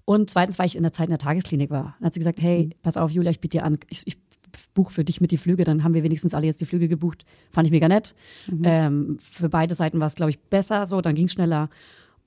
Und 0.04 0.30
zweitens, 0.30 0.58
weil 0.58 0.66
ich 0.66 0.76
in 0.76 0.82
der 0.82 0.92
Zeit 0.92 1.06
in 1.06 1.10
der 1.10 1.18
Tagesklinik 1.18 1.70
war. 1.70 1.96
Dann 1.98 2.06
hat 2.06 2.14
sie 2.14 2.20
gesagt, 2.20 2.40
hey, 2.40 2.70
pass 2.82 2.96
auf, 2.96 3.10
Julia, 3.10 3.30
ich 3.30 3.40
biete 3.40 3.58
dir 3.58 3.64
an, 3.64 3.78
ich, 3.88 4.02
ich 4.06 4.18
buche 4.74 4.92
für 4.92 5.04
dich 5.04 5.20
mit 5.20 5.30
die 5.30 5.36
Flüge, 5.36 5.64
dann 5.64 5.84
haben 5.84 5.94
wir 5.94 6.02
wenigstens 6.02 6.34
alle 6.34 6.46
jetzt 6.46 6.60
die 6.60 6.66
Flüge 6.66 6.88
gebucht. 6.88 7.24
Fand 7.52 7.66
ich 7.66 7.72
mega 7.72 7.88
nett. 7.88 8.14
Ähm, 8.64 9.18
für 9.20 9.48
beide 9.48 9.74
Seiten 9.74 10.00
war 10.00 10.06
es, 10.06 10.14
glaube 10.14 10.30
ich, 10.30 10.40
besser 10.40 10.86
so, 10.86 11.00
dann 11.00 11.14
ging 11.14 11.26
es 11.26 11.32
schneller. 11.32 11.70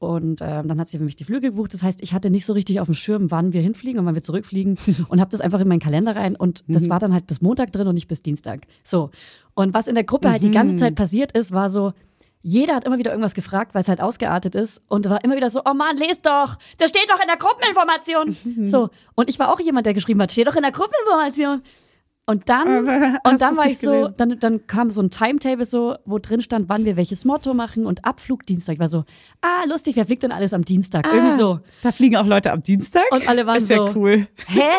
Und 0.04 0.42
ähm, 0.42 0.68
dann 0.68 0.80
hat 0.80 0.90
sie 0.90 0.98
für 0.98 1.04
mich 1.04 1.16
die 1.16 1.24
Flüge 1.24 1.50
gebucht. 1.52 1.74
Das 1.74 1.82
heißt, 1.82 2.02
ich 2.02 2.14
hatte 2.14 2.30
nicht 2.30 2.46
so 2.46 2.54
richtig 2.54 2.80
auf 2.80 2.88
dem 2.88 2.96
Schirm, 2.96 3.32
wann 3.32 3.54
wir 3.54 3.62
hinfliegen 3.62 4.00
und 4.00 4.06
wann 4.06 4.16
wir 4.16 4.24
zurückfliegen 4.24 4.78
und 5.08 5.20
habe 5.20 5.32
das 5.32 5.42
einfach 5.42 5.60
in 5.60 5.68
meinen 5.68 5.80
Kalender 5.80 6.16
rein. 6.16 6.36
Und 6.36 6.64
das 6.68 6.90
war 6.90 7.00
dann 7.00 7.14
halt 7.14 7.28
bis 7.28 7.42
Montag 7.42 7.72
drin 7.72 7.88
und 7.88 7.96
nicht 7.96 8.08
bis 8.08 8.22
Dienstag. 8.22 8.68
So. 8.84 9.12
Und 9.54 9.74
was 9.74 9.88
in 9.88 9.96
der 9.96 10.04
Gruppe 10.04 10.30
halt 10.32 10.44
die 10.44 10.52
ganze 10.52 10.76
Zeit 10.76 10.96
passiert 10.96 11.32
ist, 11.38 11.52
war 11.52 11.72
so, 11.72 11.94
jeder 12.42 12.76
hat 12.76 12.84
immer 12.84 12.98
wieder 12.98 13.12
irgendwas 13.12 13.34
gefragt, 13.34 13.74
weil 13.74 13.82
es 13.82 13.88
halt 13.88 14.02
ausgeartet 14.02 14.54
ist. 14.56 14.84
Und 14.90 15.10
war 15.10 15.24
immer 15.24 15.36
wieder 15.36 15.50
so, 15.50 15.62
oh 15.66 15.74
Mann, 15.74 15.98
lest 15.98 16.26
doch, 16.26 16.58
das 16.78 16.90
steht 16.90 17.10
doch 17.10 17.22
in 17.22 17.28
der 17.28 17.38
Gruppeninformation. 17.38 18.36
So. 18.68 18.90
Und 19.16 19.30
ich 19.30 19.40
war 19.40 19.50
auch 19.50 19.60
jemand, 19.60 19.86
der 19.86 19.94
geschrieben 19.94 20.22
hat, 20.22 20.32
steht 20.32 20.48
doch 20.48 20.56
in 20.56 20.64
der 20.64 20.72
Gruppeninformation. 20.72 21.62
Und 22.26 22.48
dann, 22.48 22.88
Hast 23.24 23.26
und 23.26 23.42
dann 23.42 23.58
war 23.58 23.66
ich 23.66 23.80
so, 23.80 24.08
dann, 24.08 24.40
dann 24.40 24.66
kam 24.66 24.92
so 24.92 25.02
ein 25.02 25.10
Timetable 25.10 25.66
so, 25.66 25.96
wo 26.06 26.20
drin 26.20 26.42
stand, 26.42 26.70
wann 26.70 26.86
wir 26.86 26.96
welches 26.96 27.26
Motto 27.26 27.54
machen 27.54 27.86
und 27.86 28.06
Abflugdienstag. 28.06 28.76
Ich 28.76 28.80
war 28.80 28.88
so, 28.88 29.04
ah, 29.42 29.66
lustig, 29.68 29.98
wer 29.98 30.06
fliegt 30.06 30.24
denn 30.24 30.32
alles 30.32 30.54
am 30.54 30.64
Dienstag? 30.64 31.06
Irgendwie 31.06 31.36
so. 31.36 31.60
Da 31.82 31.92
fliegen 31.92 32.16
auch 32.16 32.26
Leute 32.26 32.52
am 32.52 32.64
Dienstag. 32.64 33.04
Und 33.12 33.28
alle 33.28 33.46
waren 33.46 33.58
ist 33.58 33.70
ja 33.70 33.78
so, 33.78 33.92
cool. 33.96 34.28
Hä? 34.48 34.62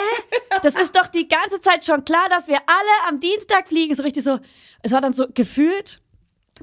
Das 0.63 0.77
ist 0.77 0.95
doch 0.97 1.09
die 1.09 1.27
ganze 1.27 1.61
Zeit 1.61 1.85
schon 1.85 2.05
klar, 2.05 2.27
dass 2.31 2.47
wir 2.47 2.57
alle 2.57 3.09
am 3.11 3.19
Dienstag 3.19 3.69
fliegen. 3.69 3.95
So 3.97 4.05
richtig 4.05 4.23
so, 4.23 4.39
es 4.83 4.93
war 4.93 5.01
dann 5.01 5.13
so 5.13 5.27
gefühlt 5.35 6.01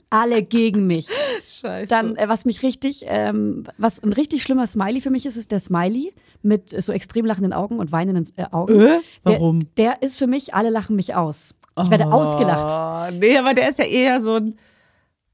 alle 0.10 0.44
gegen 0.44 0.88
mich. 0.88 1.08
Scheiße. 1.44 1.90
Dann, 1.90 2.16
äh, 2.16 2.28
was 2.28 2.46
mich 2.46 2.64
richtig, 2.64 3.04
ähm, 3.08 3.66
was 3.78 4.02
ein 4.02 4.14
richtig 4.14 4.44
schlimmer 4.44 4.68
Smiley 4.68 5.02
für 5.02 5.10
mich 5.10 5.26
ist, 5.26 5.36
ist 5.36 5.52
der 5.52 5.60
Smiley 5.60 6.14
mit 6.42 6.74
äh, 6.74 6.82
so 6.82 6.92
extrem 6.92 7.26
lachenden 7.26 7.54
Augen 7.54 7.80
und 7.80 7.92
weinenden 7.92 8.28
äh, 8.38 8.46
Augen. 8.52 8.80
Äh? 8.80 9.00
Warum? 9.24 9.60
Der, 9.78 9.96
der 9.96 10.02
ist 10.02 10.18
für 10.18 10.28
mich, 10.28 10.54
alle 10.54 10.70
lachen 10.70 10.96
mich 10.96 11.16
aus. 11.16 11.56
Ich 11.82 11.90
werde 11.90 12.12
ausgelacht. 12.12 12.70
Oh, 12.70 13.18
nee, 13.18 13.38
aber 13.38 13.54
der 13.54 13.70
ist 13.70 13.80
ja 13.80 13.86
eher 13.86 14.22
so 14.22 14.36
ein. 14.36 14.56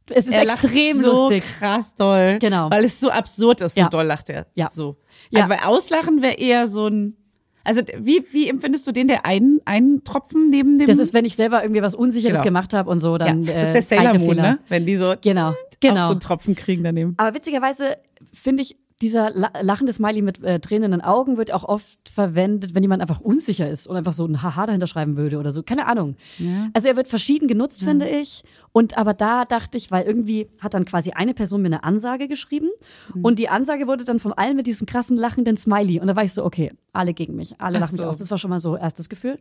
Es 0.10 0.26
ist 0.28 0.34
er 0.34 0.46
lacht 0.46 0.63
extrem 0.63 0.96
so 0.96 1.12
lustig. 1.12 1.43
krass 1.60 1.93
doll. 1.96 2.38
Genau. 2.39 2.70
Weil 2.72 2.86
es 2.86 3.00
so 3.00 3.10
absurd 3.10 3.60
ist, 3.62 3.76
so 3.76 3.82
Ja. 3.82 3.89
doll 3.89 4.06
lacht 4.06 4.30
er. 4.30 4.46
Ja. 4.56 4.70
So. 4.70 4.96
Ja. 5.32 5.41
Also, 5.41 5.52
weil 5.52 5.60
Auslachen 5.65 6.22
wäre 6.22 6.36
eher 6.36 6.67
so 6.67 6.88
ein. 6.88 7.17
Also, 7.65 7.82
wie, 7.98 8.24
wie 8.32 8.48
empfindest 8.48 8.88
du 8.88 8.93
den, 8.93 9.10
der 9.10 9.26
einen, 9.26 9.60
einen 9.65 10.06
Tropfen 10.06 10.50
neben 10.50 10.78
dem. 10.78 10.88
Das 10.88 11.00
ist, 11.00 11.13
wenn 11.13 11.26
ich 11.26 11.36
selber 11.36 11.62
irgendwie 11.62 11.82
was 11.82 11.96
Unsicheres 11.96 12.36
Genau. 12.36 12.43
gemacht 12.46 12.74
habe 12.74 12.89
und 12.89 13.00
so, 13.00 13.13
ja, 13.13 13.17
dann. 13.17 13.46
das 13.46 13.63
ist 13.63 13.70
äh, 13.70 13.74
der 13.74 13.82
Sailor 13.82 14.10
eigene 14.12 14.24
Moon, 14.26 14.36
ne? 14.38 14.60
Wenn 14.70 14.86
die 14.86 14.96
so. 14.96 15.15
Genau, 15.22 15.54
genau. 15.82 16.06
so 16.06 16.12
einen 16.12 16.20
Tropfen 16.22 16.56
kriegen 16.56 16.86
daneben. 16.86 17.15
Aber 17.17 17.36
witzigerweise 17.36 17.98
finde 18.32 18.63
ich, 18.63 18.78
dieser 19.01 19.29
la- 19.29 19.51
lachende 19.62 19.93
Smiley 19.93 20.23
mit 20.23 20.43
äh, 20.43 20.60
tränenden 20.60 21.01
Augen 21.01 21.38
wird 21.38 21.51
auch 21.53 21.63
oft 21.63 22.10
verwendet, 22.10 22.73
wenn 22.73 22.81
jemand 22.83 23.01
einfach 23.01 23.19
unsicher 23.19 23.69
ist 23.69 23.86
und 23.88 23.95
einfach 23.95 24.13
so 24.13 24.25
ein 24.25 24.41
Haha 24.41 24.65
dahinter 24.65 24.88
schreiben 24.88 25.17
würde 25.17 25.38
oder 25.38 25.51
so. 25.51 25.62
Keine 25.62 25.86
Ahnung. 25.86 26.15
Ja. 26.39 26.69
Also 26.73 26.88
er 26.88 26.95
wird 26.95 27.07
verschieden 27.07 27.47
genutzt, 27.47 27.83
finde 27.83 28.10
ich. 28.10 28.43
Und 28.71 28.97
aber 28.97 29.13
da 29.13 29.45
dachte 29.45 29.77
ich, 29.77 29.91
weil 29.91 30.05
irgendwie 30.05 30.47
hat 30.60 30.73
dann 30.73 30.86
quasi 30.86 31.12
eine 31.12 31.33
Person 31.36 31.62
mir 31.62 31.67
eine 31.67 31.83
Ansage 31.83 32.27
geschrieben 32.27 32.69
Mhm. 33.13 33.23
und 33.23 33.38
die 33.39 33.49
Ansage 33.49 33.86
wurde 33.88 34.03
dann 34.03 34.19
von 34.19 34.33
allen 34.33 34.55
mit 34.55 34.65
diesem 34.65 34.88
krassen 34.88 35.15
lachenden 35.15 35.57
Smiley. 35.57 35.99
Und 35.99 36.07
da 36.07 36.15
war 36.15 36.23
ich 36.23 36.33
so, 36.33 36.43
okay, 36.43 36.71
alle 36.91 37.13
gegen 37.13 37.36
mich, 37.36 37.60
alle 37.62 37.77
Ach 37.77 37.81
lachen 37.81 37.93
mich 37.93 38.01
so. 38.01 38.07
aus. 38.07 38.17
Das 38.17 38.31
war 38.31 38.38
schon 38.39 38.49
mal 38.49 38.60
so 38.60 38.75
erstes 38.75 39.10
Gefühl. 39.10 39.38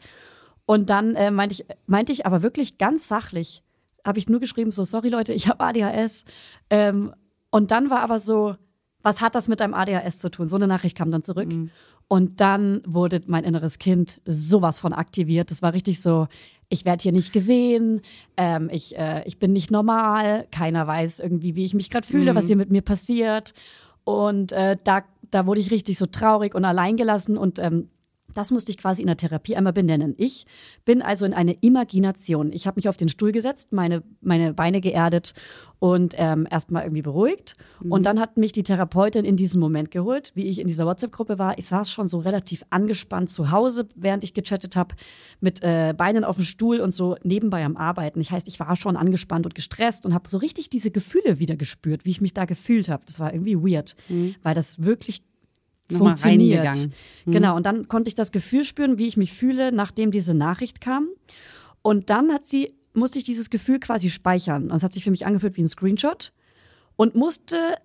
Und 0.67 0.91
dann 0.91 1.15
äh, 1.15 1.31
meinte 1.31 1.55
ich, 1.55 1.65
meinte 1.87 2.13
ich 2.13 2.27
aber 2.27 2.43
wirklich 2.43 2.77
ganz 2.77 3.09
sachlich, 3.09 3.63
habe 4.05 4.19
ich 4.19 4.29
nur 4.29 4.41
geschrieben, 4.41 4.71
so, 4.71 4.85
sorry 4.85 5.09
Leute, 5.09 5.33
ich 5.33 5.49
habe 5.49 5.61
ADHS. 5.65 6.25
Ähm, 6.69 7.15
und 7.51 7.71
dann 7.71 7.89
war 7.89 8.01
aber 8.01 8.21
so, 8.21 8.57
was 9.07 9.21
hat 9.21 9.37
das 9.37 9.47
mit 9.47 9.61
deinem 9.61 9.73
ADHS 9.73 10.19
zu 10.19 10.33
tun? 10.33 10.49
So 10.49 10.57
eine 10.57 10.67
Nachricht 10.67 10.97
kam 10.99 11.13
dann 11.13 11.23
zurück. 11.23 11.49
Und 12.09 12.41
dann 12.41 12.83
wurde 12.85 13.21
mein 13.29 13.45
inneres 13.45 13.79
Kind 13.79 14.21
sowas 14.27 14.81
von 14.81 14.93
aktiviert. 14.93 15.53
Das 15.53 15.63
war 15.63 15.75
richtig 15.75 16.03
so, 16.03 16.27
ich 16.69 16.85
werde 16.85 17.05
hier 17.05 17.13
nicht 17.13 17.33
gesehen, 17.33 18.01
ähm, 18.37 18.69
ich, 18.73 18.99
äh, 18.99 19.23
ich 19.25 19.39
bin 19.39 19.53
nicht 19.53 19.71
normal, 19.71 20.49
keiner 20.51 20.89
weiß 20.89 21.21
irgendwie, 21.21 21.55
wie 21.55 21.65
ich 21.65 21.73
mich 21.73 21.89
gerade 21.89 22.05
fühle, 22.05 22.35
was 22.35 22.49
hier 22.49 22.57
mit 22.57 22.73
mir 22.73 22.83
passiert. 22.83 23.55
Und 24.03 24.51
äh, 24.51 24.77
da, 24.83 25.05
da 25.31 25.47
wurde 25.47 25.61
ich 25.61 25.71
richtig 25.71 25.99
so 25.99 26.07
traurig 26.07 26.57
und 26.57 26.65
alleingelassen 26.65 27.39
und 27.39 27.61
ähm, 27.61 27.89
das 28.37 28.51
musste 28.51 28.71
ich 28.71 28.79
quasi 28.79 29.03
in 29.03 29.07
der 29.07 29.17
Therapie 29.17 29.57
einmal 29.57 29.73
benennen. 29.73 30.15
Ich 30.19 30.47
bin 30.85 31.03
also 31.03 31.25
in 31.25 31.35
eine 31.35 31.55
Imagination. 31.61 32.53
Ich 32.53 32.67
habe 32.67 32.77
mich 32.77 32.89
auf 32.89 32.97
den 32.97 33.09
Stuhl 33.09 33.33
gesetzt, 33.33 33.73
meine, 33.73 34.03
meine 34.21 34.53
Beine 34.53 34.81
geerdet 34.81 35.35
und 35.79 36.15
ähm, 36.17 36.47
erstmal 36.51 36.85
irgendwie 36.85 37.03
beruhigt. 37.03 37.55
Und 37.91 38.07
dann 38.07 38.21
hat 38.21 38.37
mich 38.37 38.53
die 38.53 38.63
Therapeutin 38.63 39.25
in 39.25 39.37
diesen 39.37 39.61
Moment 39.61 39.91
geholt, 39.91 40.33
wie 40.35 40.45
ich 40.45 40.59
in 40.59 40.67
dieser 40.67 40.87
WhatsApp-Gruppe 40.87 41.39
war. 41.39 41.59
Ich 41.59 41.67
saß 41.67 41.91
schon 41.91 42.09
so 42.09 42.19
relativ 42.19 42.65
angespannt 42.71 43.31
zu 43.31 43.51
Hause, 43.51 43.89
während 43.95 44.25
ich 44.25 44.35
gechattet 44.35 44.77
habe, 44.77 44.95
mit 45.41 45.63
äh, 45.63 45.95
Beinen 45.97 46.25
auf 46.25 46.37
dem 46.37 46.45
Stuhl 46.45 46.81
und 46.81 46.93
so 46.93 47.17
nebenbei 47.23 47.65
am 47.65 47.77
Arbeiten. 47.77 48.21
Ich 48.21 48.31
heißt, 48.31 48.49
ich 48.49 48.61
war 48.61 48.77
schon 48.77 48.97
angespannt 48.97 49.47
und 49.47 49.55
gestresst 49.55 50.07
und 50.07 50.15
habe 50.15 50.29
so 50.29 50.39
richtig 50.39 50.71
diese 50.71 50.91
Gefühle 50.91 51.39
wieder 51.39 51.57
gespürt, 51.57 52.05
wie 52.05 52.11
ich 52.11 52.21
mich 52.21 52.35
da 52.35 52.45
gefühlt 52.45 52.89
habe. 52.89 53.05
Das 53.05 53.21
war 53.21 53.33
irgendwie 53.33 53.57
weird, 53.57 53.97
weil 54.43 54.55
das 54.55 54.83
wirklich 54.83 55.23
Nochmal 55.91 56.09
funktioniert. 56.17 56.67
reingegangen. 56.67 56.95
Genau, 57.27 57.57
und 57.57 57.67
dann 57.67 57.89
konnte 57.89 58.09
ich 58.09 58.15
das 58.15 58.33
Gefühl 58.33 58.65
spüren, 58.65 58.99
wie 58.99 59.07
ich 59.07 59.17
mich 59.17 59.33
fühle, 59.33 59.73
nachdem 59.73 60.11
diese 60.11 60.35
Nachricht 60.35 60.81
kam. 60.81 61.09
Und 61.83 62.11
dann 62.11 62.33
hat 62.33 62.47
sie, 62.47 62.75
musste 62.95 63.19
ich 63.19 63.25
dieses 63.25 63.51
Gefühl 63.51 63.79
quasi 63.79 64.11
speichern. 64.11 64.69
Das 64.69 64.83
hat 64.83 64.93
sich 64.93 65.05
für 65.05 65.11
mich 65.11 65.27
angefühlt 65.27 65.57
wie 65.57 65.63
ein 65.63 65.69
Screenshot 65.69 66.33
und 66.97 67.15
musste 67.15 67.77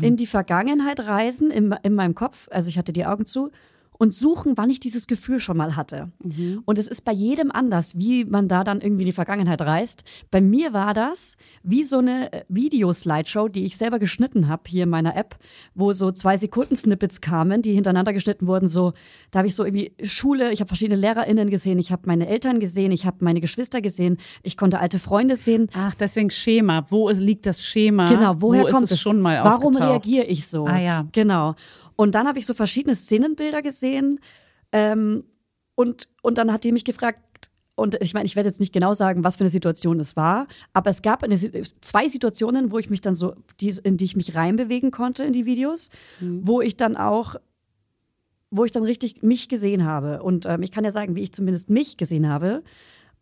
in 0.00 0.16
die 0.16 0.26
Vergangenheit 0.26 1.00
reisen, 1.00 1.50
in, 1.50 1.74
in 1.82 1.94
meinem 1.94 2.14
Kopf, 2.14 2.48
also 2.50 2.68
ich 2.68 2.76
hatte 2.76 2.92
die 2.92 3.06
Augen 3.06 3.24
zu, 3.24 3.50
und 3.98 4.14
suchen, 4.14 4.56
wann 4.56 4.70
ich 4.70 4.80
dieses 4.80 5.06
Gefühl 5.06 5.40
schon 5.40 5.56
mal 5.56 5.76
hatte. 5.76 6.10
Und 6.64 6.78
es 6.78 6.86
ist 6.86 7.04
bei 7.04 7.12
jedem 7.12 7.50
anders, 7.50 7.96
wie 7.96 8.24
man 8.24 8.48
da 8.48 8.64
dann 8.64 8.80
irgendwie 8.80 9.02
in 9.02 9.06
die 9.06 9.12
Vergangenheit 9.12 9.60
reist. 9.62 10.04
Bei 10.30 10.40
mir 10.40 10.72
war 10.72 10.94
das 10.94 11.36
wie 11.62 11.82
so 11.82 11.98
eine 11.98 12.32
äh, 12.32 12.44
Videoslideshow, 12.48 13.48
die 13.48 13.64
ich 13.64 13.76
selber 13.76 13.98
geschnitten 13.98 14.48
habe 14.48 14.62
hier 14.66 14.84
in 14.84 14.90
meiner 14.90 15.16
App, 15.16 15.36
wo 15.74 15.92
so 15.92 16.10
zwei 16.10 16.36
Sekunden 16.36 16.76
Snippets 16.76 17.20
kamen, 17.20 17.62
die 17.62 17.72
hintereinander 17.72 18.12
geschnitten 18.12 18.46
wurden. 18.46 18.68
So, 18.68 18.92
da 19.30 19.38
habe 19.40 19.48
ich 19.48 19.54
so 19.54 19.64
irgendwie 19.64 19.92
Schule, 20.02 20.52
ich 20.52 20.60
habe 20.60 20.68
verschiedene 20.68 21.00
LehrerInnen 21.00 21.50
gesehen, 21.50 21.78
ich 21.78 21.92
habe 21.92 22.02
meine 22.06 22.28
Eltern 22.28 22.60
gesehen, 22.60 22.92
ich 22.92 23.06
habe 23.06 23.18
meine 23.20 23.40
Geschwister 23.40 23.80
gesehen, 23.80 24.18
ich 24.42 24.56
konnte 24.56 24.78
alte 24.78 24.98
Freunde 24.98 25.36
sehen. 25.36 25.68
Ach, 25.74 25.94
deswegen 25.94 26.30
Schema. 26.30 26.84
Wo 26.90 27.08
liegt 27.10 27.46
das 27.46 27.64
Schema? 27.64 28.08
Genau, 28.08 28.40
woher 28.40 28.64
Wo 28.64 28.68
kommt 28.68 28.90
es 28.90 29.00
schon 29.00 29.20
mal 29.20 29.42
Warum 29.44 29.76
reagiere 29.76 30.24
ich 30.24 30.46
so? 30.46 30.66
Ah, 30.66 30.78
ja. 30.78 31.06
Genau. 31.12 31.54
Und 31.96 32.14
dann 32.14 32.28
habe 32.28 32.38
ich 32.38 32.46
so 32.46 32.54
verschiedene 32.54 32.94
Szenenbilder 32.94 33.62
gesehen. 33.62 34.20
Ähm, 34.72 35.24
und, 35.74 36.08
und 36.22 36.38
dann 36.38 36.52
hat 36.52 36.64
die 36.64 36.72
mich 36.72 36.84
gefragt, 36.84 37.20
und 37.76 37.96
ich 38.00 38.14
meine, 38.14 38.24
ich 38.24 38.36
werde 38.36 38.48
jetzt 38.48 38.58
nicht 38.58 38.72
genau 38.72 38.94
sagen, 38.94 39.22
was 39.22 39.36
für 39.36 39.42
eine 39.42 39.50
Situation 39.50 40.00
es 40.00 40.16
war, 40.16 40.46
aber 40.72 40.88
es 40.88 41.02
gab 41.02 41.22
eine, 41.22 41.38
zwei 41.82 42.08
Situationen, 42.08 42.72
wo 42.72 42.78
ich 42.78 42.88
mich 42.88 43.02
dann 43.02 43.14
so, 43.14 43.34
die, 43.60 43.74
in 43.82 43.98
die 43.98 44.06
ich 44.06 44.16
mich 44.16 44.34
reinbewegen 44.34 44.90
konnte 44.90 45.24
in 45.24 45.34
die 45.34 45.44
Videos, 45.44 45.90
mhm. 46.18 46.40
wo 46.42 46.62
ich 46.62 46.78
dann 46.78 46.96
auch, 46.96 47.36
wo 48.50 48.64
ich 48.64 48.72
dann 48.72 48.82
richtig 48.82 49.22
mich 49.22 49.48
gesehen 49.48 49.84
habe. 49.84 50.22
Und 50.22 50.46
ähm, 50.46 50.62
ich 50.62 50.72
kann 50.72 50.84
ja 50.84 50.90
sagen, 50.90 51.14
wie 51.16 51.22
ich 51.22 51.32
zumindest 51.32 51.68
mich 51.68 51.98
gesehen 51.98 52.28
habe. 52.28 52.62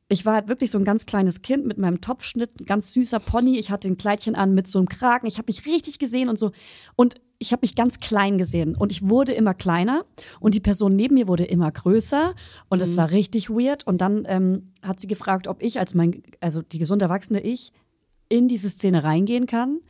Ich 0.08 0.24
war 0.24 0.34
halt 0.34 0.46
wirklich 0.46 0.70
so 0.70 0.78
ein 0.78 0.84
ganz 0.84 1.04
kleines 1.04 1.42
Kind 1.42 1.66
mit 1.66 1.78
meinem 1.78 2.00
Topfschnitt, 2.00 2.60
ein 2.60 2.66
ganz 2.66 2.92
süßer 2.92 3.18
Pony. 3.18 3.58
Ich 3.58 3.72
hatte 3.72 3.88
ein 3.88 3.96
Kleidchen 3.96 4.36
an 4.36 4.54
mit 4.54 4.68
so 4.68 4.78
einem 4.78 4.88
Kragen. 4.88 5.26
Ich 5.26 5.38
habe 5.38 5.46
mich 5.48 5.66
richtig 5.66 5.98
gesehen 5.98 6.28
und 6.28 6.38
so. 6.38 6.52
Und 6.94 7.16
ich 7.38 7.52
habe 7.52 7.60
mich 7.62 7.74
ganz 7.74 8.00
klein 8.00 8.38
gesehen 8.38 8.74
und 8.74 8.92
ich 8.92 9.08
wurde 9.08 9.32
immer 9.32 9.54
kleiner 9.54 10.04
und 10.40 10.54
die 10.54 10.60
Person 10.60 10.96
neben 10.96 11.14
mir 11.14 11.28
wurde 11.28 11.44
immer 11.44 11.70
größer 11.70 12.34
und 12.68 12.80
es 12.80 12.92
mhm. 12.92 12.96
war 12.96 13.10
richtig 13.10 13.50
weird. 13.50 13.86
Und 13.86 14.00
dann 14.00 14.24
ähm, 14.26 14.70
hat 14.82 15.00
sie 15.00 15.06
gefragt, 15.06 15.48
ob 15.48 15.62
ich 15.62 15.78
als 15.78 15.94
mein, 15.94 16.22
also 16.40 16.62
die 16.62 16.78
gesunde 16.78 17.06
erwachsene 17.06 17.40
Ich, 17.40 17.72
in 18.28 18.48
diese 18.48 18.70
Szene 18.70 19.04
reingehen 19.04 19.46
kann 19.46 19.80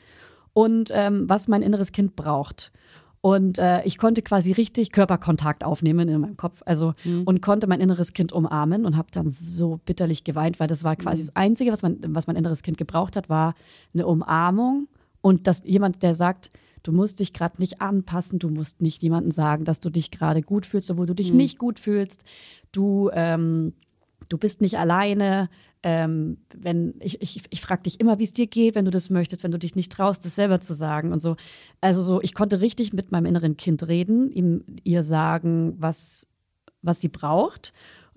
und 0.53 0.91
ähm, 0.93 1.29
was 1.29 1.49
mein 1.49 1.63
inneres 1.63 1.93
Kind 1.93 2.17
braucht. 2.17 2.73
Und 3.21 3.59
äh, 3.59 3.83
ich 3.85 3.97
konnte 3.97 4.21
quasi 4.21 4.53
richtig 4.53 4.93
Körperkontakt 4.93 5.65
aufnehmen 5.65 6.09
in 6.11 6.21
meinem 6.21 6.37
Kopf. 6.37 6.63
Also 6.67 6.93
mhm. 7.05 7.23
und 7.23 7.41
konnte 7.41 7.67
mein 7.67 7.81
inneres 7.81 8.13
Kind 8.13 8.33
umarmen 8.33 8.85
und 8.85 8.99
habe 8.99 9.09
dann 9.13 9.31
so 9.31 9.81
bitterlich 9.87 10.25
geweint, 10.25 10.61
weil 10.61 10.67
das 10.67 10.85
war 10.85 10.95
quasi 10.95 11.23
mhm. 11.23 11.27
das 11.29 11.37
Einzige, 11.37 11.73
was 11.73 11.83
mein, 11.83 11.99
was 12.09 12.27
mein 12.27 12.37
inneres 12.37 12.63
Kind 12.63 12.77
gebraucht 12.77 13.17
hat, 13.17 13.31
war 13.31 13.55
eine 13.95 14.07
Umarmung 14.07 14.89
und 15.23 15.47
dass 15.47 15.63
jemand, 15.65 16.03
der 16.03 16.15
sagt, 16.15 16.51
Du 16.85 16.93
musst 16.93 17.19
dich 17.19 17.33
gerade 17.33 17.61
nicht 17.61 17.81
anpassen, 17.81 18.39
du 18.39 18.51
musst 18.51 18.83
nicht 18.83 19.03
jemandem 19.03 19.33
sagen, 19.33 19.65
dass 19.65 19.81
du 19.81 19.91
dich 19.91 20.11
gerade 20.11 20.43
gut 20.43 20.67
fühlst, 20.67 20.91
obwohl 20.91 21.07
du 21.07 21.15
dich 21.15 21.33
mhm. 21.33 21.39
nicht 21.39 21.59
gut 21.59 21.81
fühlst. 21.81 22.25
Du, 22.73 23.11
ähm, 23.15 23.73
du 24.29 24.37
bist 24.37 24.61
nicht 24.61 24.79
alleine. 24.79 25.49
Ähm, 25.83 26.37
wenn 26.55 26.95
ich, 27.01 27.21
ich, 27.23 27.43
ich 27.49 27.61
frage 27.63 27.85
dich 27.85 28.01
immer, 28.01 28.19
wie 28.19 28.25
es 28.25 28.33
dir 28.33 28.47
geht, 28.47 28.75
wenn 28.75 28.85
du 28.85 28.91
das 28.91 29.09
möchtest, 29.09 29.43
wenn 29.43 29.51
du 29.51 29.59
dich 29.59 29.75
nicht 29.75 29.93
traust, 29.93 30.25
das 30.27 30.35
selber 30.35 30.61
zu 30.61 30.75
sagen 30.75 31.13
und 31.13 31.21
so. 31.21 31.37
Also 31.81 32.03
so, 32.03 32.21
ich 32.21 32.35
konnte 32.35 32.61
richtig 32.61 32.93
mit 32.93 33.13
meinem 33.13 33.27
inneren 33.27 33.57
Kind 33.57 33.89
reden, 33.89 34.31
ihm 34.31 34.65
ihr 34.83 35.03
sagen, 35.03 35.75
was, 35.79 36.27
was 36.83 37.01
sie 37.01 37.09
braucht, 37.09 37.73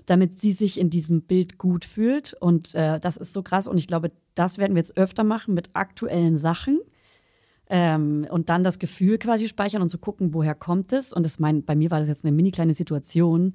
damit 0.06 0.42
sie 0.42 0.52
sich 0.52 0.78
in 0.78 0.90
diesem 0.90 1.22
Bild 1.22 1.58
gut 1.58 1.86
fühlt. 1.86 2.34
Und 2.34 2.76
äh, 2.76 3.00
das 3.00 3.16
ist 3.16 3.32
so 3.32 3.44
krass. 3.44 3.66
Und 3.66 3.78
ich 3.78 3.88
glaube, 3.88 4.12
das 4.36 4.58
werden 4.58 4.76
wir 4.76 4.82
jetzt 4.82 4.98
öfter 4.98 5.24
machen 5.24 5.54
mit 5.54 5.70
aktuellen 5.74 6.38
Sachen. 6.38 6.80
Ähm, 7.70 8.26
und 8.30 8.50
dann 8.50 8.64
das 8.64 8.80
Gefühl 8.80 9.18
quasi 9.18 9.48
speichern 9.48 9.82
und 9.82 9.90
zu 9.90 9.98
so 9.98 10.02
gucken, 10.02 10.34
woher 10.34 10.56
kommt 10.56 10.94
es. 10.94 11.12
Und 11.12 11.26
das 11.26 11.40
mein, 11.40 11.64
bei 11.64 11.76
mir 11.76 11.92
war 11.92 12.00
das 12.00 12.08
jetzt 12.08 12.24
eine 12.24 12.32
mini 12.32 12.52
kleine 12.52 12.74
Situation 12.74 13.54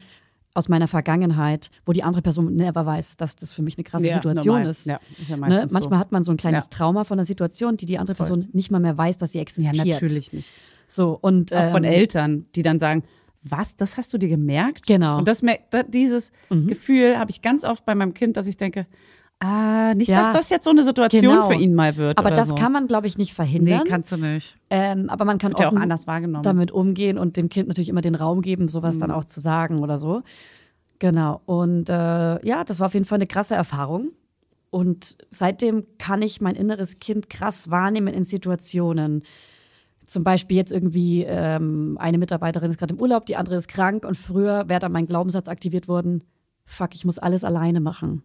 aus 0.55 0.69
meiner 0.69 0.87
Vergangenheit, 0.87 1.71
wo 1.87 1.93
die 1.93 2.03
andere 2.03 2.21
Person 2.21 2.55
never 2.55 2.85
weiß, 2.85 3.17
dass 3.17 3.37
das 3.37 3.55
für 3.55 3.63
mich 3.63 3.79
eine 3.79 3.85
krasse 3.85 4.07
ja, 4.07 4.15
Situation 4.15 4.57
normal. 4.57 4.71
ist. 4.71 4.87
Ja, 4.87 5.01
ist 5.19 5.31
ja 5.31 5.37
ne? 5.37 5.67
Manchmal 5.71 5.83
so. 5.83 5.99
hat 5.99 6.13
man 6.13 6.25
so 6.25 6.31
ein 6.31 6.37
kleines 6.37 6.65
ja. 6.65 6.71
Trauma 6.71 7.05
von 7.05 7.19
einer 7.19 7.25
Situation, 7.25 7.79
die 7.79 7.87
die 7.87 7.99
andere 7.99 8.15
Voll. 8.15 8.27
Person 8.27 8.49
nicht 8.53 8.71
mal 8.71 8.81
mehr 8.81 8.99
weiß, 8.99 9.17
dass 9.17 9.33
sie 9.33 9.39
existiert. 9.39 9.87
Ja, 9.87 9.95
natürlich 9.95 10.33
nicht. 10.33 10.53
So 10.87 11.19
und 11.19 11.55
auch 11.55 11.71
von 11.71 11.85
ähm, 11.85 11.93
Eltern, 11.93 12.47
die 12.55 12.63
dann 12.63 12.79
sagen, 12.79 13.03
was, 13.43 13.77
das 13.77 13.97
hast 13.97 14.13
du 14.13 14.19
dir 14.19 14.29
gemerkt? 14.29 14.87
Genau. 14.87 15.19
Und 15.19 15.27
das, 15.27 15.43
dieses 15.89 16.33
mhm. 16.51 16.67
Gefühl 16.67 17.19
habe 17.19 17.31
ich 17.31 17.43
ganz 17.43 17.65
oft 17.65 17.85
bei 17.85 17.95
meinem 17.95 18.15
Kind, 18.15 18.37
dass 18.37 18.47
ich 18.47 18.57
denke, 18.57 18.87
Ah, 19.45 19.93
nicht, 19.95 20.09
ja, 20.09 20.23
dass 20.23 20.33
das 20.33 20.51
jetzt 20.51 20.65
so 20.65 20.71
eine 20.71 20.85
Situation 20.85 21.21
genau. 21.21 21.49
für 21.49 21.55
ihn 21.55 21.75
mal 21.75 21.97
wird. 21.97 22.17
Aber 22.17 22.31
das 22.31 22.51
so. 22.51 22.55
kann 22.55 22.71
man, 22.71 22.87
glaube 22.87 23.09
ich, 23.09 23.19
nicht 23.19 23.35
verhindern. 23.35 23.83
Nee, 23.83 23.91
kannst 23.91 24.13
du 24.13 24.17
nicht. 24.17 24.57
Ähm, 24.71 25.11
aber 25.11 25.25
man 25.25 25.39
kann 25.39 25.53
auch 25.57 25.73
anders 25.73 26.07
wahrgenommen. 26.07 26.45
damit 26.45 26.71
umgehen 26.71 27.19
und 27.19 27.37
dem 27.37 27.49
Kind 27.49 27.67
natürlich 27.67 27.89
immer 27.89 28.03
den 28.03 28.15
Raum 28.15 28.41
geben, 28.43 28.69
sowas 28.69 28.97
mhm. 28.97 29.01
dann 29.01 29.11
auch 29.11 29.25
zu 29.25 29.41
sagen 29.41 29.81
oder 29.81 29.99
so. 29.99 30.23
Genau. 31.01 31.41
Und 31.45 31.89
äh, 31.89 32.47
ja, 32.47 32.63
das 32.65 32.79
war 32.79 32.87
auf 32.87 32.95
jeden 32.95 33.05
Fall 33.05 33.17
eine 33.17 33.27
krasse 33.27 33.57
Erfahrung. 33.57 34.13
Und 34.71 35.19
seitdem 35.29 35.87
kann 35.99 36.23
ich 36.23 36.41
mein 36.41 36.55
inneres 36.55 37.01
Kind 37.01 37.29
krass 37.29 37.69
wahrnehmen 37.69 38.15
in 38.15 38.23
Situationen. 38.23 39.25
Zum 40.07 40.23
Beispiel 40.23 40.57
jetzt 40.57 40.71
irgendwie 40.71 41.25
ähm, 41.27 41.97
eine 41.99 42.19
Mitarbeiterin 42.19 42.71
ist 42.71 42.79
gerade 42.79 42.95
im 42.95 43.01
Urlaub, 43.01 43.27
die 43.27 43.35
andere 43.35 43.57
ist 43.57 43.67
krank 43.67 44.05
und 44.05 44.17
früher 44.17 44.69
wäre 44.69 44.79
dann 44.79 44.93
mein 44.93 45.07
Glaubenssatz 45.07 45.49
aktiviert 45.49 45.89
worden, 45.89 46.23
fuck, 46.65 46.95
ich 46.95 47.05
muss 47.05 47.19
alles 47.19 47.43
alleine 47.43 47.81
machen. 47.81 48.23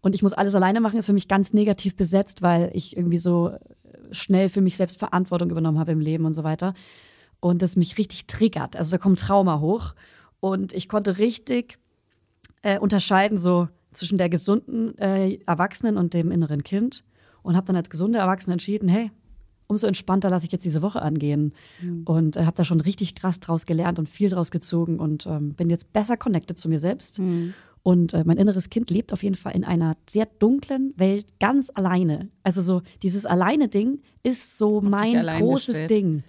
Und 0.00 0.14
ich 0.14 0.22
muss 0.22 0.32
alles 0.32 0.54
alleine 0.54 0.80
machen, 0.80 0.98
ist 0.98 1.06
für 1.06 1.12
mich 1.12 1.28
ganz 1.28 1.52
negativ 1.52 1.96
besetzt, 1.96 2.42
weil 2.42 2.70
ich 2.74 2.96
irgendwie 2.96 3.18
so 3.18 3.52
schnell 4.12 4.48
für 4.48 4.60
mich 4.60 4.76
selbst 4.76 4.98
Verantwortung 4.98 5.50
übernommen 5.50 5.78
habe 5.78 5.92
im 5.92 6.00
Leben 6.00 6.24
und 6.24 6.32
so 6.32 6.44
weiter. 6.44 6.74
Und 7.40 7.62
das 7.62 7.76
mich 7.76 7.98
richtig 7.98 8.26
triggert. 8.26 8.76
Also 8.76 8.90
da 8.90 8.98
kommt 8.98 9.20
Trauma 9.20 9.60
hoch. 9.60 9.94
Und 10.40 10.72
ich 10.72 10.88
konnte 10.88 11.18
richtig 11.18 11.78
äh, 12.62 12.78
unterscheiden, 12.78 13.38
so 13.38 13.68
zwischen 13.92 14.18
der 14.18 14.28
gesunden 14.28 14.96
äh, 14.98 15.38
Erwachsenen 15.46 15.96
und 15.96 16.14
dem 16.14 16.30
inneren 16.30 16.62
Kind. 16.62 17.04
Und 17.42 17.56
habe 17.56 17.66
dann 17.66 17.76
als 17.76 17.90
gesunde 17.90 18.18
Erwachsene 18.18 18.54
entschieden, 18.54 18.88
hey, 18.88 19.10
umso 19.68 19.86
entspannter 19.86 20.30
lasse 20.30 20.46
ich 20.46 20.52
jetzt 20.52 20.64
diese 20.64 20.82
Woche 20.82 21.02
angehen. 21.02 21.52
Mhm. 21.80 22.02
Und 22.04 22.36
äh, 22.36 22.44
habe 22.44 22.56
da 22.56 22.64
schon 22.64 22.80
richtig 22.80 23.14
krass 23.14 23.40
draus 23.40 23.66
gelernt 23.66 23.98
und 23.98 24.08
viel 24.08 24.30
draus 24.30 24.50
gezogen 24.50 24.98
und 24.98 25.26
ähm, 25.26 25.54
bin 25.54 25.70
jetzt 25.70 25.92
besser 25.92 26.16
connected 26.16 26.58
zu 26.58 26.68
mir 26.68 26.78
selbst. 26.78 27.18
Mhm. 27.18 27.54
Und 27.86 28.14
äh, 28.14 28.24
mein 28.26 28.36
inneres 28.36 28.68
Kind 28.68 28.90
lebt 28.90 29.12
auf 29.12 29.22
jeden 29.22 29.36
Fall 29.36 29.54
in 29.54 29.64
einer 29.64 29.96
sehr 30.10 30.26
dunklen 30.26 30.92
Welt 30.96 31.38
ganz 31.38 31.70
alleine. 31.72 32.30
Also 32.42 32.60
so 32.60 32.82
dieses 33.04 33.26
Alleine-Ding 33.26 34.00
ist 34.24 34.58
so 34.58 34.78
Auf 34.78 34.82
mein 34.82 35.24
großes 35.24 35.66
gestellt. 35.66 35.90
Ding. 35.92 36.24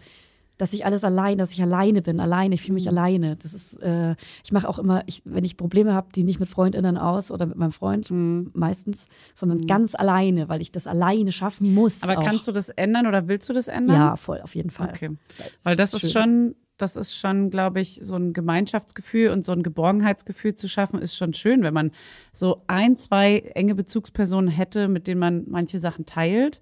Dass 0.60 0.72
ich 0.74 0.86
alles 0.86 1.04
alleine, 1.04 1.38
dass 1.38 1.52
ich 1.54 1.62
alleine 1.64 2.04
bin, 2.04 2.20
alleine, 2.20 2.54
ich 2.54 2.62
fühle 2.62 2.76
mich 2.76 2.84
mhm. 2.84 2.90
alleine. 2.90 3.36
Das 3.38 3.56
ist, 3.56 3.74
äh, 3.82 4.16
ich 4.44 4.52
mache 4.52 4.70
auch 4.70 4.78
immer, 4.78 5.02
ich, 5.08 5.24
wenn 5.26 5.44
ich 5.44 5.58
Probleme 5.58 5.96
habe, 5.96 6.10
die 6.14 6.24
nicht 6.24 6.40
mit 6.40 6.48
FreundInnen 6.48 6.96
aus 6.96 7.32
oder 7.32 7.48
mit 7.48 7.58
meinem 7.58 7.72
Freund 7.72 8.12
mhm. 8.12 8.52
meistens, 8.54 9.08
sondern 9.34 9.58
mhm. 9.58 9.66
ganz 9.66 9.96
alleine, 9.96 10.50
weil 10.50 10.62
ich 10.62 10.72
das 10.72 10.86
alleine 10.86 11.32
schaffen 11.32 11.74
muss. 11.74 12.04
Aber 12.04 12.20
auch. 12.20 12.24
kannst 12.24 12.48
du 12.48 12.52
das 12.52 12.70
ändern 12.70 13.08
oder 13.08 13.28
willst 13.28 13.50
du 13.50 13.54
das 13.54 13.68
ändern? 13.68 13.96
Ja, 13.96 14.16
voll, 14.16 14.42
auf 14.42 14.54
jeden 14.54 14.70
Fall. 14.70 14.90
Okay. 14.90 15.18
Weil 15.64 15.76
das, 15.76 15.90
das 15.90 16.04
ist, 16.04 16.10
ist 16.10 16.14
schon 16.14 16.54
das 16.78 16.96
ist 16.96 17.16
schon, 17.16 17.50
glaube 17.50 17.80
ich, 17.80 18.00
so 18.04 18.16
ein 18.16 18.34
Gemeinschaftsgefühl 18.34 19.30
und 19.30 19.44
so 19.44 19.52
ein 19.52 19.64
Geborgenheitsgefühl 19.64 20.56
zu 20.56 20.68
schaffen, 20.68 21.02
ist 21.02 21.16
schon 21.16 21.34
schön, 21.34 21.64
wenn 21.64 21.74
man 21.74 21.92
so 22.32 22.64
ein, 22.68 22.96
zwei 22.96 23.40
enge 23.56 23.76
Bezugspersonen 23.76 24.50
hätte, 24.50 24.88
mit 24.88 25.08
denen 25.08 25.20
man 25.20 25.46
manche 25.48 25.80
Sachen 25.80 26.06
teilt. 26.06 26.62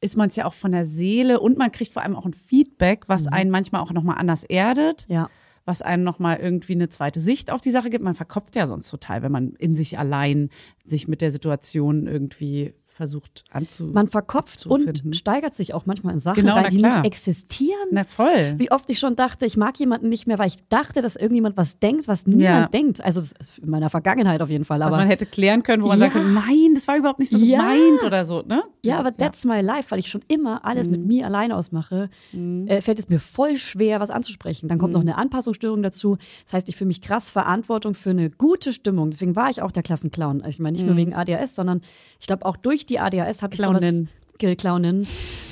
Ist 0.00 0.16
man 0.16 0.28
es 0.28 0.36
ja 0.36 0.44
auch 0.44 0.54
von 0.54 0.72
der 0.72 0.84
Seele 0.84 1.40
und 1.40 1.56
man 1.56 1.72
kriegt 1.72 1.92
vor 1.92 2.02
allem 2.02 2.16
auch 2.16 2.26
ein 2.26 2.34
Feedback, 2.34 3.08
was 3.08 3.24
mhm. 3.24 3.32
einen 3.32 3.50
manchmal 3.50 3.80
auch 3.80 3.92
nochmal 3.92 4.18
anders 4.18 4.44
erdet. 4.44 5.06
Ja 5.08 5.30
was 5.64 5.82
einem 5.82 6.04
nochmal 6.04 6.38
irgendwie 6.40 6.74
eine 6.74 6.88
zweite 6.88 7.20
Sicht 7.20 7.50
auf 7.50 7.60
die 7.60 7.70
Sache 7.70 7.90
gibt. 7.90 8.04
Man 8.04 8.14
verkopft 8.14 8.54
ja 8.56 8.66
sonst 8.66 8.90
total, 8.90 9.22
wenn 9.22 9.32
man 9.32 9.54
in 9.54 9.74
sich 9.74 9.98
allein 9.98 10.50
sich 10.84 11.08
mit 11.08 11.20
der 11.20 11.30
Situation 11.30 12.06
irgendwie 12.06 12.74
versucht 12.94 13.42
anzu. 13.50 13.86
Man 13.86 14.08
verkopft 14.08 14.66
und 14.66 15.02
steigert 15.16 15.54
sich 15.56 15.74
auch 15.74 15.84
manchmal 15.84 16.14
in 16.14 16.20
Sachen 16.20 16.42
genau, 16.42 16.54
rein, 16.54 16.68
die 16.70 16.80
nicht 16.80 17.04
existieren. 17.04 17.88
Na 17.90 18.04
voll. 18.04 18.54
Wie 18.56 18.70
oft 18.70 18.88
ich 18.88 19.00
schon 19.00 19.16
dachte, 19.16 19.46
ich 19.46 19.56
mag 19.56 19.78
jemanden 19.80 20.08
nicht 20.08 20.28
mehr, 20.28 20.38
weil 20.38 20.46
ich 20.46 20.68
dachte, 20.68 21.02
dass 21.02 21.16
irgendjemand 21.16 21.56
was 21.56 21.80
denkt, 21.80 22.06
was 22.06 22.28
niemand 22.28 22.44
ja. 22.44 22.68
denkt. 22.68 23.02
Also 23.02 23.20
in 23.60 23.68
meiner 23.68 23.90
Vergangenheit 23.90 24.40
auf 24.40 24.48
jeden 24.48 24.64
Fall. 24.64 24.80
Aber 24.80 24.92
was 24.92 24.98
man 24.98 25.08
hätte 25.08 25.26
klären 25.26 25.64
können, 25.64 25.82
wo 25.82 25.88
man 25.88 25.98
ja. 25.98 26.08
sagt, 26.08 26.24
nein, 26.24 26.70
das 26.74 26.86
war 26.86 26.96
überhaupt 26.96 27.18
nicht 27.18 27.30
so 27.30 27.38
ja. 27.38 27.58
gemeint 27.58 28.04
oder 28.04 28.24
so. 28.24 28.42
Ne? 28.42 28.62
Ja, 28.82 29.00
aber 29.00 29.16
that's 29.16 29.44
my 29.44 29.60
life, 29.60 29.90
weil 29.90 29.98
ich 29.98 30.08
schon 30.08 30.22
immer 30.28 30.64
alles 30.64 30.86
mhm. 30.86 30.92
mit 30.92 31.06
mir 31.06 31.26
alleine 31.26 31.56
ausmache, 31.56 32.10
mhm. 32.30 32.68
äh, 32.68 32.80
fällt 32.80 33.00
es 33.00 33.08
mir 33.08 33.18
voll 33.18 33.56
schwer, 33.56 33.98
was 33.98 34.10
anzusprechen. 34.10 34.68
Dann 34.68 34.78
kommt 34.78 34.92
mhm. 34.92 34.98
noch 34.98 35.02
eine 35.02 35.18
Anpassungsstörung 35.18 35.82
dazu. 35.82 36.16
Das 36.44 36.52
heißt, 36.52 36.68
ich 36.68 36.76
fühle 36.76 36.88
mich 36.88 37.02
krass 37.02 37.28
Verantwortung 37.28 37.94
für 37.94 38.10
eine 38.10 38.30
gute 38.30 38.72
Stimmung. 38.72 39.10
Deswegen 39.10 39.34
war 39.34 39.50
ich 39.50 39.62
auch 39.62 39.72
der 39.72 39.82
Klassenclown. 39.82 40.42
Also 40.42 40.50
ich 40.50 40.58
meine 40.60 40.76
nicht 40.76 40.84
nur 40.84 40.94
mhm. 40.94 40.98
wegen 40.98 41.14
ADHS, 41.14 41.56
sondern 41.56 41.80
ich 42.20 42.28
glaube 42.28 42.46
auch 42.46 42.56
durch 42.56 42.83
die 42.86 42.98
ADHS 42.98 43.42
habe 43.42 43.54
ich 43.54 43.60
sowas. 43.60 43.80
Clownin. 43.80 44.08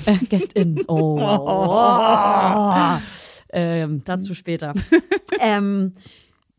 Äh, 0.05 0.17
Guest 0.29 0.53
in. 0.53 0.83
Oh. 0.87 1.19
oh. 1.19 2.97
Ähm, 3.55 4.01
dazu 4.03 4.33
später. 4.33 4.73
ähm, 5.39 5.93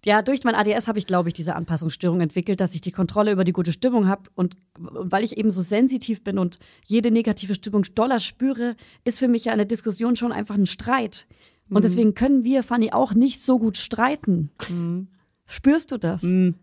ja, 0.04 0.22
durch 0.22 0.44
mein 0.44 0.54
ADS 0.54 0.86
habe 0.86 0.98
ich, 0.98 1.06
glaube 1.06 1.28
ich, 1.28 1.34
diese 1.34 1.56
Anpassungsstörung 1.56 2.20
entwickelt, 2.20 2.60
dass 2.60 2.74
ich 2.74 2.82
die 2.82 2.92
Kontrolle 2.92 3.32
über 3.32 3.42
die 3.42 3.52
gute 3.52 3.72
Stimmung 3.72 4.06
habe. 4.06 4.30
Und 4.36 4.54
weil 4.78 5.24
ich 5.24 5.36
eben 5.36 5.50
so 5.50 5.60
sensitiv 5.60 6.22
bin 6.22 6.38
und 6.38 6.60
jede 6.86 7.10
negative 7.10 7.56
Stimmung 7.56 7.84
doller 7.96 8.20
spüre, 8.20 8.76
ist 9.02 9.18
für 9.18 9.26
mich 9.26 9.46
ja 9.46 9.52
eine 9.52 9.66
Diskussion 9.66 10.14
schon 10.14 10.30
einfach 10.30 10.54
ein 10.54 10.66
Streit. 10.66 11.26
Und 11.68 11.78
mhm. 11.78 11.82
deswegen 11.82 12.14
können 12.14 12.44
wir, 12.44 12.62
Fanny, 12.62 12.92
auch 12.92 13.12
nicht 13.14 13.40
so 13.40 13.58
gut 13.58 13.76
streiten. 13.76 14.50
Mhm. 14.68 15.08
Spürst 15.46 15.90
du 15.90 15.98
das? 15.98 16.22
Mhm. 16.22 16.54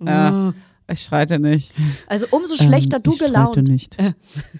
ja. 0.00 0.54
Ich 0.90 1.02
streite 1.02 1.38
nicht. 1.38 1.72
Also 2.06 2.26
umso 2.30 2.56
schlechter 2.56 2.96
ähm, 2.96 3.02
du 3.04 3.16
gelaunt. 3.16 3.56
Ich 3.56 3.62
streite 3.62 3.62
nicht. 3.62 3.98
Äh, 3.98 4.12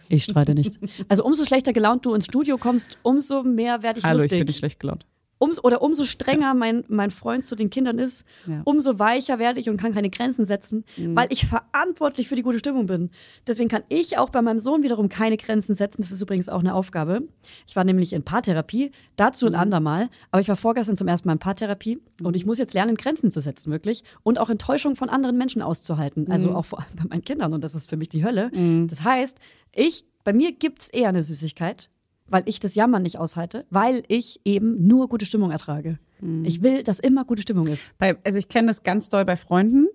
ich 0.09 0.25
streite 0.25 0.55
nicht. 0.55 0.79
Also 1.09 1.25
umso 1.25 1.45
schlechter 1.45 1.73
gelaunt 1.73 2.07
du 2.07 2.15
ins 2.15 2.27
Studio 2.27 2.57
kommst, 2.57 2.99
umso 3.03 3.43
mehr 3.43 3.83
werde 3.83 3.99
ich 3.99 4.05
Hallo, 4.05 4.19
lustig. 4.19 4.33
ich 4.33 4.39
bin 4.41 4.47
nicht 4.47 4.59
schlecht 4.59 4.81
gelaunt. 4.81 5.07
Um, 5.41 5.51
oder 5.65 5.83
umso 5.83 6.05
strenger 6.05 6.55
mein, 6.55 6.85
mein 6.87 7.11
Freund 7.11 7.45
zu 7.45 7.57
den 7.57 7.71
Kindern 7.71 7.99
ist, 7.99 8.25
Ja. 8.47 8.61
umso 8.65 8.99
weicher 9.01 9.39
werde 9.41 9.59
ich 9.59 9.69
und 9.69 9.79
kann 9.79 9.93
keine 9.93 10.11
Grenzen 10.11 10.45
setzen, 10.45 10.85
weil 11.17 11.27
ich 11.33 11.47
verantwortlich 11.47 12.29
für 12.29 12.37
die 12.37 12.43
gute 12.43 12.59
Stimmung 12.61 12.87
bin. 12.87 13.11
Deswegen 13.47 13.69
kann 13.69 13.83
ich 13.89 14.19
auch 14.19 14.31
bei 14.31 14.43
meinem 14.43 14.59
Sohn 14.59 14.83
wiederum 14.83 15.09
keine 15.09 15.37
Grenzen 15.37 15.75
setzen. 15.75 16.03
Das 16.03 16.13
ist 16.13 16.21
übrigens 16.21 16.49
auch 16.49 16.61
eine 16.61 16.75
Aufgabe. 16.75 17.23
Ich 17.67 17.75
war 17.75 17.85
nämlich 17.85 18.13
in 18.13 18.23
Paartherapie, 18.23 18.93
dazu 19.17 19.47
ein 19.47 19.55
andermal, 19.55 20.09
aber 20.31 20.41
ich 20.43 20.49
war 20.49 20.57
vorgestern 20.57 20.97
zum 20.97 21.09
ersten 21.09 21.27
Mal 21.27 21.33
in 21.33 21.39
Paartherapie 21.41 21.99
und 22.23 22.37
ich 22.37 22.45
muss 22.47 22.59
jetzt 22.59 22.75
lernen, 22.75 22.95
Grenzen 22.97 23.31
zu 23.31 23.41
setzen, 23.41 23.73
wirklich. 23.73 24.05
Und 24.23 24.39
auch 24.39 24.51
Enttäuschung 24.51 24.95
von 24.95 25.09
anderen 25.09 25.39
Menschen 25.39 25.63
auszuhalten. 25.63 26.31
Also 26.31 26.55
auch 26.55 26.67
vor 26.67 26.81
allem 26.81 26.89
bei 26.97 27.05
meinen 27.09 27.25
Kindern 27.25 27.55
und 27.55 27.65
das 27.65 27.75
ist 27.75 27.89
für 27.89 27.97
mich 27.97 28.11
die 28.11 28.23
Hölle. 28.25 28.51
Das 28.89 29.03
heißt, 29.03 29.39
ich, 29.75 30.05
bei 30.23 30.35
mir 30.35 30.53
gibt 30.53 30.83
es 30.83 30.91
eher 30.91 31.09
eine 31.09 31.23
Süßigkeit, 31.23 31.89
weil 32.31 32.43
ich 32.47 32.61
das 32.61 32.75
Jammern 32.75 33.03
nicht 33.03 33.19
aushalte, 33.19 33.67
weil 33.71 34.03
ich 34.09 34.41
eben 34.45 34.87
nur 34.87 35.09
gute 35.09 35.27
Stimmung 35.27 35.51
ertrage. 35.51 35.99
Ich 36.43 36.63
will, 36.63 36.83
dass 36.83 37.01
immer 37.01 37.25
gute 37.25 37.43
Stimmung 37.43 37.67
ist. 37.67 37.97
Bei, 37.99 38.17
also 38.25 38.39
ich 38.39 38.49
kenne 38.49 38.69
das 38.69 38.83
ganz 38.83 39.09
doll 39.09 39.25
bei 39.25 39.37
Freunden. 39.37 39.89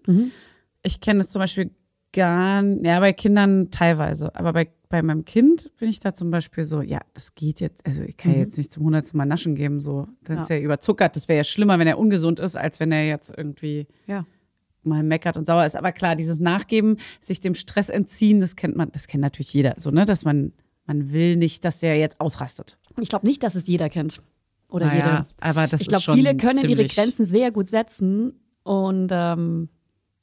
Ich 0.84 1.00
kenne 1.02 1.20
das 1.20 1.30
zum 1.30 1.40
Beispiel 1.40 1.72
gar, 2.14 2.64
ja, 2.64 3.00
bei 3.00 3.14
Kindern 3.14 3.70
teilweise. 3.72 4.34
Aber 4.36 4.54
bei, 4.54 4.70
bei 4.90 5.02
meinem 5.04 5.26
Kind 5.26 5.72
bin 5.78 5.90
ich 5.90 6.00
da 6.00 6.14
zum 6.14 6.32
Beispiel 6.32 6.64
so, 6.64 6.82
ja, 6.82 7.00
das 7.14 7.36
geht 7.36 7.60
jetzt, 7.60 7.86
also 7.86 8.02
ich 8.04 8.18
kann 8.18 8.32
ja 8.34 8.40
jetzt 8.40 8.58
nicht 8.58 8.72
zum 8.72 8.86
hundertsten 8.86 9.18
Mal 9.18 9.26
Naschen 9.26 9.54
geben, 9.56 9.80
so. 9.80 10.08
Das 10.24 10.44
ist 10.44 10.50
ja 10.50 10.58
überzuckert. 10.58 11.16
Das 11.16 11.28
wäre 11.28 11.38
ja 11.38 11.44
schlimmer, 11.44 11.78
wenn 11.80 11.88
er 11.88 12.00
ungesund 12.00 12.40
ist, 12.40 12.56
als 12.58 12.80
wenn 12.80 12.92
er 12.92 13.06
jetzt 13.08 13.34
irgendwie 13.36 13.88
Ja. 14.08 14.26
mal 14.84 15.04
meckert 15.04 15.36
und 15.38 15.46
sauer 15.46 15.66
ist. 15.66 15.76
Aber 15.76 15.92
klar, 15.92 16.16
dieses 16.16 16.40
Nachgeben, 16.40 16.98
sich 17.20 17.40
dem 17.40 17.54
Stress 17.56 17.90
entziehen, 17.90 18.40
das 18.40 18.56
kennt 18.56 18.76
man, 18.76 18.92
das 18.92 19.08
kennt 19.08 19.22
natürlich 19.22 19.54
jeder, 19.54 19.76
so, 19.78 19.92
ne, 19.92 20.06
dass 20.06 20.24
man, 20.26 20.54
man 20.86 21.12
will 21.12 21.36
nicht, 21.36 21.66
dass 21.66 21.80
der 21.80 21.98
jetzt 21.98 22.20
ausrastet. 22.22 22.78
Ich 23.00 23.10
glaube 23.10 23.26
nicht, 23.28 23.44
dass 23.44 23.56
es 23.56 23.68
jeder 23.68 23.90
kennt. 23.90 24.22
Oder 24.70 24.88
Naja, 24.88 24.98
jede. 25.00 25.26
aber 25.40 25.68
das 25.68 25.82
ich 25.82 25.88
glaube, 25.88 26.04
viele 26.14 26.36
können 26.38 26.68
ihre 26.68 26.86
Grenzen 26.86 27.26
sehr 27.26 27.52
gut 27.52 27.70
setzen 27.70 28.34
und 28.64 29.10
ähm, 29.12 29.70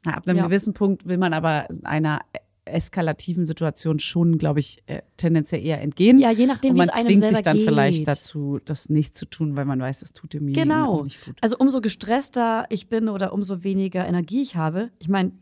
Ja, 0.05 0.15
ab 0.15 0.27
einem 0.27 0.39
Ja. 0.39 0.47
gewissen 0.47 0.75
Punkt 0.75 1.07
will 1.07 1.17
man 1.19 1.33
aber 1.33 1.67
einer 1.85 2.21
eskalativen 2.65 3.45
Situation 3.45 3.99
schon, 3.99 4.39
glaube 4.39 4.61
ich, 4.61 4.83
äh, 4.87 5.03
tendenziell 5.17 5.65
eher 5.65 5.81
entgehen. 5.81 6.19
Ja, 6.19 6.31
je 6.31 6.47
nachdem, 6.47 6.71
Und 6.71 6.77
wie 6.77 6.79
man 6.79 6.89
es 6.89 6.95
einem 6.95 7.07
zwingt 7.09 7.29
sich 7.29 7.43
dann 7.43 7.57
geht. 7.57 7.67
vielleicht 7.69 8.09
dazu, 8.09 8.61
das 8.65 8.89
nicht 8.89 9.17
zu 9.17 9.27
tun, 9.27 9.57
weil 9.57 9.65
man 9.65 9.81
weiß, 9.81 10.03
es 10.03 10.13
tut 10.13 10.33
dem 10.33 10.53
genau. 10.53 11.03
nicht 11.05 11.25
gut. 11.25 11.37
Also 11.41 11.57
umso 11.59 11.81
gestresster 11.81 12.67
ich 12.69 12.89
bin 12.89 13.09
oder 13.09 13.33
umso 13.33 13.65
weniger 13.65 14.07
Energie 14.07 14.43
ich 14.43 14.57
habe. 14.57 14.91
Ich 15.01 15.09
meine, 15.09 15.33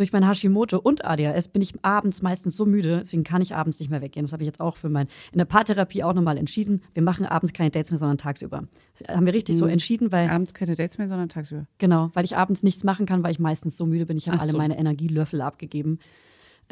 durch 0.00 0.12
mein 0.12 0.26
Hashimoto 0.26 0.78
und 0.78 1.04
ADHS 1.04 1.48
bin 1.48 1.62
ich 1.62 1.72
abends 1.82 2.22
meistens 2.22 2.56
so 2.56 2.66
müde, 2.66 2.98
deswegen 3.00 3.22
kann 3.22 3.42
ich 3.42 3.54
abends 3.54 3.78
nicht 3.80 3.90
mehr 3.90 4.00
weggehen. 4.02 4.24
Das 4.24 4.32
habe 4.32 4.42
ich 4.42 4.46
jetzt 4.46 4.60
auch 4.60 4.76
für 4.76 4.88
mein 4.88 5.06
in 5.32 5.38
der 5.38 5.44
Paartherapie 5.44 6.02
auch 6.02 6.14
nochmal 6.14 6.38
entschieden. 6.38 6.82
Wir 6.94 7.02
machen 7.02 7.26
abends 7.26 7.52
keine 7.52 7.70
Dates 7.70 7.90
mehr, 7.90 7.98
sondern 7.98 8.18
tagsüber. 8.18 8.64
Das 8.98 9.14
haben 9.16 9.26
wir 9.26 9.34
richtig 9.34 9.54
Mhm. 9.56 9.58
so 9.60 9.66
entschieden, 9.66 10.10
weil 10.10 10.28
Abends 10.30 10.54
keine 10.54 10.74
Dates 10.74 10.98
mehr, 10.98 11.06
sondern 11.06 11.28
tagsüber. 11.28 11.66
Genau, 11.78 12.10
weil 12.14 12.24
ich 12.24 12.36
abends 12.36 12.62
nichts 12.62 12.82
machen 12.82 13.06
kann, 13.06 13.22
weil 13.22 13.30
ich 13.32 13.38
meistens 13.38 13.76
so 13.76 13.86
müde 13.86 14.06
bin. 14.06 14.16
Ich 14.16 14.26
habe 14.26 14.38
Ach 14.38 14.42
alle 14.42 14.52
so. 14.52 14.56
meine 14.58 14.78
Energielöffel 14.78 15.40
abgegeben. 15.42 15.98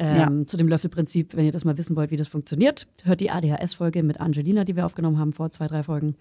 Ähm, 0.01 0.47
Zu 0.47 0.57
dem 0.57 0.69
Löffelprinzip, 0.69 1.37
wenn 1.37 1.45
ihr 1.45 1.53
das 1.53 1.65
mal 1.65 1.77
wissen 1.77 1.97
wollt, 1.97 2.11
wie 2.13 2.17
das 2.17 2.29
funktioniert, 2.29 2.87
hört 3.03 3.21
die 3.21 3.31
ADHS-Folge 3.31 4.03
mit 4.05 4.21
Angelina, 4.21 4.65
die 4.65 4.77
wir 4.77 4.87
aufgenommen 4.87 5.19
haben 5.19 5.33
vor 5.33 5.51
zwei, 5.51 5.67
drei 5.67 5.83
Folgen. 5.83 6.15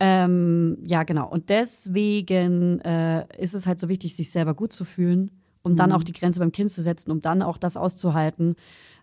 Ähm, 0.00 0.76
ja, 0.84 1.04
genau. 1.04 1.28
Und 1.28 1.48
deswegen 1.48 2.80
äh, 2.80 3.24
ist 3.38 3.54
es 3.54 3.66
halt 3.66 3.78
so 3.78 3.88
wichtig, 3.88 4.14
sich 4.14 4.30
selber 4.30 4.54
gut 4.54 4.72
zu 4.72 4.84
fühlen, 4.84 5.30
um 5.66 5.74
dann 5.76 5.92
auch 5.92 6.04
die 6.04 6.12
Grenze 6.12 6.38
beim 6.38 6.52
Kind 6.52 6.70
zu 6.70 6.80
setzen, 6.80 7.10
um 7.10 7.20
dann 7.20 7.42
auch 7.42 7.58
das 7.58 7.76
auszuhalten, 7.76 8.54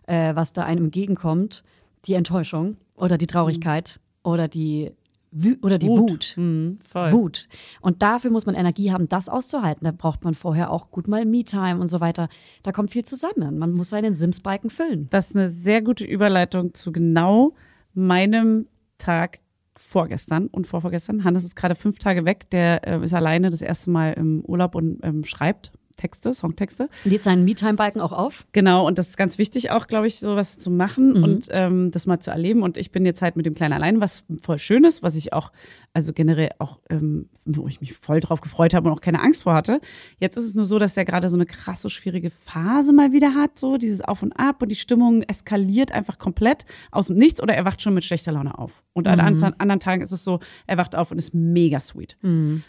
äh, 0.06 0.34
was 0.34 0.52
da 0.54 0.64
einem 0.64 0.86
entgegenkommt. 0.86 1.62
Die 2.06 2.14
Enttäuschung 2.14 2.76
oder 2.96 3.18
die 3.18 3.26
Traurigkeit 3.26 4.00
oder 4.22 4.48
die, 4.48 4.92
Wü 5.30 5.56
oder 5.62 5.78
die 5.78 5.88
Wut. 5.88 6.34
Mhm, 6.36 6.78
voll. 6.80 7.12
Wut. 7.12 7.48
Und 7.80 8.02
dafür 8.02 8.30
muss 8.30 8.46
man 8.46 8.54
Energie 8.54 8.92
haben, 8.92 9.08
das 9.08 9.28
auszuhalten. 9.28 9.84
Da 9.84 9.90
braucht 9.90 10.24
man 10.24 10.34
vorher 10.34 10.70
auch 10.70 10.90
gut 10.90 11.08
mal 11.08 11.24
Me-Time 11.26 11.80
und 11.80 11.88
so 11.88 12.00
weiter. 12.00 12.28
Da 12.62 12.72
kommt 12.72 12.92
viel 12.92 13.04
zusammen. 13.04 13.58
Man 13.58 13.72
muss 13.72 13.90
seinen 13.90 14.14
Sims-Balken 14.14 14.70
füllen. 14.70 15.06
Das 15.10 15.30
ist 15.30 15.36
eine 15.36 15.48
sehr 15.48 15.82
gute 15.82 16.04
Überleitung 16.04 16.72
zu 16.72 16.92
genau 16.92 17.54
meinem 17.94 18.68
Tag 18.98 19.40
vorgestern 19.76 20.46
und 20.46 20.66
vorvorgestern. 20.66 21.24
Hannes 21.24 21.44
ist 21.44 21.56
gerade 21.56 21.74
fünf 21.74 21.98
Tage 21.98 22.24
weg. 22.24 22.48
Der 22.50 22.86
äh, 22.86 23.02
ist 23.02 23.12
alleine 23.12 23.50
das 23.50 23.60
erste 23.60 23.90
Mal 23.90 24.12
im 24.12 24.44
Urlaub 24.44 24.74
und 24.74 25.00
ähm, 25.02 25.24
schreibt 25.24 25.72
Texte, 26.04 26.34
Songtexte. 26.34 26.90
Lädt 27.04 27.24
seinen 27.24 27.44
Me-Time-Balken 27.46 27.98
auch 28.02 28.12
auf. 28.12 28.46
Genau, 28.52 28.86
und 28.86 28.98
das 28.98 29.08
ist 29.08 29.16
ganz 29.16 29.38
wichtig 29.38 29.70
auch, 29.70 29.86
glaube 29.86 30.06
ich, 30.06 30.18
sowas 30.18 30.58
zu 30.58 30.70
machen 30.70 31.22
und 31.24 31.48
ähm, 31.50 31.90
das 31.92 32.04
mal 32.06 32.20
zu 32.20 32.30
erleben. 32.30 32.62
Und 32.62 32.76
ich 32.76 32.90
bin 32.92 33.06
jetzt 33.06 33.22
halt 33.22 33.36
mit 33.36 33.46
dem 33.46 33.54
Kleinen 33.54 33.72
allein, 33.72 34.02
was 34.02 34.24
voll 34.38 34.58
schön 34.58 34.84
ist, 34.84 35.02
was 35.02 35.16
ich 35.16 35.32
auch, 35.32 35.50
also 35.94 36.12
generell 36.12 36.50
auch, 36.58 36.78
ähm, 36.90 37.30
wo 37.46 37.66
ich 37.68 37.80
mich 37.80 37.94
voll 37.94 38.20
drauf 38.20 38.42
gefreut 38.42 38.74
habe 38.74 38.86
und 38.90 38.94
auch 38.94 39.00
keine 39.00 39.22
Angst 39.22 39.44
vor 39.44 39.54
hatte. 39.54 39.80
Jetzt 40.20 40.36
ist 40.36 40.44
es 40.44 40.54
nur 40.54 40.66
so, 40.66 40.78
dass 40.78 40.92
der 40.92 41.06
gerade 41.06 41.30
so 41.30 41.38
eine 41.38 41.46
krasse, 41.46 41.88
schwierige 41.88 42.28
Phase 42.28 42.92
mal 42.92 43.12
wieder 43.12 43.34
hat, 43.34 43.58
so 43.58 43.78
dieses 43.78 44.02
Auf 44.02 44.22
und 44.22 44.34
Ab 44.34 44.60
und 44.60 44.68
die 44.68 44.76
Stimmung 44.76 45.22
eskaliert 45.22 45.90
einfach 45.92 46.18
komplett 46.18 46.66
aus 46.90 47.06
dem 47.06 47.16
Nichts 47.16 47.42
oder 47.42 47.54
er 47.54 47.64
wacht 47.64 47.80
schon 47.80 47.94
mit 47.94 48.04
schlechter 48.04 48.32
Laune 48.32 48.58
auf. 48.58 48.82
Und 48.92 49.08
an 49.08 49.20
anderen- 49.20 49.58
anderen 49.58 49.80
Tagen 49.80 50.02
ist 50.02 50.12
es 50.12 50.22
so, 50.22 50.40
er 50.66 50.76
wacht 50.76 50.96
auf 50.96 51.10
und 51.12 51.16
ist 51.16 51.32
mega 51.32 51.80
sweet. 51.80 52.18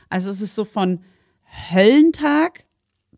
Also 0.10 0.30
es 0.32 0.40
ist 0.42 0.56
so 0.56 0.64
von 0.64 1.00
Höllentag 1.74 2.66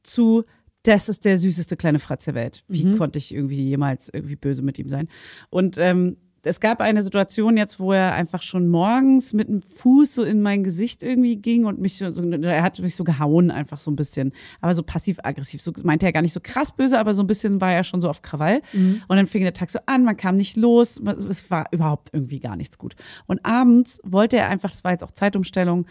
zu 0.07 0.43
das 0.83 1.09
ist 1.09 1.25
der 1.25 1.37
süßeste 1.37 1.75
kleine 1.75 1.99
Fratz 1.99 2.25
der 2.25 2.35
Welt. 2.35 2.63
Wie 2.67 2.95
konnte 2.95 3.19
ich 3.19 3.33
irgendwie 3.33 3.61
jemals 3.67 4.09
irgendwie 4.11 4.37
böse 4.37 4.61
mit 4.61 4.79
ihm 4.79 4.87
sein? 4.87 5.09
Und 5.49 5.77
ähm, 5.77 6.15
es 6.43 6.59
gab 6.59 6.79
eine 6.81 7.01
Situation 7.01 7.57
jetzt, 7.57 7.79
wo 7.79 7.91
er 7.91 8.13
einfach 8.13 8.41
schon 8.41 8.69
morgens 8.69 9.33
mit 9.33 9.49
dem 9.49 9.61
Fuß 9.61 10.15
so 10.15 10.23
in 10.23 10.41
mein 10.41 10.63
Gesicht 10.63 11.03
irgendwie 11.03 11.35
ging 11.35 11.65
und 11.65 11.79
mich 11.79 11.97
so, 11.97 12.09
so 12.11 12.23
er 12.23 12.63
hat 12.63 12.79
mich 12.79 12.95
so 12.95 13.03
gehauen 13.03 13.51
einfach 13.51 13.79
so 13.79 13.91
ein 13.91 13.95
bisschen, 13.95 14.31
aber 14.61 14.73
so 14.73 14.83
passiv-aggressiv. 14.83 15.61
So 15.61 15.73
meinte 15.83 16.05
er 16.05 16.13
gar 16.13 16.21
nicht 16.21 16.33
so 16.33 16.39
krass 16.41 16.73
böse, 16.73 16.99
aber 16.99 17.13
so 17.13 17.21
ein 17.23 17.27
bisschen 17.27 17.59
war 17.59 17.73
er 17.73 17.83
schon 17.83 17.99
so 17.99 18.09
auf 18.09 18.21
Krawall. 18.21 18.61
Und 19.07 19.17
dann 19.17 19.27
fing 19.27 19.43
der 19.43 19.53
Tag 19.53 19.69
so 19.69 19.79
an, 19.87 20.05
man 20.05 20.15
kam 20.15 20.35
nicht 20.35 20.55
los, 20.55 21.01
es 21.29 21.51
war 21.51 21.67
überhaupt 21.71 22.09
irgendwie 22.13 22.39
gar 22.39 22.55
nichts 22.55 22.77
gut. 22.77 22.95
Und 23.25 23.45
abends 23.45 23.99
wollte 24.03 24.37
er 24.37 24.47
einfach, 24.47 24.71
es 24.71 24.83
war 24.83 24.91
jetzt 24.91 25.03
auch 25.03 25.11
Zeitumstellung, 25.11 25.85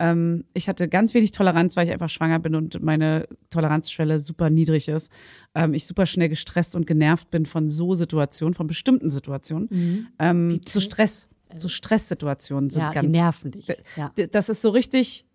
ähm, 0.00 0.44
ich 0.54 0.68
hatte 0.68 0.88
ganz 0.88 1.12
wenig 1.14 1.30
Toleranz, 1.30 1.76
weil 1.76 1.86
ich 1.86 1.92
einfach 1.92 2.08
schwanger 2.08 2.38
bin 2.38 2.54
und 2.54 2.82
meine 2.82 3.28
Toleranzschwelle 3.50 4.18
super 4.18 4.48
niedrig 4.48 4.88
ist. 4.88 5.12
Ähm, 5.54 5.74
ich 5.74 5.86
super 5.86 6.06
schnell 6.06 6.30
gestresst 6.30 6.74
und 6.74 6.86
genervt 6.86 7.30
bin 7.30 7.44
von 7.44 7.68
so 7.68 7.94
Situationen, 7.94 8.54
von 8.54 8.66
bestimmten 8.66 9.10
Situationen. 9.10 10.08
Ähm, 10.18 10.64
zu 10.64 10.80
Stress, 10.80 11.28
so 11.54 11.68
Stresssituationen 11.68 12.70
sind 12.70 12.82
Ja, 12.82 12.88
die 12.90 12.94
ganz. 12.94 13.08
nerven 13.10 13.50
dich. 13.50 13.68
Ja. 13.96 14.10
Das 14.32 14.48
ist 14.48 14.62
so 14.62 14.70
richtig, 14.70 15.26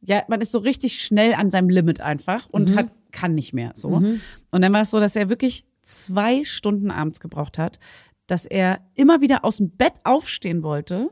ja, 0.00 0.22
man 0.28 0.40
ist 0.40 0.52
so 0.52 0.58
richtig 0.58 1.02
schnell 1.02 1.34
an 1.34 1.50
seinem 1.50 1.68
Limit 1.68 2.00
einfach 2.00 2.48
und 2.52 2.76
hat, 2.76 2.92
kann 3.10 3.34
nicht 3.34 3.52
mehr 3.52 3.72
so. 3.74 3.88
Und 3.88 4.62
dann 4.62 4.72
war 4.72 4.82
es 4.82 4.90
so, 4.90 5.00
dass 5.00 5.16
er 5.16 5.28
wirklich 5.28 5.64
zwei 5.82 6.44
Stunden 6.44 6.90
abends 6.90 7.20
gebraucht 7.20 7.58
hat, 7.58 7.78
dass 8.26 8.44
er 8.46 8.80
immer 8.94 9.20
wieder 9.20 9.44
aus 9.44 9.58
dem 9.58 9.70
Bett 9.70 9.92
aufstehen 10.04 10.62
wollte. 10.62 11.10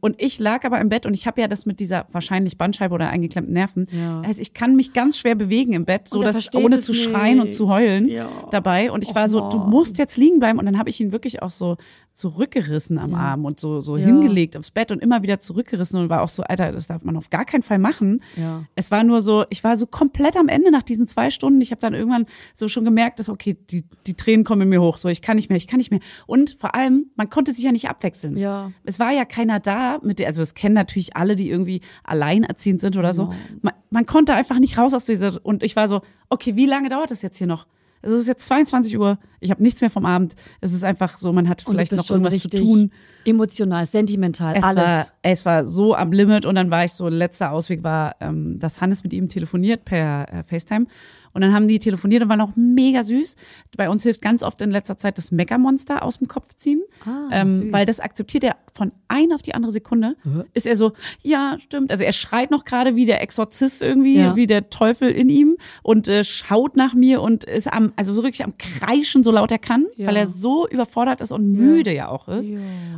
Und 0.00 0.22
ich 0.22 0.38
lag 0.38 0.64
aber 0.64 0.80
im 0.80 0.88
Bett 0.88 1.06
und 1.06 1.14
ich 1.14 1.26
habe 1.26 1.40
ja 1.40 1.48
das 1.48 1.66
mit 1.66 1.80
dieser 1.80 2.06
wahrscheinlich 2.12 2.56
Bandscheibe 2.58 2.94
oder 2.94 3.08
eingeklemmten 3.08 3.52
Nerven. 3.52 3.86
Ja. 3.90 4.20
Also 4.20 4.40
ich 4.40 4.54
kann 4.54 4.76
mich 4.76 4.92
ganz 4.92 5.18
schwer 5.18 5.34
bewegen 5.34 5.72
im 5.72 5.84
Bett, 5.84 6.08
so 6.08 6.22
dass 6.22 6.54
ohne 6.54 6.80
zu 6.80 6.94
schreien 6.94 7.40
und 7.40 7.52
zu 7.52 7.68
heulen 7.68 8.08
Ja. 8.08 8.28
dabei. 8.50 8.90
Und 8.92 9.02
ich 9.02 9.10
Och, 9.10 9.14
war 9.16 9.28
so, 9.28 9.48
du 9.50 9.58
musst 9.58 9.98
jetzt 9.98 10.16
liegen 10.16 10.38
bleiben. 10.38 10.58
Und 10.58 10.66
dann 10.66 10.78
habe 10.78 10.88
ich 10.90 11.00
ihn 11.00 11.10
wirklich 11.12 11.42
auch 11.42 11.50
so 11.50 11.76
zurückgerissen 12.14 12.98
am 12.98 13.14
Arm 13.14 13.44
und 13.44 13.58
so, 13.58 13.80
so 13.80 13.96
Ja. 13.96 14.06
hingelegt 14.06 14.56
aufs 14.56 14.70
Bett 14.70 14.90
und 14.90 15.02
immer 15.02 15.22
wieder 15.22 15.40
zurückgerissen 15.40 15.98
und 16.00 16.08
war 16.08 16.22
auch 16.22 16.28
so, 16.28 16.42
Alter, 16.42 16.70
das 16.72 16.86
darf 16.86 17.02
man 17.04 17.16
auf 17.16 17.30
gar 17.30 17.44
keinen 17.44 17.62
Fall 17.62 17.78
machen. 17.78 18.22
Ja. 18.36 18.64
Es 18.74 18.90
war 18.90 19.02
nur 19.04 19.20
so, 19.20 19.44
ich 19.50 19.64
war 19.64 19.76
so 19.76 19.86
komplett 19.86 20.36
am 20.36 20.48
Ende 20.48 20.70
nach 20.70 20.82
diesen 20.82 21.06
zwei 21.06 21.30
Stunden. 21.30 21.60
Ich 21.60 21.70
habe 21.70 21.80
dann 21.80 21.94
irgendwann 21.94 22.26
so 22.54 22.68
schon 22.68 22.84
gemerkt, 22.84 23.18
dass, 23.18 23.28
okay, 23.28 23.56
die, 23.70 23.84
die 24.06 24.14
Tränen 24.14 24.44
kommen 24.44 24.62
in 24.62 24.68
mir 24.68 24.80
hoch. 24.82 24.96
So, 24.98 25.08
ich 25.08 25.22
kann 25.22 25.36
nicht 25.36 25.48
mehr, 25.48 25.56
ich 25.56 25.66
kann 25.66 25.78
nicht 25.78 25.90
mehr. 25.90 26.00
Und 26.26 26.50
vor 26.58 26.74
allem, 26.74 27.06
man 27.16 27.30
konnte 27.30 27.52
sich 27.52 27.64
ja 27.64 27.72
nicht 27.72 27.88
abwechseln. 27.88 28.36
Ja. 28.36 28.72
Es 28.84 28.98
war 29.00 29.10
ja 29.12 29.24
keiner 29.24 29.58
da, 29.60 29.98
mit 30.02 30.18
der, 30.18 30.26
also 30.26 30.42
das 30.42 30.54
kennen 30.54 30.74
natürlich 30.74 31.16
alle, 31.16 31.36
die 31.36 31.48
irgendwie 31.50 31.80
alleinerziehend 32.04 32.80
sind 32.80 32.96
oder 32.96 33.12
so. 33.12 33.32
Man, 33.62 33.74
man 33.90 34.06
konnte 34.06 34.34
einfach 34.34 34.58
nicht 34.58 34.78
raus 34.78 34.94
aus 34.94 35.04
dieser, 35.06 35.38
und 35.44 35.62
ich 35.62 35.76
war 35.76 35.88
so, 35.88 36.02
okay, 36.28 36.56
wie 36.56 36.66
lange 36.66 36.88
dauert 36.88 37.10
das 37.10 37.22
jetzt 37.22 37.38
hier 37.38 37.46
noch? 37.46 37.66
Es 38.02 38.12
ist 38.12 38.28
jetzt 38.28 38.46
22 38.46 38.98
Uhr, 38.98 39.18
ich 39.40 39.50
habe 39.50 39.62
nichts 39.62 39.80
mehr 39.80 39.90
vom 39.90 40.04
Abend. 40.04 40.34
Es 40.60 40.72
ist 40.72 40.84
einfach 40.84 41.18
so, 41.18 41.32
man 41.32 41.48
hat 41.48 41.62
vielleicht 41.62 41.92
noch 41.92 42.08
irgendwas 42.10 42.40
zu 42.40 42.50
tun. 42.50 42.90
Emotional, 43.24 43.86
sentimental, 43.86 44.56
Es 44.56 44.64
alles. 44.64 44.76
war, 44.76 45.06
es 45.22 45.46
war 45.46 45.64
so 45.64 45.94
am 45.94 46.10
Limit 46.12 46.44
und 46.44 46.56
dann 46.56 46.70
war 46.70 46.84
ich 46.84 46.92
so, 46.92 47.08
letzter 47.08 47.52
Ausweg 47.52 47.84
war, 47.84 48.16
ähm, 48.20 48.58
dass 48.58 48.80
Hannes 48.80 49.04
mit 49.04 49.12
ihm 49.12 49.28
telefoniert 49.28 49.84
per 49.84 50.26
äh, 50.32 50.42
FaceTime. 50.42 50.86
Und 51.34 51.40
dann 51.42 51.52
haben 51.54 51.68
die 51.68 51.78
telefoniert 51.78 52.22
und 52.22 52.28
waren 52.28 52.40
auch 52.40 52.52
mega 52.56 53.02
süß. 53.02 53.36
Bei 53.76 53.88
uns 53.88 54.02
hilft 54.02 54.20
ganz 54.22 54.42
oft 54.42 54.60
in 54.60 54.70
letzter 54.70 54.98
Zeit 54.98 55.16
das 55.18 55.32
Meckermonster 55.32 56.02
aus 56.02 56.18
dem 56.18 56.28
Kopf 56.28 56.54
ziehen. 56.56 56.82
Ah, 57.06 57.28
ähm, 57.32 57.72
weil 57.72 57.86
das 57.86 58.00
akzeptiert 58.00 58.44
er 58.44 58.56
von 58.74 58.92
ein 59.08 59.32
auf 59.32 59.42
die 59.42 59.54
andere 59.54 59.72
Sekunde. 59.72 60.16
Ist 60.54 60.66
er 60.66 60.76
so, 60.76 60.92
ja, 61.22 61.56
stimmt. 61.58 61.90
Also 61.90 62.04
er 62.04 62.12
schreit 62.12 62.50
noch 62.50 62.64
gerade 62.64 62.96
wie 62.96 63.06
der 63.06 63.20
Exorzist 63.22 63.82
irgendwie, 63.82 64.16
Ja. 64.18 64.36
wie 64.36 64.46
der 64.46 64.70
Teufel 64.70 65.10
in 65.10 65.28
ihm 65.28 65.56
und 65.82 66.08
äh, 66.08 66.24
schaut 66.24 66.76
nach 66.76 66.94
mir 66.94 67.20
und 67.22 67.44
ist 67.44 67.72
am, 67.72 67.92
also 67.96 68.14
so 68.14 68.22
wirklich 68.22 68.44
am 68.44 68.54
Kreischen, 68.58 69.24
so 69.24 69.30
laut 69.30 69.50
er 69.50 69.58
kann, 69.58 69.86
Ja. 69.96 70.06
weil 70.08 70.16
er 70.16 70.26
so 70.26 70.66
überfordert 70.68 71.20
ist 71.20 71.32
und 71.32 71.50
müde 71.52 71.94
ja 71.94 72.08
auch 72.08 72.28
ist. 72.28 72.52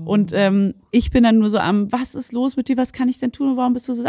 Und 0.04 0.32
ähm, 0.34 0.74
ich 0.90 1.10
bin 1.10 1.24
dann 1.24 1.38
nur 1.38 1.50
so 1.50 1.58
am, 1.58 1.90
was 1.92 2.14
ist 2.14 2.32
los 2.32 2.56
mit 2.56 2.68
dir, 2.68 2.76
was 2.76 2.92
kann 2.92 3.08
ich 3.08 3.18
denn 3.18 3.32
tun, 3.32 3.56
warum 3.56 3.72
bist 3.74 3.88
du 3.88 3.94
so, 3.94 4.04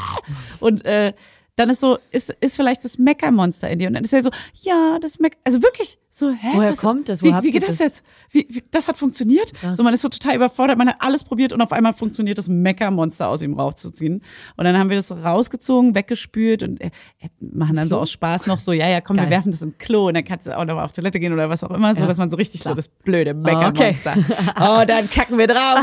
und 0.60 0.84
äh, 0.84 1.12
dann 1.56 1.70
ist 1.70 1.80
so, 1.80 1.98
ist, 2.10 2.30
ist 2.40 2.56
vielleicht 2.56 2.84
das 2.84 2.98
Meckermonster 2.98 3.68
in 3.68 3.78
dir. 3.78 3.88
Und 3.88 3.94
dann 3.94 4.04
ist 4.04 4.12
er 4.12 4.22
so, 4.22 4.30
ja, 4.62 4.98
das 5.00 5.18
Mecker, 5.18 5.38
also 5.44 5.62
wirklich 5.62 5.98
so, 6.18 6.30
hä? 6.30 6.48
Woher 6.54 6.72
was, 6.72 6.80
kommt 6.80 7.10
das? 7.10 7.22
Wo 7.22 7.26
Wie, 7.26 7.42
wie 7.42 7.50
geht 7.50 7.62
das 7.62 7.76
das? 7.76 7.78
jetzt? 7.78 8.02
Wie, 8.30 8.46
wie, 8.48 8.64
das 8.70 8.88
hat 8.88 8.96
funktioniert? 8.96 9.52
Krass. 9.52 9.76
So, 9.76 9.82
man 9.82 9.92
ist 9.92 10.00
so 10.00 10.08
total 10.08 10.34
überfordert, 10.36 10.78
man 10.78 10.88
hat 10.88 10.96
alles 11.00 11.24
probiert 11.24 11.52
und 11.52 11.60
auf 11.60 11.72
einmal 11.72 11.92
funktioniert 11.92 12.38
das 12.38 12.48
Meckermonster 12.48 13.28
aus 13.28 13.42
ihm 13.42 13.52
rauszuziehen. 13.52 14.22
Und 14.56 14.64
dann 14.64 14.78
haben 14.78 14.88
wir 14.88 14.96
das 14.96 15.08
so 15.08 15.14
rausgezogen, 15.14 15.94
weggespült 15.94 16.62
und 16.62 16.80
äh, 16.80 16.86
äh, 16.86 17.28
machen 17.38 17.76
dann 17.76 17.90
so 17.90 17.98
aus 17.98 18.10
Spaß 18.10 18.46
noch 18.46 18.58
so, 18.58 18.72
ja, 18.72 18.88
ja, 18.88 19.02
komm, 19.02 19.16
Geil. 19.16 19.26
wir 19.26 19.30
werfen 19.30 19.52
das 19.52 19.60
ins 19.60 19.76
Klo 19.76 20.08
und 20.08 20.14
dann 20.14 20.24
kannst 20.24 20.46
du 20.46 20.56
auch 20.56 20.64
noch 20.64 20.76
mal 20.76 20.84
auf 20.84 20.92
Toilette 20.92 21.20
gehen 21.20 21.34
oder 21.34 21.50
was 21.50 21.62
auch 21.62 21.70
immer, 21.70 21.94
so 21.94 22.00
Ja, 22.00 22.06
dass 22.06 22.16
man 22.16 22.30
so 22.30 22.38
richtig 22.38 22.62
klar. 22.62 22.72
so 22.72 22.76
das 22.76 22.88
blöde 22.88 23.32
okay. 23.32 23.54
Meckermonster. 23.54 24.14
Oh, 24.58 24.84
dann 24.86 25.10
kacken 25.10 25.36
wir 25.36 25.48
drauf. 25.48 25.80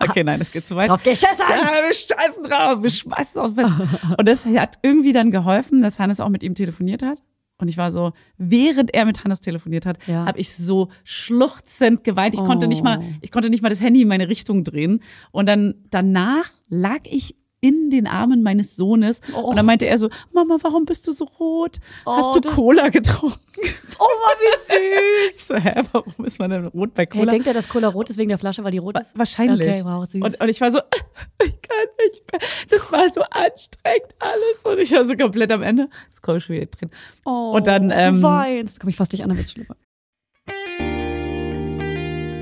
okay, 0.00 0.24
nein, 0.24 0.40
das 0.40 0.50
geht 0.50 0.66
zu 0.66 0.76
weit. 0.76 0.90
Drauf 0.90 1.02
geschissen! 1.02 1.38
Ja, 1.38 1.56
wir 1.56 1.94
scheißen 1.94 2.42
drauf, 2.42 2.82
wir 2.82 2.90
schmeißen 2.90 3.40
auf 3.40 3.52
was. 3.56 3.72
Und 4.18 4.28
das 4.28 4.44
hat 4.44 4.78
irgendwie 4.82 5.14
dann 5.14 5.30
geholfen, 5.30 5.80
dass 5.80 5.98
Hannes 5.98 6.20
auch 6.20 6.28
mit 6.28 6.42
ihm 6.42 6.54
telefoniert 6.54 7.02
hat. 7.02 7.22
Und 7.62 7.68
ich 7.68 7.76
war 7.76 7.92
so, 7.92 8.12
während 8.38 8.92
er 8.92 9.04
mit 9.04 9.22
Hannes 9.22 9.38
telefoniert 9.40 9.86
hat, 9.86 9.96
Ja. 10.08 10.26
habe 10.26 10.40
ich 10.40 10.52
so 10.52 10.88
schluchzend 11.04 12.02
geweint. 12.02 12.34
Ich 12.34 12.42
konnte 12.42 12.66
nicht 12.66 12.82
mal, 12.82 12.98
Oh. 13.00 13.04
ich 13.20 13.30
konnte 13.30 13.50
nicht 13.50 13.62
mal 13.62 13.68
das 13.68 13.80
Handy 13.80 14.02
in 14.02 14.08
meine 14.08 14.28
Richtung 14.28 14.64
drehen. 14.64 15.00
Und 15.30 15.46
dann 15.46 15.76
danach 15.90 16.50
lag 16.68 16.98
ich 17.04 17.36
in 17.64 17.90
den 17.90 18.06
Armen 18.08 18.42
meines 18.42 18.74
Sohnes. 18.76 19.20
Und 19.32 19.56
dann 19.56 19.64
meinte 19.64 19.86
er 19.86 19.96
so, 19.96 20.10
Mama, 20.32 20.56
warum 20.62 20.84
bist 20.84 21.06
du 21.06 21.12
so 21.12 21.24
rot? 21.24 21.78
Hast 22.04 22.30
Oh, 22.30 22.32
du 22.34 22.40
das- 22.40 22.54
Cola 22.54 22.88
getrunken? 22.90 23.38
Oh, 23.98 24.04
wie 24.04 24.58
süß! 24.58 25.36
Ich 25.36 25.44
so, 25.44 25.54
hä, 25.54 25.80
warum 25.92 26.24
ist 26.24 26.38
man 26.40 26.50
denn 26.50 26.66
rot 26.66 26.92
bei 26.94 27.02
Hey, 27.04 27.06
Cola? 27.20 27.30
denkt 27.30 27.46
er, 27.46 27.54
dass 27.54 27.68
Cola 27.68 27.86
rot 27.88 28.10
ist 28.10 28.16
wegen 28.18 28.30
der 28.30 28.38
Flasche, 28.38 28.64
weil 28.64 28.72
die 28.72 28.78
rot 28.78 28.98
ist? 28.98 29.16
Wahrscheinlich. 29.16 29.68
Okay, 29.68 29.82
wow, 29.84 30.04
süß. 30.08 30.20
Und, 30.22 30.40
und 30.40 30.48
ich 30.48 30.60
war 30.60 30.72
so, 30.72 30.78
ich 31.44 31.62
kann 31.62 31.86
nicht 32.10 32.22
mehr. 32.32 32.40
Das 32.68 32.90
war 32.90 33.08
so 33.10 33.20
anstrengend 33.30 34.14
alles. 34.18 34.64
Und 34.64 34.78
ich 34.80 34.90
war 34.92 35.04
so 35.04 35.14
komplett 35.16 35.52
am 35.52 35.62
Ende. 35.62 35.88
Das 36.10 36.20
komme 36.20 36.38
ich 36.38 36.44
schon 36.44 36.56
wieder 36.56 36.66
drin. 36.66 36.90
oh, 37.24 37.52
und 37.54 37.66
dann, 37.68 37.92
ähm, 37.92 38.16
du 38.16 38.22
weinst. 38.22 38.80
Komm 38.80 38.88
ich 38.88 38.96
fass 38.96 39.08
dich 39.08 39.22
an, 39.22 39.28
dann 39.28 39.38
wird's 39.38 39.52
schlimmer. 39.52 39.76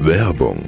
Werbung, 0.02 0.64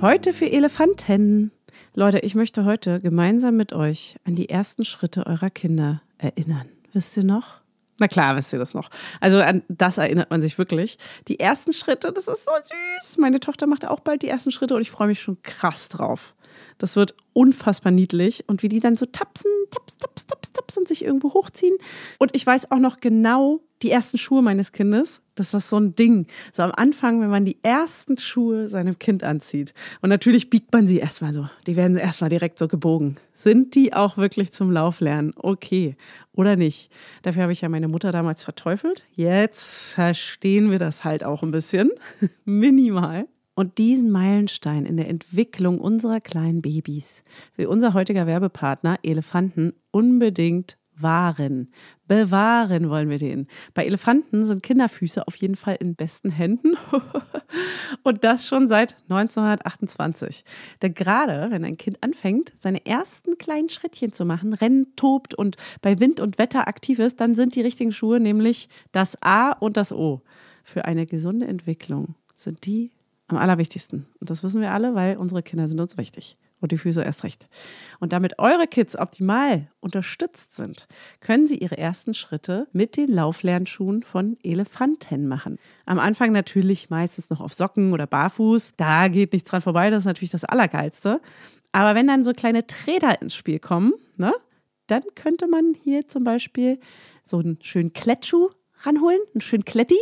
Heute 0.00 0.32
für 0.32 0.50
Elefanten. 0.50 1.50
Leute, 1.98 2.18
ich 2.18 2.34
möchte 2.34 2.66
heute 2.66 3.00
gemeinsam 3.00 3.56
mit 3.56 3.72
euch 3.72 4.16
an 4.26 4.34
die 4.34 4.50
ersten 4.50 4.84
Schritte 4.84 5.26
eurer 5.26 5.48
Kinder 5.48 6.02
erinnern. 6.18 6.68
Wisst 6.92 7.16
ihr 7.16 7.24
noch? 7.24 7.62
Na 7.96 8.06
klar, 8.06 8.36
wisst 8.36 8.52
ihr 8.52 8.58
das 8.58 8.74
noch. 8.74 8.90
Also 9.18 9.40
an 9.40 9.62
das 9.68 9.96
erinnert 9.96 10.30
man 10.30 10.42
sich 10.42 10.58
wirklich. 10.58 10.98
Die 11.26 11.40
ersten 11.40 11.72
Schritte, 11.72 12.12
das 12.12 12.28
ist 12.28 12.44
so 12.44 12.52
süß. 13.00 13.16
Meine 13.16 13.40
Tochter 13.40 13.66
macht 13.66 13.86
auch 13.86 14.00
bald 14.00 14.20
die 14.20 14.28
ersten 14.28 14.50
Schritte 14.50 14.74
und 14.74 14.82
ich 14.82 14.90
freue 14.90 15.08
mich 15.08 15.22
schon 15.22 15.40
krass 15.40 15.88
drauf. 15.88 16.34
Das 16.78 16.96
wird 16.96 17.14
unfassbar 17.32 17.92
niedlich 17.92 18.44
und 18.48 18.62
wie 18.62 18.68
die 18.68 18.80
dann 18.80 18.96
so 18.96 19.06
tapsen, 19.06 19.50
taps, 19.70 19.98
taps, 19.98 20.26
taps, 20.26 20.52
taps 20.52 20.78
und 20.78 20.88
sich 20.88 21.04
irgendwo 21.04 21.34
hochziehen. 21.34 21.76
Und 22.18 22.34
ich 22.34 22.46
weiß 22.46 22.70
auch 22.70 22.78
noch 22.78 23.00
genau 23.00 23.60
die 23.82 23.90
ersten 23.90 24.18
Schuhe 24.18 24.42
meines 24.42 24.72
Kindes. 24.72 25.22
Das 25.34 25.52
war 25.52 25.60
so 25.60 25.76
ein 25.76 25.94
Ding. 25.94 26.26
So 26.52 26.62
am 26.62 26.72
Anfang, 26.72 27.20
wenn 27.20 27.28
man 27.28 27.44
die 27.44 27.58
ersten 27.62 28.18
Schuhe 28.18 28.68
seinem 28.68 28.98
Kind 28.98 29.22
anzieht. 29.22 29.74
Und 30.00 30.08
natürlich 30.08 30.48
biegt 30.48 30.72
man 30.72 30.86
sie 30.86 30.98
erstmal 30.98 31.32
so. 31.32 31.48
Die 31.66 31.76
werden 31.76 31.96
erstmal 31.96 32.30
direkt 32.30 32.58
so 32.58 32.68
gebogen. 32.68 33.18
Sind 33.34 33.74
die 33.74 33.92
auch 33.92 34.16
wirklich 34.16 34.52
zum 34.52 34.70
Lauflernen? 34.70 35.34
Okay. 35.36 35.96
Oder 36.32 36.56
nicht? 36.56 36.90
Dafür 37.22 37.42
habe 37.42 37.52
ich 37.52 37.60
ja 37.60 37.68
meine 37.68 37.88
Mutter 37.88 38.10
damals 38.12 38.42
verteufelt. 38.42 39.04
Jetzt 39.12 39.94
verstehen 39.94 40.70
wir 40.70 40.78
das 40.78 41.04
halt 41.04 41.22
auch 41.22 41.42
ein 41.42 41.50
bisschen. 41.50 41.90
Minimal. 42.44 43.26
Und 43.56 43.78
diesen 43.78 44.10
Meilenstein 44.10 44.84
in 44.84 44.98
der 44.98 45.08
Entwicklung 45.08 45.80
unserer 45.80 46.20
kleinen 46.20 46.60
Babys 46.60 47.24
will 47.56 47.66
unser 47.66 47.94
heutiger 47.94 48.26
Werbepartner 48.26 48.98
Elefanten 49.02 49.72
unbedingt 49.90 50.76
wahren. 50.94 51.72
Bewahren 52.06 52.90
wollen 52.90 53.08
wir 53.08 53.16
den. 53.16 53.46
Bei 53.72 53.86
Elefanten 53.86 54.44
sind 54.44 54.62
Kinderfüße 54.62 55.26
auf 55.26 55.36
jeden 55.36 55.56
Fall 55.56 55.76
in 55.80 55.94
besten 55.94 56.28
Händen. 56.28 56.74
Und 58.02 58.24
das 58.24 58.46
schon 58.46 58.68
seit 58.68 58.96
1928. 59.08 60.44
Denn 60.82 60.92
gerade, 60.92 61.50
wenn 61.50 61.64
ein 61.64 61.78
Kind 61.78 62.02
anfängt, 62.02 62.52
seine 62.60 62.84
ersten 62.84 63.38
kleinen 63.38 63.70
Schrittchen 63.70 64.12
zu 64.12 64.26
machen, 64.26 64.52
rennt, 64.52 64.98
tobt 64.98 65.32
und 65.32 65.56
bei 65.80 65.98
Wind 65.98 66.20
und 66.20 66.38
Wetter 66.38 66.68
aktiv 66.68 66.98
ist, 66.98 67.22
dann 67.22 67.34
sind 67.34 67.54
die 67.56 67.62
richtigen 67.62 67.92
Schuhe 67.92 68.20
nämlich 68.20 68.68
das 68.92 69.16
A 69.22 69.52
und 69.52 69.78
das 69.78 69.92
O. 69.92 70.20
Für 70.62 70.84
eine 70.84 71.06
gesunde 71.06 71.46
Entwicklung 71.46 72.16
sind 72.36 72.66
die 72.66 72.90
am 73.28 73.36
allerwichtigsten. 73.36 74.06
Und 74.20 74.30
das 74.30 74.42
wissen 74.42 74.60
wir 74.60 74.72
alle, 74.72 74.94
weil 74.94 75.16
unsere 75.16 75.42
Kinder 75.42 75.68
sind 75.68 75.80
uns 75.80 75.96
wichtig. 75.96 76.36
Und 76.58 76.72
die 76.72 76.78
Füße 76.78 77.02
erst 77.02 77.22
recht. 77.22 77.48
Und 78.00 78.14
damit 78.14 78.38
eure 78.38 78.66
Kids 78.66 78.96
optimal 78.96 79.68
unterstützt 79.80 80.54
sind, 80.54 80.86
können 81.20 81.46
sie 81.46 81.58
ihre 81.58 81.76
ersten 81.76 82.14
Schritte 82.14 82.66
mit 82.72 82.96
den 82.96 83.12
Lauflernschuhen 83.12 84.02
von 84.02 84.38
Elefanten 84.42 85.28
machen. 85.28 85.58
Am 85.84 85.98
Anfang 85.98 86.32
natürlich 86.32 86.88
meistens 86.88 87.28
noch 87.28 87.42
auf 87.42 87.52
Socken 87.52 87.92
oder 87.92 88.06
barfuß. 88.06 88.72
Da 88.78 89.08
geht 89.08 89.34
nichts 89.34 89.50
dran 89.50 89.60
vorbei, 89.60 89.90
das 89.90 90.00
ist 90.00 90.06
natürlich 90.06 90.30
das 90.30 90.44
Allergeilste. 90.44 91.20
Aber 91.72 91.94
wenn 91.94 92.06
dann 92.06 92.24
so 92.24 92.32
kleine 92.32 92.66
Träder 92.66 93.20
ins 93.20 93.34
Spiel 93.34 93.58
kommen, 93.58 93.92
ne, 94.16 94.32
dann 94.86 95.02
könnte 95.14 95.46
man 95.48 95.74
hier 95.74 96.06
zum 96.06 96.24
Beispiel 96.24 96.78
so 97.24 97.38
einen 97.38 97.58
schönen 97.60 97.92
Klettschuh 97.92 98.48
ranholen, 98.80 99.20
einen 99.34 99.40
schönen 99.40 99.64
Kletti. 99.64 99.98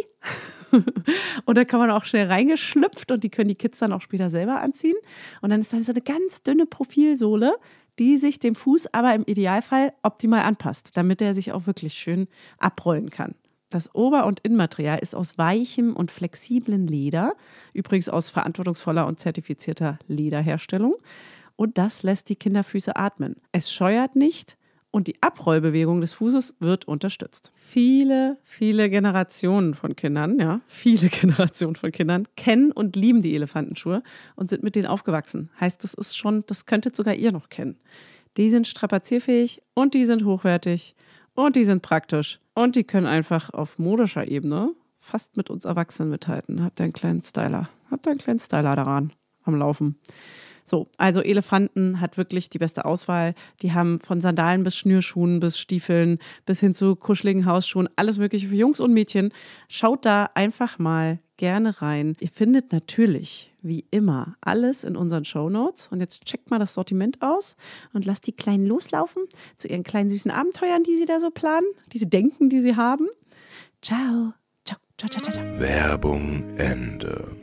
und 1.44 1.56
da 1.56 1.64
kann 1.64 1.80
man 1.80 1.90
auch 1.90 2.04
schnell 2.04 2.26
reingeschlüpft 2.26 3.12
und 3.12 3.22
die 3.22 3.30
können 3.30 3.48
die 3.48 3.54
Kids 3.54 3.78
dann 3.78 3.92
auch 3.92 4.00
später 4.00 4.30
selber 4.30 4.60
anziehen. 4.60 4.96
Und 5.40 5.50
dann 5.50 5.60
ist 5.60 5.72
dann 5.72 5.82
so 5.82 5.92
eine 5.92 6.00
ganz 6.00 6.42
dünne 6.42 6.66
Profilsohle, 6.66 7.54
die 7.98 8.16
sich 8.16 8.38
dem 8.38 8.54
Fuß 8.54 8.92
aber 8.92 9.14
im 9.14 9.24
Idealfall 9.24 9.92
optimal 10.02 10.42
anpasst, 10.42 10.96
damit 10.96 11.22
er 11.22 11.34
sich 11.34 11.52
auch 11.52 11.66
wirklich 11.66 11.94
schön 11.94 12.28
abrollen 12.58 13.10
kann. 13.10 13.34
Das 13.70 13.94
Ober- 13.94 14.26
und 14.26 14.40
Innenmaterial 14.40 14.98
ist 15.00 15.16
aus 15.16 15.36
weichem 15.38 15.96
und 15.96 16.12
flexiblen 16.12 16.86
Leder, 16.86 17.34
übrigens 17.72 18.08
aus 18.08 18.28
verantwortungsvoller 18.30 19.06
und 19.06 19.18
zertifizierter 19.18 19.98
Lederherstellung. 20.06 20.94
Und 21.56 21.78
das 21.78 22.02
lässt 22.02 22.28
die 22.28 22.36
Kinderfüße 22.36 22.96
atmen. 22.96 23.36
Es 23.52 23.72
scheuert 23.72 24.16
nicht 24.16 24.56
und 24.94 25.08
die 25.08 25.20
Abrollbewegung 25.20 26.00
des 26.00 26.12
Fußes 26.12 26.54
wird 26.60 26.84
unterstützt. 26.86 27.50
Viele, 27.56 28.38
viele 28.44 28.88
Generationen 28.88 29.74
von 29.74 29.96
Kindern, 29.96 30.38
ja, 30.38 30.60
viele 30.68 31.08
Generationen 31.20 31.74
von 31.74 31.90
Kindern 31.90 32.28
kennen 32.36 32.70
und 32.70 32.94
lieben 32.94 33.20
die 33.20 33.34
Elefantenschuhe 33.34 34.04
und 34.36 34.50
sind 34.50 34.62
mit 34.62 34.76
denen 34.76 34.86
aufgewachsen. 34.86 35.50
Heißt, 35.58 35.82
das 35.82 35.94
ist 35.94 36.16
schon, 36.16 36.44
das 36.46 36.66
könntet 36.66 36.94
sogar 36.94 37.14
ihr 37.14 37.32
noch 37.32 37.48
kennen. 37.48 37.76
Die 38.36 38.48
sind 38.48 38.68
strapazierfähig 38.68 39.62
und 39.74 39.94
die 39.94 40.04
sind 40.04 40.24
hochwertig 40.24 40.94
und 41.34 41.56
die 41.56 41.64
sind 41.64 41.82
praktisch 41.82 42.38
und 42.54 42.76
die 42.76 42.84
können 42.84 43.08
einfach 43.08 43.50
auf 43.50 43.80
modischer 43.80 44.28
Ebene 44.28 44.70
fast 44.96 45.36
mit 45.36 45.50
uns 45.50 45.64
Erwachsenen 45.64 46.10
mithalten. 46.10 46.62
Habt 46.62 46.78
ihr 46.78 46.84
einen 46.84 46.92
kleinen 46.92 47.20
Styler? 47.20 47.68
Habt 47.90 48.06
ihr 48.06 48.12
einen 48.12 48.20
kleinen 48.20 48.38
Styler 48.38 48.76
daran 48.76 49.12
am 49.42 49.56
Laufen? 49.56 49.96
So, 50.64 50.88
also 50.96 51.20
Elefanten 51.20 52.00
hat 52.00 52.16
wirklich 52.16 52.48
die 52.48 52.58
beste 52.58 52.86
Auswahl. 52.86 53.34
Die 53.62 53.72
haben 53.72 54.00
von 54.00 54.20
Sandalen 54.20 54.62
bis 54.62 54.76
Schnürschuhen 54.76 55.38
bis 55.38 55.58
Stiefeln 55.58 56.18
bis 56.46 56.60
hin 56.60 56.74
zu 56.74 56.96
kuscheligen 56.96 57.46
Hausschuhen 57.46 57.88
alles 57.96 58.18
Mögliche 58.18 58.48
für 58.48 58.56
Jungs 58.56 58.80
und 58.80 58.92
Mädchen. 58.92 59.32
Schaut 59.68 60.06
da 60.06 60.30
einfach 60.34 60.78
mal 60.78 61.18
gerne 61.36 61.82
rein. 61.82 62.16
Ihr 62.20 62.28
findet 62.28 62.72
natürlich, 62.72 63.52
wie 63.60 63.84
immer, 63.90 64.36
alles 64.40 64.84
in 64.84 64.96
unseren 64.96 65.24
Show 65.24 65.50
Notes. 65.50 65.88
Und 65.88 66.00
jetzt 66.00 66.24
checkt 66.24 66.50
mal 66.50 66.58
das 66.58 66.74
Sortiment 66.74 67.20
aus 67.20 67.56
und 67.92 68.06
lasst 68.06 68.26
die 68.26 68.32
Kleinen 68.32 68.66
loslaufen 68.66 69.24
zu 69.56 69.68
ihren 69.68 69.82
kleinen 69.82 70.10
süßen 70.10 70.30
Abenteuern, 70.30 70.82
die 70.82 70.96
sie 70.96 71.06
da 71.06 71.20
so 71.20 71.30
planen, 71.30 71.66
diese 71.92 72.06
Denken, 72.06 72.48
die 72.48 72.60
sie 72.60 72.76
haben. 72.76 73.08
Ciao. 73.82 74.32
Ciao, 74.64 74.78
ciao, 74.96 75.10
ciao, 75.10 75.22
ciao. 75.22 75.32
ciao. 75.34 75.60
Werbung 75.60 76.56
Ende. 76.56 77.36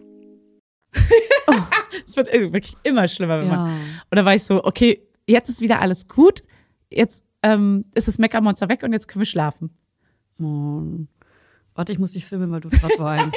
Es 2.08 2.16
wird 2.18 2.32
wirklich 2.32 2.74
immer 2.84 3.08
schlimmer, 3.08 3.40
wenn 3.40 3.48
man 3.48 3.68
Ja. 3.70 3.74
Und 4.10 4.16
da 4.18 4.26
war 4.26 4.36
ich 4.36 4.44
so, 4.44 4.64
okay, 4.64 5.02
jetzt 5.28 5.50
ist 5.50 5.62
wieder 5.62 5.80
alles 5.82 6.08
gut. 6.08 6.44
Jetzt 6.90 7.24
ähm, 7.44 7.86
ist 7.96 8.08
das 8.08 8.18
Meckermonster 8.18 8.70
weg 8.70 8.84
und 8.84 8.94
jetzt 8.94 9.08
können 9.08 9.22
wir 9.22 9.26
schlafen. 9.26 9.70
Oh. 10.42 11.06
Warte, 11.74 11.94
ich 11.94 12.00
muss 12.00 12.12
dich 12.12 12.26
filmen, 12.26 12.52
weil 12.52 12.60
du 12.60 12.70
gerade 12.70 12.94
weinst. 13.00 13.36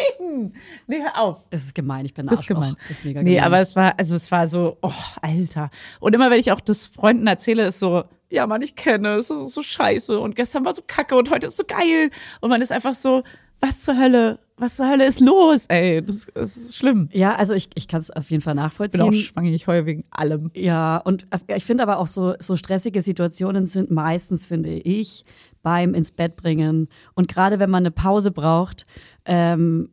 Nee, 0.88 1.00
hör 1.02 1.18
auf. 1.20 1.46
Es 1.50 1.64
ist 1.66 1.74
gemein, 1.74 2.04
ich 2.04 2.14
bin 2.14 2.26
Das 2.26 2.40
ist 2.40 2.48
gemein. 2.48 2.74
Das 2.88 2.98
ist 2.98 3.04
mega 3.04 3.22
Nee, 3.22 3.34
gemein. 3.36 3.44
aber 3.46 3.60
es 3.60 3.76
war, 3.76 3.96
also 3.96 4.16
es 4.16 4.30
war 4.32 4.46
so, 4.48 4.76
oh, 4.82 4.90
Alter. 5.22 5.70
Und 6.00 6.14
immer 6.14 6.30
wenn 6.30 6.40
ich 6.40 6.50
auch 6.50 6.60
das 6.60 6.84
Freunden 6.86 7.26
erzähle, 7.28 7.66
ist 7.66 7.78
so, 7.78 8.04
ja, 8.30 8.46
Mann, 8.48 8.60
ich 8.62 8.74
kenne, 8.74 9.14
es 9.16 9.30
ist 9.30 9.54
so 9.54 9.62
scheiße 9.62 10.18
und 10.18 10.34
gestern 10.34 10.64
war 10.64 10.74
so 10.74 10.82
kacke 10.84 11.16
und 11.16 11.30
heute 11.30 11.46
ist 11.46 11.56
so 11.56 11.64
geil. 11.64 12.10
Und 12.40 12.50
man 12.50 12.60
ist 12.60 12.72
einfach 12.72 12.94
so, 12.94 13.22
was 13.66 13.82
zur 13.82 13.98
Hölle, 13.98 14.38
was 14.56 14.76
zur 14.76 14.88
Hölle 14.88 15.06
ist 15.06 15.20
los, 15.20 15.66
ey, 15.68 16.02
das, 16.02 16.26
das 16.34 16.56
ist 16.56 16.76
schlimm. 16.76 17.08
Ja, 17.12 17.34
also 17.34 17.54
ich, 17.54 17.68
ich 17.74 17.88
kann 17.88 18.00
es 18.00 18.10
auf 18.10 18.30
jeden 18.30 18.42
Fall 18.42 18.52
Ich 18.52 18.56
bin 18.56 18.64
nachvollziehen. 18.64 19.00
auch 19.02 19.12
schwanger, 19.12 19.50
ich 19.50 19.66
heule 19.66 19.86
wegen 19.86 20.04
allem. 20.10 20.50
Ja, 20.54 20.98
und 20.98 21.26
ich 21.48 21.64
finde 21.64 21.82
aber 21.82 21.98
auch 21.98 22.06
so, 22.06 22.34
so 22.38 22.56
stressige 22.56 23.02
Situationen 23.02 23.66
sind 23.66 23.90
meistens, 23.90 24.44
finde 24.44 24.70
ich, 24.70 25.24
beim 25.62 25.94
ins 25.94 26.12
Bett 26.12 26.36
bringen. 26.36 26.88
Und 27.14 27.28
gerade 27.28 27.58
wenn 27.58 27.70
man 27.70 27.82
eine 27.82 27.90
Pause 27.90 28.30
braucht, 28.30 28.86
ähm, 29.24 29.88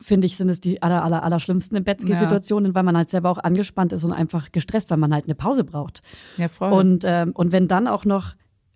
finde 0.00 0.26
ich, 0.26 0.36
sind 0.36 0.48
es 0.48 0.60
die 0.60 0.82
aller, 0.82 1.02
aller, 1.04 1.22
aller 1.22 1.40
schlimmsten 1.40 1.76
im 1.76 1.84
Bett-Situationen, 1.84 2.74
weil 2.74 2.82
man 2.82 2.96
halt 2.96 3.08
selber 3.10 3.30
auch 3.30 3.38
angespannt 3.38 3.92
ist 3.92 4.04
und 4.04 4.12
einfach 4.12 4.50
gestresst, 4.52 4.90
weil 4.90 4.98
man 4.98 5.14
halt 5.14 5.24
eine 5.26 5.34
Pause 5.34 5.64
braucht. 5.64 6.02
Ja, 6.36 6.48
voll. 6.48 6.72
Und, 6.72 7.04
ähm, 7.06 7.30
und 7.32 7.52
wenn 7.52 7.68
dann 7.68 7.86
auch 7.86 8.04
noch, 8.04 8.34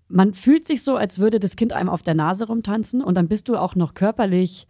man 0.08 0.32
fühlt 0.34 0.66
sich 0.66 0.82
so, 0.82 0.96
als 0.96 1.18
würde 1.18 1.38
das 1.38 1.56
Kind 1.56 1.72
einem 1.72 1.88
auf 1.88 2.02
der 2.02 2.14
Nase 2.14 2.46
rumtanzen 2.46 3.02
und 3.02 3.14
dann 3.16 3.28
bist 3.28 3.48
du 3.48 3.56
auch 3.56 3.74
noch 3.74 3.94
körperlich 3.94 4.66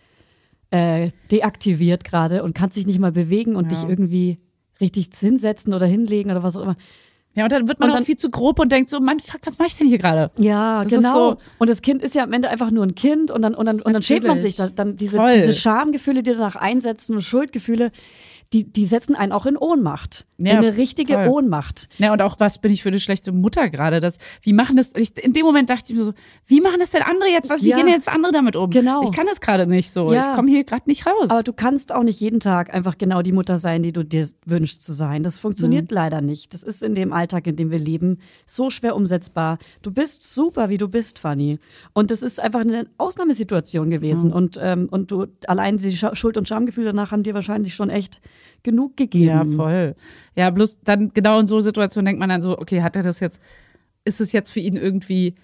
äh, 0.71 1.11
deaktiviert 1.31 2.05
gerade 2.05 2.43
und 2.43 2.55
kannst 2.55 2.77
dich 2.77 2.87
nicht 2.87 2.99
mal 2.99 3.13
bewegen 3.13 3.57
und 3.57 3.71
Ja. 3.73 3.79
dich 3.79 3.89
irgendwie 3.89 4.39
richtig 4.81 5.09
hinsetzen 5.19 5.73
oder 5.75 5.87
hinlegen 5.87 6.31
oder 6.31 6.43
was 6.43 6.57
auch 6.57 6.63
immer. 6.63 6.77
ja, 7.35 7.45
und 7.45 7.53
dann 7.53 7.69
wird 7.69 7.79
man 7.79 7.89
und 7.91 7.93
auch 7.93 7.99
dann- 7.99 8.05
viel 8.05 8.17
zu 8.17 8.31
grob 8.31 8.59
und 8.59 8.73
denkt 8.73 8.91
so, 8.91 8.99
Mann, 9.01 9.21
fuck, 9.21 9.41
was 9.45 9.59
mache 9.59 9.69
ich 9.69 9.77
denn 9.77 9.87
hier 9.87 9.99
gerade? 9.99 10.31
Ja, 10.39 10.83
Das 10.83 10.91
genau. 10.91 11.13
so- 11.33 11.37
und 11.59 11.71
das 11.71 11.83
Kind 11.83 12.03
ist 12.03 12.15
ja 12.17 12.25
am 12.25 12.33
Ende 12.33 12.49
einfach 12.51 12.71
nur 12.73 12.85
ein 12.85 12.97
Kind 12.97 13.31
und 13.31 13.43
dann, 13.43 13.55
und 13.55 13.65
dann, 13.67 13.81
und 13.81 13.93
dann 13.93 14.03
schämt 14.03 14.27
man 14.27 14.41
sich. 14.41 14.57
Da- 14.57 14.69
Dann 14.71 14.97
diese, 14.97 15.19
Voll. 15.19 15.33
diese 15.35 15.53
Schamgefühle, 15.53 16.23
die 16.25 16.33
danach 16.33 16.57
einsetzen 16.57 17.15
und 17.15 17.23
Schuldgefühle, 17.23 17.93
die, 18.55 18.65
die 18.65 18.87
setzen 18.87 19.15
einen 19.15 19.33
auch 19.33 19.45
in 19.45 19.57
Ohnmacht. 19.59 20.27
Ja, 20.39 20.53
in 20.53 20.59
eine 20.59 20.77
richtige 20.77 21.15
voll. 21.15 21.29
Ohnmacht. 21.29 21.89
Ja, 21.99 22.13
und 22.13 22.23
auch, 22.23 22.37
was 22.39 22.61
bin 22.61 22.73
ich 22.73 22.83
für 22.83 22.89
eine 22.89 23.01
schlechte 23.01 23.33
Mutter 23.33 23.69
gerade? 23.69 24.01
Das, 24.01 24.17
wie 24.41 24.53
machen 24.53 24.77
das, 24.77 24.93
ich, 24.97 25.23
in 25.23 25.33
dem 25.35 25.45
Moment 25.45 25.69
dachte 25.69 25.93
ich 25.93 25.99
mir 25.99 26.05
so, 26.05 26.13
wie 26.47 26.61
machen 26.61 26.77
das 26.81 26.91
denn 26.91 27.03
andere 27.03 27.29
jetzt? 27.29 27.51
Was, 27.51 27.63
wie 27.63 27.71
Ja. 27.71 27.77
gehen 27.77 27.89
jetzt 27.89 28.09
andere 28.09 28.33
damit 28.33 28.57
um? 28.57 28.71
Genau. 28.71 29.03
Ich 29.03 29.13
kann 29.13 29.27
das 29.27 29.41
gerade 29.41 29.67
nicht 29.67 29.91
so. 29.93 30.13
Ja. 30.13 30.31
Ich 30.31 30.37
komme 30.37 30.49
hier 30.49 30.65
gerade 30.65 30.85
nicht 30.87 31.07
raus. 31.07 31.29
Aber 31.29 31.43
du 31.43 31.53
kannst 31.53 31.93
auch 31.93 32.05
nicht 32.05 32.21
jeden 32.21 32.41
Tag 32.41 32.73
einfach 32.73 32.97
genau 32.97 33.21
die 33.21 33.33
Mutter 33.33 33.59
sein, 33.59 33.83
die 33.83 33.93
du 33.93 34.03
dir 34.05 34.27
wünschst 34.47 34.83
zu 34.83 34.93
sein. 34.95 35.23
Das 35.23 35.37
funktioniert 35.37 35.91
leider 35.91 36.21
nicht. 36.23 36.55
Das 36.55 36.63
ist 36.63 36.83
in 36.83 36.95
dem 36.95 37.13
Alltag, 37.13 37.47
in 37.49 37.57
dem 37.57 37.71
wir 37.71 37.79
leben, 37.79 38.19
so 38.47 38.71
schwer 38.71 38.97
umsetzbar. 38.97 39.59
Du 39.83 39.91
bist 39.91 40.23
super, 40.23 40.71
wie 40.71 40.79
du 40.79 40.89
bist, 40.89 41.19
Fanny. 41.19 41.59
Und 41.93 42.11
das 42.11 42.23
ist 42.23 42.41
einfach 42.41 42.61
eine 42.61 42.87
Ausnahmesituation 42.97 43.91
gewesen. 43.91 44.33
Und, 44.33 44.59
ähm, 44.63 44.89
und 44.91 45.11
du 45.11 45.27
allein 45.47 45.77
die 45.77 45.97
Schuld- 45.97 46.37
und 46.37 46.49
Schamgefühle 46.49 46.87
danach 46.87 47.11
haben 47.11 47.25
dir 47.25 47.35
wahrscheinlich 47.35 47.75
schon 47.75 47.91
echt 47.91 48.21
genug 48.63 48.97
gegeben. 48.97 49.27
Ja, 49.27 49.45
voll. 49.45 49.95
Ja, 50.37 50.51
bloß 50.51 50.81
dann 50.83 51.11
genau 51.15 51.39
in 51.41 51.47
so 51.47 51.61
Situationen 51.61 52.07
denkt 52.07 52.21
man 52.21 52.29
dann 52.29 52.43
so, 52.43 52.59
okay, 52.59 52.83
hat 52.83 52.97
er 52.97 53.03
das 53.03 53.21
jetzt, 53.21 53.43
ist 54.05 54.21
es 54.21 54.33
jetzt 54.33 54.51
für 54.51 54.61
ihn 54.61 54.77
irgendwie, 54.77 55.35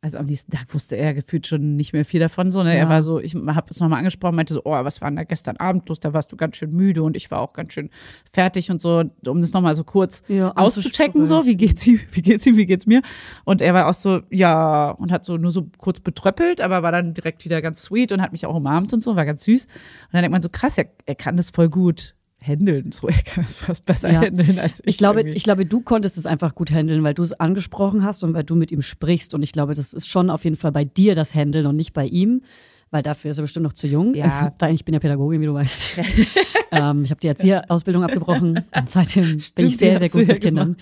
also 0.00 0.18
am 0.18 0.26
nächsten 0.26 0.52
Tag 0.52 0.72
wusste 0.72 0.96
er 0.96 1.12
gefühlt 1.12 1.48
schon 1.48 1.74
nicht 1.74 1.92
mehr 1.92 2.04
viel 2.04 2.20
davon, 2.20 2.52
so, 2.52 2.62
ne? 2.62 2.70
Er 2.72 2.84
Ja. 2.84 2.88
war 2.88 3.02
so, 3.02 3.18
ich 3.18 3.34
habe 3.34 3.66
es 3.68 3.80
nochmal 3.80 3.98
angesprochen, 3.98 4.36
meinte 4.36 4.54
so, 4.54 4.62
oh, 4.64 4.70
was 4.70 5.00
war 5.00 5.10
denn 5.10 5.16
da 5.16 5.24
gestern 5.24 5.56
Abend 5.56 5.88
los? 5.88 5.98
Da 5.98 6.14
warst 6.14 6.30
du 6.30 6.36
ganz 6.36 6.56
schön 6.56 6.70
müde 6.70 7.02
und 7.02 7.16
ich 7.16 7.32
war 7.32 7.40
auch 7.40 7.52
ganz 7.52 7.72
schön 7.72 7.90
fertig 8.32 8.70
und 8.70 8.80
so, 8.80 9.02
um 9.26 9.40
das 9.40 9.52
nochmal 9.52 9.74
so 9.74 9.82
kurz 9.82 10.22
Ja, 10.28 10.52
auszuchecken, 10.56 11.26
so, 11.26 11.46
wie 11.46 11.56
geht's 11.56 11.84
ihm, 11.84 11.98
wie 12.12 12.22
geht's 12.22 12.46
ihm, 12.46 12.56
wie 12.56 12.66
geht's 12.66 12.86
mir? 12.86 13.02
Und 13.44 13.60
er 13.60 13.74
war 13.74 13.88
auch 13.88 13.94
so, 13.94 14.20
ja, 14.30 14.90
und 14.92 15.10
hat 15.10 15.24
so 15.24 15.36
nur 15.36 15.50
so 15.50 15.66
kurz 15.78 15.98
betröppelt, 15.98 16.60
aber 16.60 16.84
war 16.84 16.92
dann 16.92 17.12
direkt 17.14 17.44
wieder 17.44 17.60
ganz 17.60 17.82
sweet 17.82 18.12
und 18.12 18.22
hat 18.22 18.30
mich 18.30 18.46
auch 18.46 18.54
umarmt 18.54 18.92
und 18.92 19.02
so, 19.02 19.16
war 19.16 19.26
ganz 19.26 19.42
süß. 19.42 19.64
Und 19.66 19.72
dann 20.12 20.22
denkt 20.22 20.30
man 20.32 20.42
so, 20.42 20.48
krass, 20.48 20.78
er, 20.78 20.86
er 21.06 21.16
kann 21.16 21.36
das 21.36 21.50
voll 21.50 21.68
gut 21.70 22.14
handeln, 22.40 22.92
so, 22.92 23.08
er 23.08 23.22
kann 23.22 23.44
es 23.44 23.56
fast 23.56 23.84
besser 23.84 24.10
Ja. 24.10 24.20
handeln 24.20 24.58
als 24.58 24.80
ich. 24.80 24.86
Ich 24.86 24.98
glaube, 24.98 25.20
irgendwie. 25.20 25.36
ich 25.36 25.42
glaube, 25.42 25.66
du 25.66 25.80
konntest 25.80 26.16
es 26.18 26.26
einfach 26.26 26.54
gut 26.54 26.70
handeln, 26.70 27.02
weil 27.02 27.14
du 27.14 27.22
es 27.22 27.32
angesprochen 27.32 28.04
hast 28.04 28.22
und 28.24 28.34
weil 28.34 28.44
du 28.44 28.54
mit 28.54 28.70
ihm 28.70 28.82
sprichst. 28.82 29.34
Und 29.34 29.42
ich 29.42 29.52
glaube, 29.52 29.74
das 29.74 29.92
ist 29.92 30.08
schon 30.08 30.30
auf 30.30 30.44
jeden 30.44 30.56
Fall 30.56 30.72
bei 30.72 30.84
dir 30.84 31.14
das 31.14 31.34
Handeln 31.34 31.66
und 31.66 31.76
nicht 31.76 31.92
bei 31.92 32.06
ihm, 32.06 32.42
weil 32.90 33.02
dafür 33.02 33.30
ist 33.32 33.38
er 33.38 33.42
bestimmt 33.42 33.64
noch 33.64 33.72
zu 33.72 33.86
jung. 33.86 34.14
Ja. 34.14 34.24
Also, 34.24 34.66
ich 34.72 34.84
bin 34.84 34.94
ja 34.94 35.00
Pädagogin, 35.00 35.40
wie 35.40 35.46
du 35.46 35.54
weißt. 35.54 35.98
ähm, 36.70 37.04
ich 37.04 37.10
habe 37.10 37.20
die 37.20 37.26
Erzieherausbildung 37.28 38.04
abgebrochen 38.04 38.64
und 38.74 38.90
seitdem 38.90 39.24
bin 39.24 39.40
Stimmt, 39.40 39.70
ich 39.70 39.76
sehr, 39.76 39.98
sehr 39.98 40.08
gut 40.08 40.26
mit 40.26 40.40
Kindern. 40.40 40.76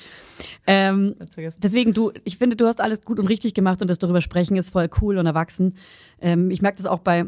Ähm. 0.66 1.14
Deswegen, 1.62 1.94
du, 1.94 2.12
ich 2.24 2.36
finde, 2.36 2.57
du 2.57 2.66
hast 2.66 2.80
alles 2.80 3.02
gut 3.02 3.18
und 3.18 3.26
richtig 3.26 3.54
gemacht 3.54 3.80
und 3.82 3.88
das 3.88 3.98
darüber 3.98 4.20
sprechen 4.20 4.57
ist 4.57 4.70
voll 4.70 4.88
cool 5.00 5.18
und 5.18 5.26
erwachsen. 5.26 5.74
Ähm, 6.20 6.50
ich 6.50 6.62
merke 6.62 6.76
das 6.76 6.86
auch 6.86 7.00
bei, 7.00 7.26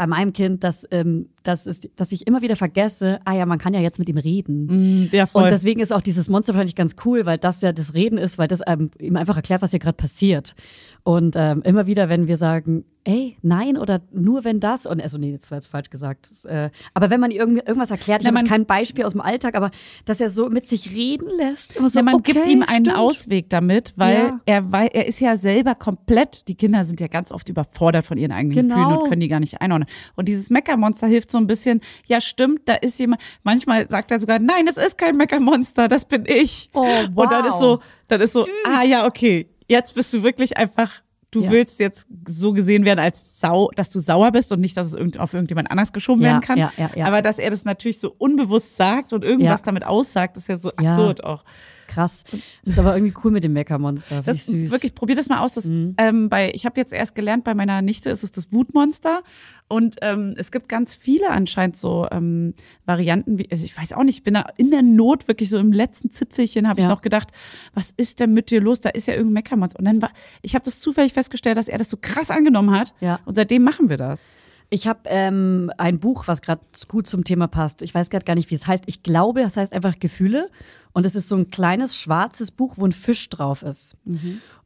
bei 0.00 0.06
meinem 0.06 0.32
Kind, 0.32 0.64
dass, 0.64 0.88
ähm, 0.92 1.28
dass, 1.42 1.66
es, 1.66 1.82
dass 1.94 2.10
ich 2.10 2.26
immer 2.26 2.40
wieder 2.40 2.56
vergesse, 2.56 3.20
ah 3.26 3.34
ja, 3.34 3.44
man 3.44 3.58
kann 3.58 3.74
ja 3.74 3.80
jetzt 3.80 3.98
mit 3.98 4.08
ihm 4.08 4.16
reden. 4.16 5.10
Ja, 5.12 5.26
voll. 5.26 5.42
Und 5.42 5.50
deswegen 5.50 5.78
ist 5.78 5.92
auch 5.92 6.00
dieses 6.00 6.30
Monster 6.30 6.54
fand 6.54 6.70
ich 6.70 6.74
ganz 6.74 6.96
cool, 7.04 7.26
weil 7.26 7.36
das 7.36 7.60
ja 7.60 7.70
das 7.72 7.92
Reden 7.92 8.16
ist, 8.16 8.38
weil 8.38 8.48
das 8.48 8.62
ähm, 8.66 8.90
ihm 8.98 9.16
einfach 9.16 9.36
erklärt, 9.36 9.60
was 9.60 9.72
hier 9.72 9.78
gerade 9.78 9.98
passiert. 9.98 10.54
Und 11.02 11.34
ähm, 11.36 11.60
immer 11.66 11.86
wieder, 11.86 12.08
wenn 12.08 12.28
wir 12.28 12.38
sagen, 12.38 12.86
ey, 13.10 13.36
nein 13.42 13.76
oder 13.76 14.00
nur 14.12 14.44
wenn 14.44 14.60
das 14.60 14.86
und 14.86 15.00
also 15.02 15.18
nee, 15.18 15.36
das 15.36 15.50
war 15.50 15.58
jetzt 15.58 15.66
falsch 15.66 15.90
gesagt. 15.90 16.30
Das, 16.30 16.44
äh, 16.44 16.70
aber 16.94 17.10
wenn 17.10 17.20
man 17.20 17.30
irgendwie 17.30 17.60
irgendwas 17.60 17.90
erklärt, 17.90 18.22
ich 18.22 18.28
habe 18.28 18.44
kein 18.46 18.66
Beispiel 18.66 19.04
aus 19.04 19.12
dem 19.12 19.20
Alltag, 19.20 19.54
aber 19.56 19.70
dass 20.04 20.20
er 20.20 20.30
so 20.30 20.48
mit 20.48 20.64
sich 20.66 20.90
reden 20.94 21.28
lässt, 21.36 21.76
immer 21.76 21.90
so, 21.90 21.98
ja, 21.98 22.02
man 22.04 22.14
okay, 22.14 22.32
gibt 22.32 22.46
ihm 22.46 22.62
einen 22.62 22.84
stimmt. 22.86 22.96
Ausweg 22.96 23.50
damit, 23.50 23.92
weil 23.96 24.14
Ja. 24.16 24.40
er 24.46 24.72
weil 24.72 24.88
er 24.92 25.06
ist 25.06 25.20
ja 25.20 25.36
selber 25.36 25.74
komplett, 25.74 26.46
die 26.48 26.54
Kinder 26.54 26.84
sind 26.84 27.00
ja 27.00 27.08
ganz 27.08 27.32
oft 27.32 27.48
überfordert 27.48 28.06
von 28.06 28.18
ihren 28.18 28.32
eigenen 28.32 28.54
Genau. 28.54 28.74
Gefühlen 28.76 28.98
und 28.98 29.08
können 29.08 29.20
die 29.20 29.28
gar 29.28 29.40
nicht 29.40 29.60
einordnen. 29.60 29.88
Und 30.16 30.28
dieses 30.28 30.50
Meckermonster 30.50 31.06
hilft 31.06 31.30
so 31.30 31.38
ein 31.38 31.46
bisschen, 31.46 31.80
ja 32.06 32.20
stimmt, 32.20 32.62
da 32.68 32.74
ist 32.74 32.98
jemand, 33.00 33.20
manchmal 33.42 33.88
sagt 33.90 34.10
er 34.10 34.20
sogar, 34.20 34.38
nein, 34.38 34.66
es 34.68 34.76
ist 34.76 34.98
kein 34.98 35.16
Meckermonster, 35.16 35.88
das 35.88 36.04
bin 36.04 36.24
ich. 36.26 36.70
Oh, 36.74 36.86
Und 37.14 37.30
dann 37.32 37.44
wow. 37.44 37.48
ist 37.52 37.58
so, 37.60 37.80
dann 38.08 38.20
ist 38.20 38.32
so, 38.32 38.42
Süß. 38.44 38.50
ah 38.66 38.82
ja, 38.84 39.06
okay, 39.06 39.48
jetzt 39.68 39.94
bist 39.94 40.12
du 40.12 40.22
wirklich 40.22 40.56
einfach 40.56 40.92
Du 41.32 41.42
Ja. 41.42 41.50
willst 41.50 41.78
jetzt 41.78 42.08
so 42.26 42.52
gesehen 42.52 42.84
werden 42.84 42.98
als 42.98 43.38
sau, 43.38 43.70
dass 43.76 43.90
du 43.90 44.00
sauer 44.00 44.32
bist 44.32 44.50
und 44.52 44.60
nicht, 44.60 44.76
dass 44.76 44.88
es 44.88 44.94
irgend, 44.94 45.20
auf 45.20 45.32
irgendjemand 45.32 45.70
anders 45.70 45.92
geschoben 45.92 46.22
Ja, 46.22 46.28
werden 46.30 46.40
kann. 46.40 46.58
ja, 46.58 46.72
ja, 46.76 46.90
ja. 46.96 47.04
Aber 47.06 47.22
dass 47.22 47.38
er 47.38 47.50
das 47.50 47.64
natürlich 47.64 48.00
so 48.00 48.12
unbewusst 48.18 48.76
sagt 48.76 49.12
und 49.12 49.22
irgendwas 49.22 49.62
damit 49.62 49.86
aussagt, 49.86 50.36
ist 50.36 50.48
ja 50.48 50.56
so 50.56 50.70
absurd 50.72 51.22
auch. 51.24 51.44
Krass. 51.90 52.24
Das 52.64 52.74
ist 52.74 52.78
aber 52.78 52.94
irgendwie 52.96 53.14
cool 53.24 53.30
mit 53.32 53.42
dem 53.44 53.52
Meckermonster. 53.52 54.22
Das 54.22 54.36
ich 54.36 54.42
süß. 54.44 54.70
wirklich, 54.70 54.94
probier 54.94 55.16
das 55.16 55.28
mal 55.28 55.40
aus. 55.40 55.54
Das, 55.54 55.66
ähm, 55.68 56.28
bei, 56.28 56.52
ich 56.54 56.64
habe 56.66 56.78
jetzt 56.80 56.92
erst 56.92 57.14
gelernt, 57.14 57.42
bei 57.44 57.54
meiner 57.54 57.82
Nichte 57.82 58.10
ist 58.10 58.22
es 58.22 58.30
das 58.32 58.52
Wutmonster. 58.52 59.22
Und 59.68 59.96
ähm, 60.02 60.34
es 60.36 60.50
gibt 60.50 60.68
ganz 60.68 60.94
viele 60.96 61.30
anscheinend 61.30 61.76
so 61.76 62.06
ähm, 62.10 62.54
Varianten, 62.86 63.38
wie, 63.38 63.48
also 63.50 63.64
ich 63.64 63.76
weiß 63.76 63.92
auch 63.92 64.02
nicht, 64.02 64.18
ich 64.18 64.24
bin 64.24 64.34
da 64.34 64.46
in 64.56 64.70
der 64.70 64.82
Not, 64.82 65.28
wirklich 65.28 65.48
so 65.48 65.58
im 65.58 65.72
letzten 65.72 66.10
Zipfelchen 66.10 66.68
habe 66.68 66.80
ich 66.80 66.84
Ja. 66.84 66.90
noch 66.90 67.02
gedacht, 67.02 67.30
was 67.74 67.92
ist 67.96 68.18
denn 68.20 68.32
mit 68.34 68.50
dir 68.50 68.60
los? 68.60 68.80
Da 68.80 68.90
ist 68.90 69.06
ja 69.06 69.14
irgendein 69.14 69.34
Meckermonster. 69.34 69.78
Und 69.78 69.84
dann 69.84 70.02
war, 70.02 70.10
ich 70.42 70.54
habe 70.54 70.64
das 70.64 70.80
zufällig 70.80 71.12
festgestellt, 71.12 71.56
dass 71.56 71.68
er 71.68 71.78
das 71.78 71.88
so 71.90 71.96
krass 72.00 72.30
angenommen 72.30 72.70
hat. 72.76 72.94
Ja. 73.00 73.20
Und 73.24 73.34
seitdem 73.36 73.62
machen 73.62 73.88
wir 73.88 73.96
das. 73.96 74.30
Ich 74.70 74.86
habe 74.86 75.00
ähm, 75.06 75.72
ein 75.78 75.98
Buch, 75.98 76.28
was 76.28 76.42
gerade 76.42 76.62
gut 76.86 77.08
zum 77.08 77.24
Thema 77.24 77.48
passt. 77.48 77.82
Ich 77.82 77.92
weiß 77.92 78.08
gerade 78.08 78.24
gar 78.24 78.36
nicht, 78.36 78.50
wie 78.50 78.54
es 78.54 78.66
heißt. 78.68 78.84
Ich 78.86 79.02
glaube, 79.02 79.42
es 79.42 79.56
heißt 79.56 79.72
einfach 79.72 79.98
Gefühle. 79.98 80.48
Und 80.92 81.06
es 81.06 81.14
ist 81.16 81.28
so 81.28 81.36
ein 81.36 81.50
kleines 81.50 81.96
schwarzes 81.96 82.50
Buch, 82.50 82.74
wo 82.76 82.84
ein 82.86 82.92
Fisch 82.92 83.28
drauf 83.28 83.62
ist. 83.62 83.96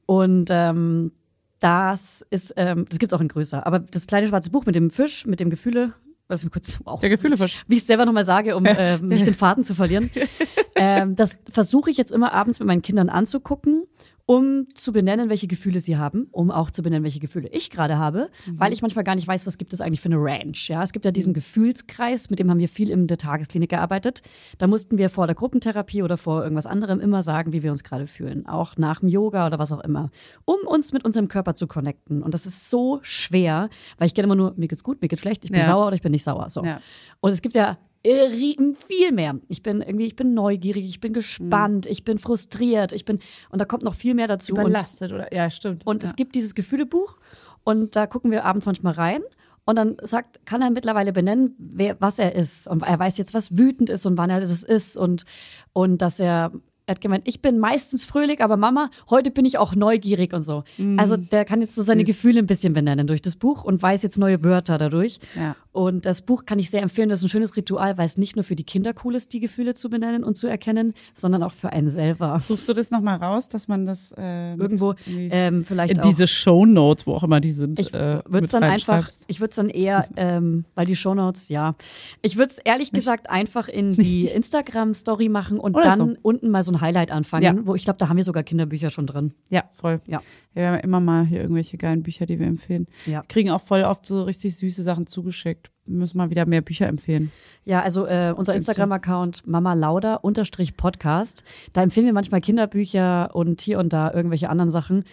Und 0.06 0.48
ähm, 0.50 1.12
das 1.60 2.26
ist, 2.30 2.52
ähm, 2.56 2.86
das 2.88 2.98
gibt's 2.98 3.14
auch 3.14 3.20
in 3.20 3.28
größer. 3.28 3.66
Aber 3.66 3.78
das 3.78 4.06
kleine 4.06 4.28
schwarze 4.28 4.50
Buch 4.50 4.66
mit 4.66 4.74
dem 4.74 4.90
Fisch, 4.90 5.26
mit 5.26 5.40
dem 5.40 5.48
Gefühle, 5.48 5.94
was 6.28 6.44
mir 6.44 6.50
kurz 6.50 6.78
auch 6.84 7.00
Der 7.00 7.08
Gefühlefisch. 7.10 7.64
wie 7.68 7.76
ich 7.76 7.80
es 7.82 7.86
selber 7.86 8.04
nochmal 8.04 8.24
sage, 8.24 8.56
um 8.56 8.64
äh, 8.66 8.98
nicht 8.98 9.26
den 9.26 9.34
Faden 9.34 9.64
zu 9.64 9.74
verlieren. 9.74 10.10
ähm, 10.74 11.16
das 11.16 11.38
versuche 11.48 11.90
ich 11.90 11.96
jetzt 11.96 12.12
immer 12.12 12.32
abends 12.32 12.58
mit 12.58 12.66
meinen 12.66 12.82
Kindern 12.82 13.08
anzugucken, 13.08 13.84
um 14.26 14.66
zu 14.74 14.92
benennen, 14.92 15.28
welche 15.28 15.46
Gefühle 15.46 15.80
sie 15.80 15.98
haben, 15.98 16.28
um 16.32 16.50
auch 16.50 16.70
zu 16.70 16.82
benennen, 16.82 17.04
welche 17.04 17.20
Gefühle 17.20 17.48
ich 17.48 17.68
gerade 17.70 17.98
habe, 17.98 18.30
weil 18.52 18.72
ich 18.72 18.80
manchmal 18.80 19.04
gar 19.04 19.14
nicht 19.14 19.28
weiß, 19.28 19.46
was 19.46 19.58
gibt 19.58 19.72
es 19.74 19.80
eigentlich 19.82 20.00
für 20.00 20.08
eine 20.08 20.16
Range. 20.16 20.52
Ja, 20.54 20.82
es 20.82 20.92
gibt 20.92 21.04
ja 21.04 21.10
diesen 21.10 21.34
Gefühlskreis, 21.34 22.30
mit 22.30 22.38
dem 22.38 22.48
haben 22.50 22.58
wir 22.58 22.68
viel 22.68 22.88
in 22.88 23.06
der 23.06 23.18
Tagesklinik 23.18 23.70
gearbeitet. 23.70 24.22
Da 24.58 24.66
mussten 24.66 24.96
wir 24.96 25.10
vor 25.10 25.26
der 25.26 25.34
Gruppentherapie 25.34 26.02
oder 26.02 26.16
vor 26.16 26.42
irgendwas 26.42 26.66
anderem 26.66 27.00
immer 27.00 27.22
sagen, 27.22 27.52
wie 27.52 27.62
wir 27.62 27.70
uns 27.70 27.84
gerade 27.84 28.06
fühlen, 28.06 28.46
auch 28.46 28.76
nach 28.78 29.00
dem 29.00 29.08
Yoga 29.08 29.46
oder 29.46 29.58
was 29.58 29.72
auch 29.72 29.80
immer, 29.80 30.10
um 30.46 30.56
uns 30.66 30.92
mit 30.92 31.04
unserem 31.04 31.28
Körper 31.28 31.54
zu 31.54 31.66
connecten. 31.66 32.22
Und 32.22 32.32
das 32.32 32.46
ist 32.46 32.70
so 32.70 33.00
schwer, 33.02 33.68
weil 33.98 34.06
ich 34.06 34.14
kenne 34.14 34.24
immer 34.26 34.36
nur, 34.36 34.54
mir 34.56 34.68
geht's 34.68 34.82
gut, 34.84 35.02
mir 35.02 35.08
geht's 35.08 35.22
schlecht, 35.22 35.44
ich 35.44 35.50
bin 35.50 35.60
Ja. 35.60 35.66
sauer 35.66 35.86
oder 35.88 35.96
ich 35.96 36.02
bin 36.02 36.12
nicht 36.12 36.24
sauer. 36.24 36.48
So. 36.48 36.64
Ja. 36.64 36.80
Und 37.20 37.32
es 37.32 37.42
gibt 37.42 37.54
ja 37.54 37.76
viel 38.04 39.12
mehr. 39.12 39.38
Ich 39.48 39.62
bin 39.62 39.80
irgendwie, 39.80 40.06
ich 40.06 40.16
bin 40.16 40.34
neugierig, 40.34 40.86
ich 40.86 41.00
bin 41.00 41.12
gespannt, 41.12 41.86
ich 41.86 42.04
bin 42.04 42.18
frustriert, 42.18 42.92
ich 42.92 43.04
bin, 43.04 43.18
und 43.50 43.60
da 43.60 43.64
kommt 43.64 43.82
noch 43.82 43.94
viel 43.94 44.14
mehr 44.14 44.26
dazu. 44.26 44.54
Und, 44.54 44.60
Überlastet 44.60 45.12
oder 45.12 45.32
ja, 45.32 45.50
stimmt. 45.50 45.86
und 45.86 46.02
ja. 46.02 46.08
es 46.08 46.16
gibt 46.16 46.34
dieses 46.34 46.54
Gefühlebuch 46.54 47.18
und 47.64 47.96
da 47.96 48.06
gucken 48.06 48.30
wir 48.30 48.44
abends 48.44 48.66
manchmal 48.66 48.94
rein. 48.94 49.22
Und 49.66 49.76
dann 49.76 49.96
sagt, 50.02 50.44
kann 50.44 50.60
er 50.60 50.68
mittlerweile 50.68 51.12
benennen, 51.12 51.54
wer, 51.58 51.96
was 51.98 52.18
er 52.18 52.34
ist. 52.34 52.66
Und 52.66 52.82
er 52.82 52.98
weiß 52.98 53.16
jetzt, 53.16 53.32
was 53.32 53.56
wütend 53.56 53.88
ist 53.88 54.04
und 54.04 54.18
wann 54.18 54.28
er 54.28 54.42
das 54.42 54.62
ist. 54.62 54.98
Und, 54.98 55.24
und 55.72 56.02
dass 56.02 56.20
er, 56.20 56.52
er 56.84 56.90
hat 56.90 57.00
gemeint, 57.00 57.26
ich 57.26 57.40
bin 57.40 57.58
meistens 57.58 58.04
fröhlich, 58.04 58.42
aber 58.42 58.58
Mama, 58.58 58.90
heute 59.08 59.30
bin 59.30 59.46
ich 59.46 59.56
auch 59.56 59.74
neugierig 59.74 60.34
und 60.34 60.42
so. 60.42 60.64
Also 60.98 61.16
der 61.16 61.46
kann 61.46 61.62
jetzt 61.62 61.74
so 61.74 61.82
seine 61.82 62.04
Süß. 62.04 62.08
Gefühle 62.08 62.40
ein 62.40 62.46
bisschen 62.46 62.74
benennen 62.74 63.06
durch 63.06 63.22
das 63.22 63.36
Buch 63.36 63.64
und 63.64 63.80
weiß 63.80 64.02
jetzt 64.02 64.18
neue 64.18 64.44
Wörter 64.44 64.76
dadurch. 64.76 65.18
Ja. 65.34 65.56
Und 65.74 66.06
das 66.06 66.22
Buch 66.22 66.46
kann 66.46 66.60
ich 66.60 66.70
sehr 66.70 66.82
empfehlen. 66.82 67.08
Das 67.08 67.18
ist 67.18 67.24
ein 67.24 67.28
schönes 67.30 67.56
Ritual, 67.56 67.98
weil 67.98 68.06
es 68.06 68.16
nicht 68.16 68.36
nur 68.36 68.44
für 68.44 68.54
die 68.54 68.62
Kinder 68.62 68.94
cool 69.02 69.16
ist, 69.16 69.32
die 69.32 69.40
Gefühle 69.40 69.74
zu 69.74 69.90
benennen 69.90 70.22
und 70.22 70.38
zu 70.38 70.46
erkennen, 70.46 70.94
sondern 71.14 71.42
auch 71.42 71.52
für 71.52 71.72
einen 71.72 71.90
selber. 71.90 72.38
Suchst 72.40 72.68
du 72.68 72.74
das 72.74 72.92
nochmal 72.92 73.16
raus, 73.16 73.48
dass 73.48 73.66
man 73.66 73.84
das 73.84 74.14
äh, 74.16 74.54
Irgendwo 74.54 74.94
ähm, 75.08 75.64
vielleicht 75.64 75.94
in 75.94 75.98
auch, 75.98 76.06
diese 76.06 76.28
Shownotes, 76.28 77.08
wo 77.08 77.14
auch 77.14 77.24
immer 77.24 77.40
die 77.40 77.50
sind, 77.50 77.80
ich 77.80 77.92
äh, 77.92 78.22
würde 78.24 78.44
es 78.44 78.52
mit 78.52 78.52
dann 78.52 78.62
einfach, 78.62 79.08
ich 79.26 79.40
würde 79.40 79.50
es 79.50 79.56
dann 79.56 79.68
eher, 79.68 80.06
ähm, 80.16 80.64
weil 80.76 80.86
die 80.86 80.94
Shownotes, 80.94 81.48
ja, 81.48 81.74
ich 82.22 82.36
würde 82.36 82.52
es 82.52 82.58
ehrlich 82.58 82.92
gesagt 82.92 83.28
einfach 83.28 83.66
in 83.66 83.94
die 83.94 84.26
Instagram-Story 84.26 85.28
machen 85.28 85.58
und 85.58 85.74
Oder 85.74 85.96
dann 85.96 85.98
so. 85.98 86.16
unten 86.22 86.50
mal 86.50 86.62
so 86.62 86.70
ein 86.70 86.80
Highlight 86.80 87.10
anfangen, 87.10 87.42
Ja. 87.42 87.66
wo 87.66 87.74
ich 87.74 87.82
glaube, 87.82 87.98
da 87.98 88.08
haben 88.08 88.16
wir 88.16 88.24
sogar 88.24 88.44
Kinderbücher 88.44 88.90
schon 88.90 89.08
drin. 89.08 89.32
Ja, 89.50 89.64
voll. 89.72 89.96
Ja. 90.06 90.22
Wir 90.52 90.68
haben 90.68 90.80
immer 90.80 91.00
mal 91.00 91.26
hier 91.26 91.40
irgendwelche 91.40 91.76
geilen 91.78 92.04
Bücher, 92.04 92.26
die 92.26 92.38
wir 92.38 92.46
empfehlen. 92.46 92.86
Ja. 93.06 93.22
Wir 93.22 93.26
kriegen 93.26 93.50
auch 93.50 93.60
voll 93.60 93.82
oft 93.82 94.06
so 94.06 94.22
richtig 94.22 94.56
süße 94.56 94.84
Sachen 94.84 95.08
zugeschickt. 95.08 95.63
Wir 95.86 95.96
müssen 95.96 96.16
mal 96.18 96.30
wieder 96.30 96.46
mehr 96.48 96.62
Bücher 96.62 96.86
empfehlen. 96.86 97.30
Ja, 97.64 97.82
also 97.82 98.06
äh, 98.06 98.32
unser? 98.36 98.54
Instagram-Account 98.54 99.46
Mama 99.46 99.74
Lauda 99.74 100.14
unterstrich 100.16 100.76
Podcast. 100.76 101.44
Da 101.72 101.82
empfehlen 101.82 102.06
wir 102.06 102.12
manchmal 102.12 102.40
Kinderbücher 102.40 103.30
und 103.34 103.60
hier 103.60 103.78
und 103.78 103.92
da 103.92 104.12
irgendwelche 104.12 104.48
anderen 104.48 104.70
Sachen. 104.70 105.04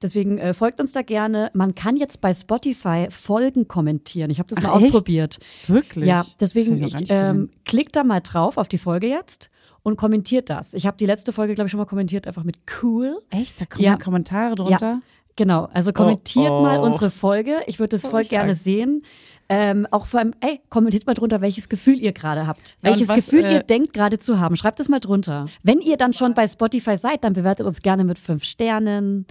Deswegen 0.00 0.38
äh, 0.38 0.52
folgt 0.52 0.80
uns 0.80 0.92
da 0.92 1.02
gerne. 1.02 1.50
Man 1.54 1.74
kann 1.74 1.96
jetzt 1.96 2.20
bei 2.20 2.34
Spotify 2.34 3.06
Folgen 3.10 3.68
kommentieren. 3.68 4.30
Ich 4.30 4.38
habe 4.40 4.48
das 4.48 4.62
mal 4.62 4.70
Ach, 4.72 4.76
echt? 4.82 4.86
ausprobiert. 4.94 5.38
Wirklich? 5.68 6.06
Ja, 6.06 6.24
deswegen 6.40 6.82
ich 6.82 7.06
ähm, 7.08 7.50
klickt 7.64 7.94
da 7.94 8.02
mal 8.02 8.20
drauf 8.20 8.56
auf 8.56 8.68
die 8.68 8.78
Folge 8.78 9.06
jetzt 9.06 9.48
und 9.84 9.96
kommentiert 9.96 10.50
das. 10.50 10.74
Ich 10.74 10.86
habe 10.86 10.96
die 10.96 11.06
letzte 11.06 11.32
Folge, 11.32 11.54
glaube 11.54 11.66
ich, 11.66 11.70
schon 11.70 11.78
mal 11.78 11.86
kommentiert, 11.86 12.26
einfach 12.26 12.44
mit 12.44 12.58
cool. 12.82 13.20
Echt? 13.30 13.60
Da 13.60 13.66
kommen 13.66 13.84
Ja. 13.84 13.96
Kommentare 13.96 14.56
drunter? 14.56 15.00
Genau, 15.36 15.64
also 15.72 15.92
kommentiert 15.92 16.50
Oh, 16.50 16.58
oh. 16.58 16.62
mal 16.62 16.78
unsere 16.80 17.08
Folge. 17.08 17.60
Ich 17.66 17.78
würde 17.78 17.96
das 17.96 18.06
voll 18.06 18.24
gerne 18.24 18.54
sehen. 18.54 19.02
Ähm, 19.54 19.86
auch 19.90 20.06
vor 20.06 20.20
allem, 20.20 20.32
ey, 20.40 20.62
kommentiert 20.70 21.06
mal 21.06 21.12
drunter, 21.12 21.42
welches 21.42 21.68
Gefühl 21.68 22.00
ihr 22.00 22.12
gerade 22.12 22.46
habt. 22.46 22.78
Ja, 22.80 22.88
welches 22.88 23.10
was, 23.10 23.16
Gefühl 23.16 23.44
äh, 23.44 23.52
ihr 23.56 23.62
denkt 23.62 23.92
gerade 23.92 24.18
zu 24.18 24.40
haben. 24.40 24.56
Schreibt 24.56 24.80
es 24.80 24.88
mal 24.88 24.98
drunter. 24.98 25.44
Wenn 25.62 25.80
ihr 25.80 25.98
dann 25.98 26.14
schon 26.14 26.32
bei 26.32 26.48
Spotify 26.48 26.96
seid, 26.96 27.22
dann 27.22 27.34
bewertet 27.34 27.66
uns 27.66 27.82
gerne 27.82 28.04
mit 28.04 28.18
fünf 28.18 28.44
Sternen. 28.44 29.26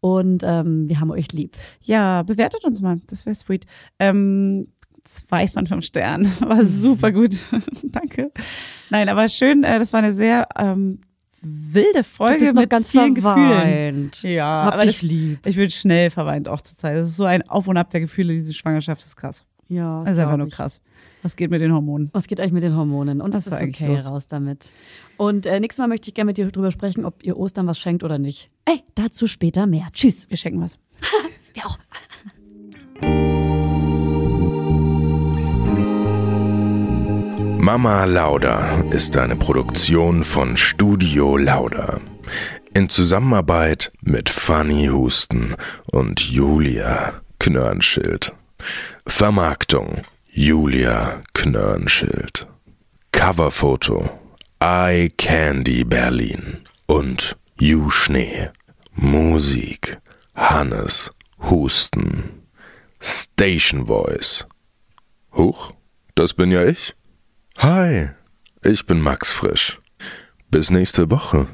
Und 0.00 0.42
ähm, 0.46 0.88
wir 0.88 0.98
haben 0.98 1.10
euch 1.10 1.30
lieb. 1.32 1.58
Ja, 1.82 2.22
bewertet 2.22 2.64
uns 2.64 2.80
mal. 2.80 3.02
Das 3.08 3.26
wäre 3.26 3.34
sweet. 3.34 3.66
Ähm, 3.98 4.68
zwei 5.04 5.46
von 5.46 5.66
fünf 5.66 5.84
Sternen. 5.84 6.32
War 6.40 6.64
super 6.64 7.12
gut. 7.12 7.34
Danke. 7.82 8.32
Nein, 8.88 9.10
aber 9.10 9.28
schön. 9.28 9.62
Äh, 9.62 9.78
das 9.78 9.92
war 9.92 9.98
eine 9.98 10.12
sehr 10.12 10.48
ähm, 10.56 11.02
wilde 11.42 12.02
Folge 12.02 12.54
mit 12.54 12.70
ganz 12.70 12.92
vielen 12.92 13.14
Gefühlen. 13.14 13.34
verweint. 13.36 14.22
Ja, 14.22 14.64
Hab 14.64 14.72
aber 14.72 14.86
dich 14.86 15.00
das, 15.00 15.02
lieb. 15.02 15.46
ich 15.46 15.56
bin 15.56 15.70
schnell 15.70 16.08
verweint 16.08 16.48
auch 16.48 16.62
zur 16.62 16.78
Zeit. 16.78 16.96
Das 16.96 17.10
ist 17.10 17.16
so 17.16 17.24
ein 17.24 17.46
Auf 17.46 17.68
und 17.68 17.76
Ab 17.76 17.90
der 17.90 18.00
Gefühle, 18.00 18.32
diese 18.32 18.54
Schwangerschaft 18.54 19.04
ist 19.04 19.16
krass. 19.16 19.44
Ja, 19.68 20.00
Das 20.04 20.12
ist 20.12 20.18
einfach 20.18 20.36
nur 20.36 20.46
ich. 20.46 20.54
krass. 20.54 20.80
Was 21.22 21.34
geht 21.34 21.50
mit 21.50 21.60
den 21.60 21.72
Hormonen? 21.72 22.10
Was 22.12 22.28
geht 22.28 22.38
eigentlich 22.40 22.52
mit 22.52 22.62
den 22.62 22.76
Hormonen? 22.76 23.20
Und 23.20 23.34
das 23.34 23.50
war 23.50 23.60
ist 23.60 23.68
okay, 23.68 23.88
los? 23.94 24.08
raus 24.08 24.26
damit. 24.28 24.70
Und 25.16 25.46
äh, 25.46 25.58
nächstes 25.58 25.78
Mal 25.82 25.88
möchte 25.88 26.08
ich 26.08 26.14
gerne 26.14 26.28
mit 26.28 26.36
dir 26.36 26.46
drüber 26.50 26.70
sprechen, 26.70 27.04
ob 27.04 27.22
ihr 27.24 27.36
Ostern 27.36 27.66
was 27.66 27.78
schenkt 27.78 28.04
oder 28.04 28.18
nicht. 28.18 28.50
Ey, 28.64 28.82
dazu 28.94 29.26
später 29.26 29.66
mehr. 29.66 29.88
Tschüss. 29.92 30.30
Wir 30.30 30.36
schenken 30.36 30.60
was. 30.60 30.78
Wir 31.54 31.66
auch. 31.66 31.78
Mama 37.58 38.04
Lauda 38.04 38.82
ist 38.90 39.16
eine 39.16 39.36
Produktion 39.36 40.22
von 40.24 40.56
Studio 40.56 41.36
Lauda. 41.36 42.00
In 42.74 42.88
Zusammenarbeit 42.88 43.92
mit 44.02 44.28
Fanny 44.28 44.86
Husten 44.92 45.54
und 45.90 46.20
Julia 46.20 47.14
Knörnschild. 47.38 48.32
Vermarktung 49.06 50.02
Julia 50.26 51.22
Knörnschild. 51.34 52.46
Coverfoto 53.12 54.18
Eye 54.60 55.10
Candy 55.16 55.84
Berlin 55.84 56.66
und 56.86 57.36
Ju 57.58 57.90
Schnee. 57.90 58.50
Musik 58.92 59.98
Hannes 60.34 61.10
Husten. 61.38 62.42
Station 63.00 63.86
Voice. 63.86 64.46
Huch, 65.34 65.72
das 66.14 66.32
bin 66.34 66.50
ja 66.50 66.64
ich. 66.64 66.94
Hi, 67.58 68.10
ich 68.62 68.86
bin 68.86 69.00
Max 69.00 69.30
Frisch. 69.32 69.78
Bis 70.50 70.70
nächste 70.70 71.10
Woche, 71.10 71.46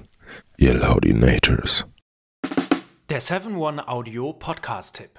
ihr 0.56 0.74
Laudinators. 0.74 1.84
Der 3.08 3.20
7-One 3.20 3.86
Audio 3.88 4.32
Podcast-Tipp. 4.32 5.18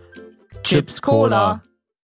Chips 0.63 0.99
Cola. 0.99 1.61